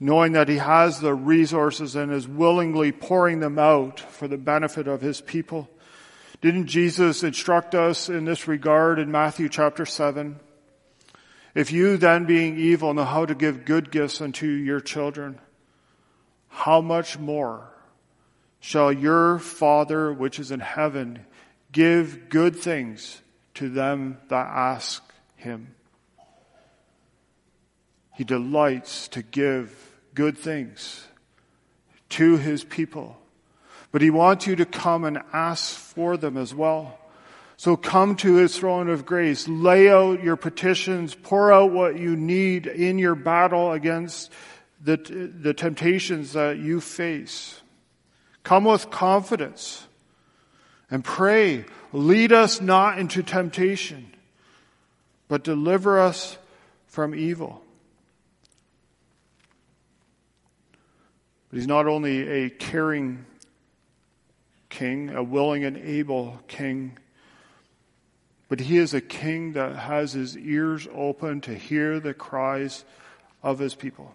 knowing 0.00 0.32
that 0.32 0.48
he 0.48 0.56
has 0.56 1.00
the 1.00 1.14
resources 1.14 1.94
and 1.94 2.10
is 2.10 2.26
willingly 2.26 2.90
pouring 2.90 3.40
them 3.40 3.58
out 3.58 4.00
for 4.00 4.26
the 4.26 4.38
benefit 4.38 4.88
of 4.88 5.02
his 5.02 5.20
people. 5.20 5.68
Didn't 6.42 6.66
Jesus 6.66 7.22
instruct 7.22 7.72
us 7.76 8.08
in 8.08 8.24
this 8.24 8.48
regard 8.48 8.98
in 8.98 9.12
Matthew 9.12 9.48
chapter 9.48 9.86
7? 9.86 10.40
If 11.54 11.70
you 11.70 11.96
then 11.96 12.24
being 12.24 12.58
evil 12.58 12.92
know 12.94 13.04
how 13.04 13.26
to 13.26 13.34
give 13.36 13.64
good 13.64 13.92
gifts 13.92 14.20
unto 14.20 14.48
your 14.48 14.80
children, 14.80 15.38
how 16.48 16.80
much 16.80 17.16
more 17.16 17.70
shall 18.58 18.92
your 18.92 19.38
Father 19.38 20.12
which 20.12 20.40
is 20.40 20.50
in 20.50 20.58
heaven 20.58 21.24
give 21.70 22.28
good 22.28 22.56
things 22.56 23.22
to 23.54 23.68
them 23.68 24.18
that 24.26 24.48
ask 24.48 25.00
him? 25.36 25.76
He 28.16 28.24
delights 28.24 29.06
to 29.08 29.22
give 29.22 29.96
good 30.12 30.36
things 30.36 31.06
to 32.08 32.36
his 32.36 32.64
people. 32.64 33.21
But 33.92 34.00
he 34.00 34.10
wants 34.10 34.46
you 34.46 34.56
to 34.56 34.64
come 34.64 35.04
and 35.04 35.20
ask 35.32 35.76
for 35.76 36.16
them 36.16 36.36
as 36.36 36.54
well. 36.54 36.98
So 37.56 37.76
come 37.76 38.16
to 38.16 38.36
his 38.36 38.58
throne 38.58 38.88
of 38.88 39.06
grace, 39.06 39.46
lay 39.46 39.88
out 39.88 40.22
your 40.22 40.36
petitions, 40.36 41.14
pour 41.14 41.52
out 41.52 41.70
what 41.70 41.96
you 41.96 42.16
need 42.16 42.66
in 42.66 42.98
your 42.98 43.14
battle 43.14 43.70
against 43.70 44.32
the, 44.82 44.96
the 44.96 45.54
temptations 45.54 46.32
that 46.32 46.58
you 46.58 46.80
face. 46.80 47.60
Come 48.42 48.64
with 48.64 48.90
confidence 48.90 49.86
and 50.90 51.04
pray, 51.04 51.66
lead 51.92 52.32
us 52.32 52.60
not 52.60 52.98
into 52.98 53.22
temptation, 53.22 54.12
but 55.28 55.44
deliver 55.44 56.00
us 56.00 56.36
from 56.86 57.14
evil. 57.14 57.62
But 61.50 61.58
he's 61.58 61.68
not 61.68 61.86
only 61.86 62.28
a 62.28 62.50
caring 62.50 63.24
king, 64.72 65.10
a 65.10 65.22
willing 65.22 65.64
and 65.64 65.76
able 65.76 66.40
king. 66.48 66.98
But 68.48 68.58
he 68.58 68.78
is 68.78 68.94
a 68.94 69.00
king 69.00 69.52
that 69.52 69.76
has 69.76 70.12
his 70.12 70.36
ears 70.36 70.88
open 70.92 71.42
to 71.42 71.54
hear 71.54 72.00
the 72.00 72.14
cries 72.14 72.84
of 73.42 73.58
his 73.58 73.74
people. 73.74 74.14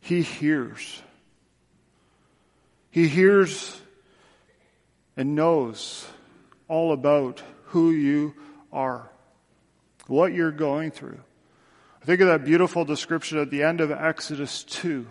He 0.00 0.22
hears. 0.22 1.02
He 2.90 3.06
hears 3.06 3.80
and 5.16 5.34
knows 5.34 6.06
all 6.68 6.92
about 6.92 7.42
who 7.66 7.90
you 7.90 8.34
are, 8.72 9.10
what 10.06 10.32
you're 10.32 10.50
going 10.50 10.90
through. 10.90 11.20
Think 12.02 12.20
of 12.20 12.28
that 12.28 12.44
beautiful 12.44 12.84
description 12.84 13.38
at 13.38 13.50
the 13.50 13.62
end 13.62 13.80
of 13.80 13.90
Exodus 13.90 14.64
2 14.64 15.06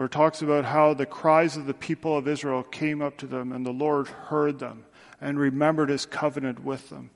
where 0.00 0.06
it 0.06 0.12
talks 0.12 0.40
about 0.40 0.64
how 0.64 0.94
the 0.94 1.04
cries 1.04 1.58
of 1.58 1.66
the 1.66 1.74
people 1.74 2.16
of 2.16 2.26
Israel 2.26 2.62
came 2.62 3.02
up 3.02 3.18
to 3.18 3.26
them 3.26 3.52
and 3.52 3.66
the 3.66 3.70
Lord 3.70 4.08
heard 4.08 4.58
them 4.58 4.82
and 5.20 5.38
remembered 5.38 5.90
his 5.90 6.06
covenant 6.06 6.64
with 6.64 6.88
them. 6.88 7.10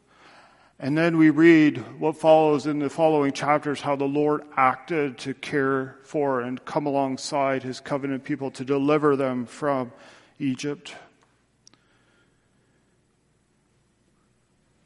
And 0.78 0.94
then 0.94 1.16
we 1.16 1.30
read 1.30 1.78
what 1.98 2.18
follows 2.18 2.66
in 2.66 2.80
the 2.80 2.90
following 2.90 3.32
chapters 3.32 3.80
how 3.80 3.96
the 3.96 4.04
Lord 4.04 4.42
acted 4.54 5.16
to 5.20 5.32
care 5.32 5.96
for 6.02 6.42
and 6.42 6.62
come 6.66 6.84
alongside 6.84 7.62
his 7.62 7.80
covenant 7.80 8.22
people 8.22 8.50
to 8.50 8.66
deliver 8.66 9.16
them 9.16 9.46
from 9.46 9.90
Egypt. 10.38 10.94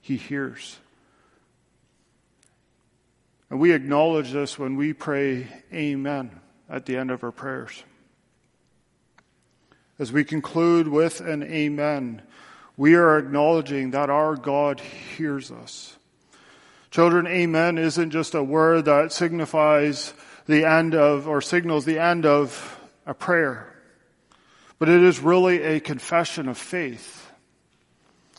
He 0.01 0.17
hears. 0.17 0.79
And 3.51 3.59
we 3.59 3.73
acknowledge 3.73 4.31
this 4.31 4.57
when 4.57 4.77
we 4.77 4.93
pray, 4.93 5.49
Amen 5.73 6.41
at 6.69 6.87
the 6.87 6.97
end 6.97 7.11
of 7.11 7.25
our 7.25 7.33
prayers. 7.33 7.83
As 10.01 10.13
we 10.13 10.23
conclude 10.23 10.87
with 10.87 11.21
an 11.21 11.43
amen, 11.43 12.23
we 12.77 12.95
are 12.95 13.19
acknowledging 13.19 13.91
that 13.91 14.11
our 14.11 14.37
God 14.37 14.79
hears 14.79 15.51
us. 15.51 15.97
Children, 16.93 17.27
amen 17.27 17.79
isn't 17.79 18.11
just 18.11 18.37
a 18.37 18.43
word 18.43 18.85
that 18.85 19.11
signifies 19.11 20.15
the 20.47 20.65
end 20.65 20.95
of 20.95 21.27
or 21.27 21.41
signals 21.41 21.85
the 21.85 21.99
end 21.99 22.27
of 22.27 22.79
a 23.07 23.13
prayer, 23.13 23.75
but 24.79 24.89
it 24.89 25.03
is 25.03 25.19
really 25.19 25.63
a 25.63 25.81
confession 25.81 26.49
of 26.49 26.57
faith. 26.57 27.29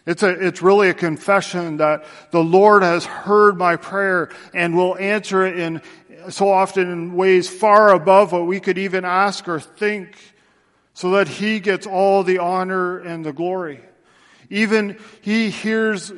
It's 0.05 0.23
a, 0.23 0.29
it's 0.29 0.61
really 0.61 0.87
a 0.87 0.93
confession 0.93 1.75
that 1.77 2.05
the 2.31 2.41
Lord 2.41 2.83
has 2.83 3.03
heard 3.03 3.57
my 3.57 3.75
prayer 3.75 4.29
and 4.53 4.77
will 4.77 4.97
answer 4.97 5.45
it 5.45 5.59
in, 5.59 5.81
so 6.29 6.49
often 6.49 6.89
in 6.89 7.15
ways 7.15 7.49
far 7.49 7.93
above 7.93 8.31
what 8.31 8.47
we 8.47 8.61
could 8.61 8.77
even 8.77 9.03
ask 9.03 9.49
or 9.49 9.59
think, 9.59 10.15
so 10.99 11.11
that 11.11 11.29
He 11.29 11.61
gets 11.61 11.87
all 11.87 12.25
the 12.25 12.39
honor 12.39 12.99
and 12.99 13.25
the 13.25 13.31
glory. 13.31 13.79
Even 14.49 14.99
He 15.21 15.49
hears, 15.49 16.11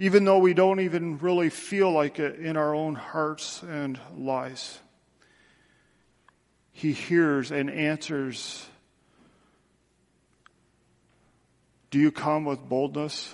even 0.00 0.24
though 0.24 0.38
we 0.38 0.52
don't 0.52 0.80
even 0.80 1.18
really 1.18 1.48
feel 1.48 1.92
like 1.92 2.18
it 2.18 2.40
in 2.40 2.56
our 2.56 2.74
own 2.74 2.96
hearts 2.96 3.62
and 3.62 4.00
lives. 4.16 4.80
He 6.72 6.90
hears 6.90 7.52
and 7.52 7.70
answers 7.70 8.66
Do 11.92 12.00
you 12.00 12.10
come 12.10 12.44
with 12.44 12.68
boldness 12.68 13.32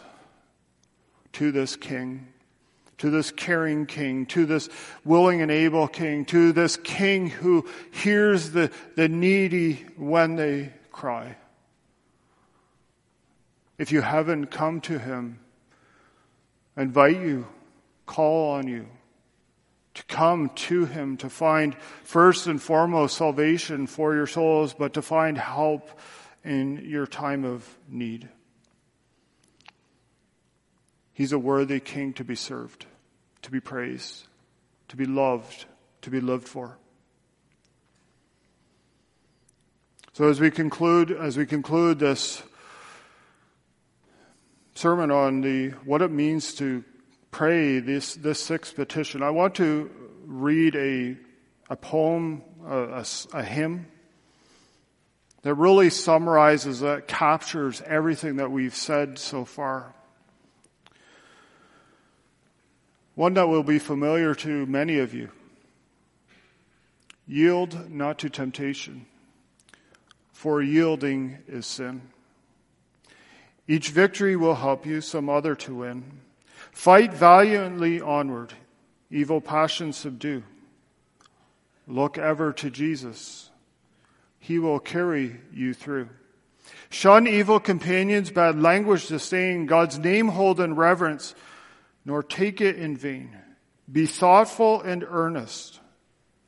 to 1.33 1.53
this 1.53 1.75
King? 1.75 2.29
To 3.01 3.09
this 3.09 3.31
caring 3.31 3.87
king, 3.87 4.27
to 4.27 4.45
this 4.45 4.69
willing 5.07 5.41
and 5.41 5.51
able 5.51 5.89
king, 5.89 6.27
to 6.27 6.53
this 6.53 6.77
king 6.77 7.29
who 7.29 7.67
hears 7.91 8.51
the, 8.51 8.71
the 8.95 9.09
needy 9.09 9.87
when 9.97 10.37
they 10.37 10.71
cry. 10.93 11.37
If 13.79 13.91
you 13.91 14.03
haven't 14.03 14.49
come 14.49 14.83
to 14.83 14.99
him, 14.99 15.41
I 16.77 16.83
invite 16.83 17.17
you, 17.17 17.47
call 18.05 18.53
on 18.53 18.69
you 18.69 18.87
to 19.95 20.05
come 20.05 20.51
to 20.51 20.85
him 20.85 21.17
to 21.17 21.31
find 21.31 21.75
first 22.05 22.47
and 22.47 22.61
foremost 22.61 23.17
salvation 23.17 23.87
for 23.87 24.15
your 24.15 24.27
souls, 24.27 24.75
but 24.75 24.93
to 24.93 25.01
find 25.01 25.39
help 25.39 25.89
in 26.45 26.85
your 26.85 27.07
time 27.07 27.47
of 27.47 27.67
need. 27.89 28.29
He's 31.15 31.33
a 31.33 31.39
worthy 31.39 31.81
king 31.81 32.13
to 32.15 32.25
be 32.25 32.35
served 32.35 32.87
to 33.43 33.51
be 33.51 33.61
praised, 33.61 34.27
to 34.89 34.97
be 34.97 35.07
loved, 35.07 35.67
to 36.03 36.11
be 36.11 36.21
lived 36.21 36.49
for. 36.49 36.77
So 40.13 40.29
as 40.29 40.41
we 40.41 40.51
conclude, 40.51 41.11
as 41.11 41.37
we 41.37 41.47
conclude 41.47 41.99
this 41.99 42.43
sermon 44.75 45.11
on 45.11 45.41
the 45.41 45.71
what 45.85 46.03
it 46.03 46.11
means 46.11 46.55
to 46.55 46.85
pray 47.31 47.79
this 47.79 48.17
this 48.17 48.41
sixth 48.41 48.75
petition, 48.75 49.23
I 49.23 49.31
want 49.31 49.55
to 49.57 49.91
read 50.27 50.77
a 50.77 51.17
a 51.71 51.77
poem, 51.77 52.43
a, 52.67 52.79
a, 52.79 53.05
a 53.33 53.43
hymn 53.43 53.87
that 55.43 55.55
really 55.55 55.89
summarizes, 55.89 56.81
that 56.81 57.09
captures 57.09 57.81
everything 57.87 58.37
that 58.37 58.51
we've 58.51 58.75
said 58.75 59.19
so 59.19 59.45
far. 59.45 59.95
One 63.21 63.35
that 63.35 63.51
will 63.51 63.63
be 63.63 63.79
familiar 63.79 64.35
to 64.37 64.65
many 64.65 64.99
of 64.99 65.13
you. 65.13 65.29
Yield 67.27 67.91
not 67.91 68.19
to 68.21 68.31
temptation, 68.31 69.05
for 70.33 70.63
yielding 70.63 71.37
is 71.47 71.67
sin. 71.67 72.01
Each 73.69 73.91
victory 73.91 74.37
will 74.37 74.55
help 74.55 74.87
you 74.87 75.03
some 75.03 75.29
other 75.29 75.55
to 75.57 75.75
win. 75.75 76.23
Fight 76.73 77.13
valiantly 77.13 78.01
onward, 78.01 78.55
evil 79.11 79.43
passions 79.43 79.99
subdue. 79.99 80.43
Look 81.87 82.17
ever 82.17 82.55
to 82.55 82.71
Jesus. 82.71 83.51
He 84.39 84.59
will 84.59 84.79
carry 84.79 85.43
you 85.53 85.75
through. 85.75 86.09
Shun 86.89 87.27
evil 87.27 87.61
companions, 87.61 88.31
bad 88.31 88.59
language 88.59 89.09
disdain, 89.09 89.67
God's 89.67 89.99
name 89.99 90.29
hold 90.29 90.59
in 90.59 90.75
reverence 90.75 91.35
nor 92.11 92.25
take 92.25 92.61
it 92.61 92.75
in 92.75 92.97
vain. 92.97 93.31
Be 93.91 94.05
thoughtful 94.05 94.81
and 94.81 95.05
earnest, 95.09 95.79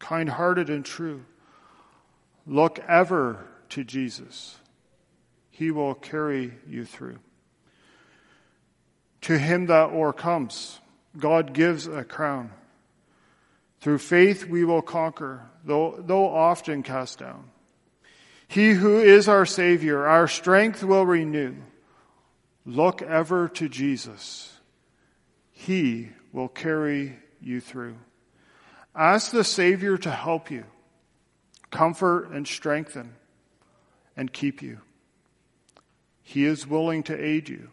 kind 0.00 0.28
hearted 0.28 0.68
and 0.68 0.84
true. 0.84 1.24
Look 2.48 2.80
ever 2.80 3.46
to 3.68 3.84
Jesus. 3.84 4.56
He 5.52 5.70
will 5.70 5.94
carry 5.94 6.52
you 6.66 6.84
through. 6.84 7.20
To 9.20 9.38
him 9.38 9.66
that 9.66 9.90
o'ercomes, 9.90 10.80
God 11.16 11.52
gives 11.52 11.86
a 11.86 12.02
crown. 12.02 12.50
Through 13.82 13.98
faith 13.98 14.46
we 14.46 14.64
will 14.64 14.82
conquer, 14.82 15.48
though, 15.64 15.94
though 15.96 16.28
often 16.28 16.82
cast 16.82 17.20
down. 17.20 17.44
He 18.48 18.72
who 18.72 18.98
is 18.98 19.28
our 19.28 19.46
Savior, 19.46 20.08
our 20.08 20.26
strength 20.26 20.82
will 20.82 21.06
renew. 21.06 21.54
Look 22.66 23.00
ever 23.00 23.48
to 23.50 23.68
Jesus. 23.68 24.51
He 25.66 26.08
will 26.32 26.48
carry 26.48 27.18
you 27.40 27.60
through. 27.60 27.94
Ask 28.96 29.30
the 29.30 29.44
Savior 29.44 29.96
to 29.96 30.10
help 30.10 30.50
you, 30.50 30.64
comfort 31.70 32.30
and 32.32 32.48
strengthen, 32.48 33.14
and 34.16 34.32
keep 34.32 34.60
you. 34.60 34.80
He 36.20 36.46
is 36.46 36.66
willing 36.66 37.04
to 37.04 37.16
aid 37.16 37.48
you. 37.48 37.70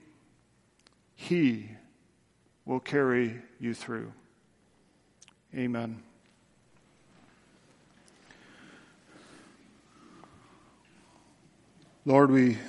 He 1.15 1.71
will 2.63 2.79
carry 2.79 3.41
you 3.59 3.73
through. 3.73 4.13
Amen. 5.55 6.03
Lord, 12.05 12.29
we 12.29 12.59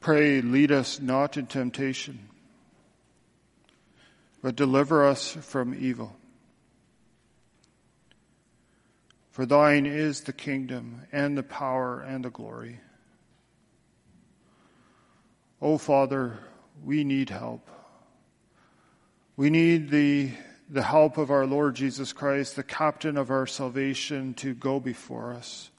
pray, 0.00 0.42
lead 0.42 0.70
us 0.70 1.00
not 1.00 1.38
in 1.38 1.46
temptation 1.46 2.28
but 4.42 4.56
deliver 4.56 5.06
us 5.06 5.30
from 5.40 5.74
evil. 5.74 6.16
For 9.30 9.46
thine 9.46 9.86
is 9.86 10.22
the 10.22 10.32
kingdom 10.32 11.02
and 11.10 11.38
the 11.38 11.42
power 11.42 12.00
and 12.00 12.24
the 12.24 12.30
glory. 12.30 12.80
O 15.62 15.74
oh, 15.74 15.78
Father, 15.78 16.38
we 16.84 17.04
need 17.04 17.30
help. 17.30 17.70
We 19.36 19.48
need 19.48 19.90
the, 19.90 20.32
the 20.68 20.82
help 20.82 21.16
of 21.16 21.30
our 21.30 21.46
Lord 21.46 21.76
Jesus 21.76 22.12
Christ, 22.12 22.56
the 22.56 22.62
captain 22.62 23.16
of 23.16 23.30
our 23.30 23.46
salvation, 23.46 24.34
to 24.34 24.54
go 24.54 24.80
before 24.80 25.32
us. 25.32 25.70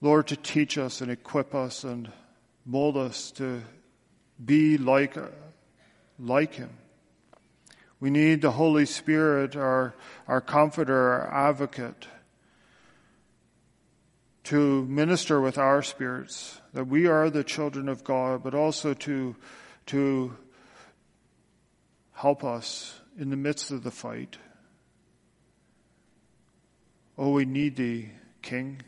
Lord, 0.00 0.26
to 0.26 0.36
teach 0.36 0.76
us 0.76 1.00
and 1.00 1.10
equip 1.10 1.54
us 1.54 1.84
and 1.84 2.10
mold 2.66 2.96
us 2.96 3.30
to 3.32 3.62
be 4.44 4.76
like, 4.76 5.16
like 6.18 6.54
him. 6.54 6.70
We 8.04 8.10
need 8.10 8.42
the 8.42 8.50
Holy 8.50 8.84
Spirit, 8.84 9.56
our, 9.56 9.94
our 10.28 10.42
comforter, 10.42 10.94
our 10.94 11.48
advocate, 11.48 12.06
to 14.42 14.84
minister 14.84 15.40
with 15.40 15.56
our 15.56 15.82
spirits 15.82 16.60
that 16.74 16.86
we 16.86 17.06
are 17.06 17.30
the 17.30 17.42
children 17.42 17.88
of 17.88 18.04
God, 18.04 18.42
but 18.42 18.54
also 18.54 18.92
to, 18.92 19.36
to 19.86 20.36
help 22.12 22.44
us 22.44 23.00
in 23.18 23.30
the 23.30 23.36
midst 23.36 23.70
of 23.70 23.84
the 23.84 23.90
fight. 23.90 24.36
Oh, 27.16 27.30
we 27.30 27.46
need 27.46 27.76
thee, 27.76 28.10
King, 28.42 28.82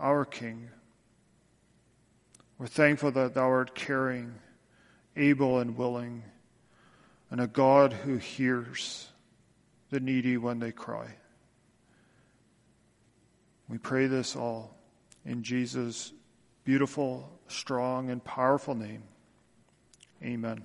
our 0.00 0.24
King. 0.24 0.70
We're 2.58 2.66
thankful 2.66 3.10
that 3.10 3.34
thou 3.34 3.50
art 3.50 3.74
caring, 3.74 4.36
able, 5.16 5.58
and 5.58 5.76
willing 5.76 6.22
and 7.30 7.40
a 7.40 7.46
God 7.46 7.92
who 7.92 8.16
hears 8.16 9.08
the 9.90 10.00
needy 10.00 10.36
when 10.36 10.58
they 10.58 10.72
cry. 10.72 11.16
We 13.68 13.78
pray 13.78 14.06
this 14.06 14.34
all 14.34 14.76
in 15.24 15.42
Jesus' 15.42 16.12
beautiful, 16.64 17.30
strong, 17.48 18.10
and 18.10 18.22
powerful 18.24 18.74
name. 18.74 19.02
Amen. 20.22 20.64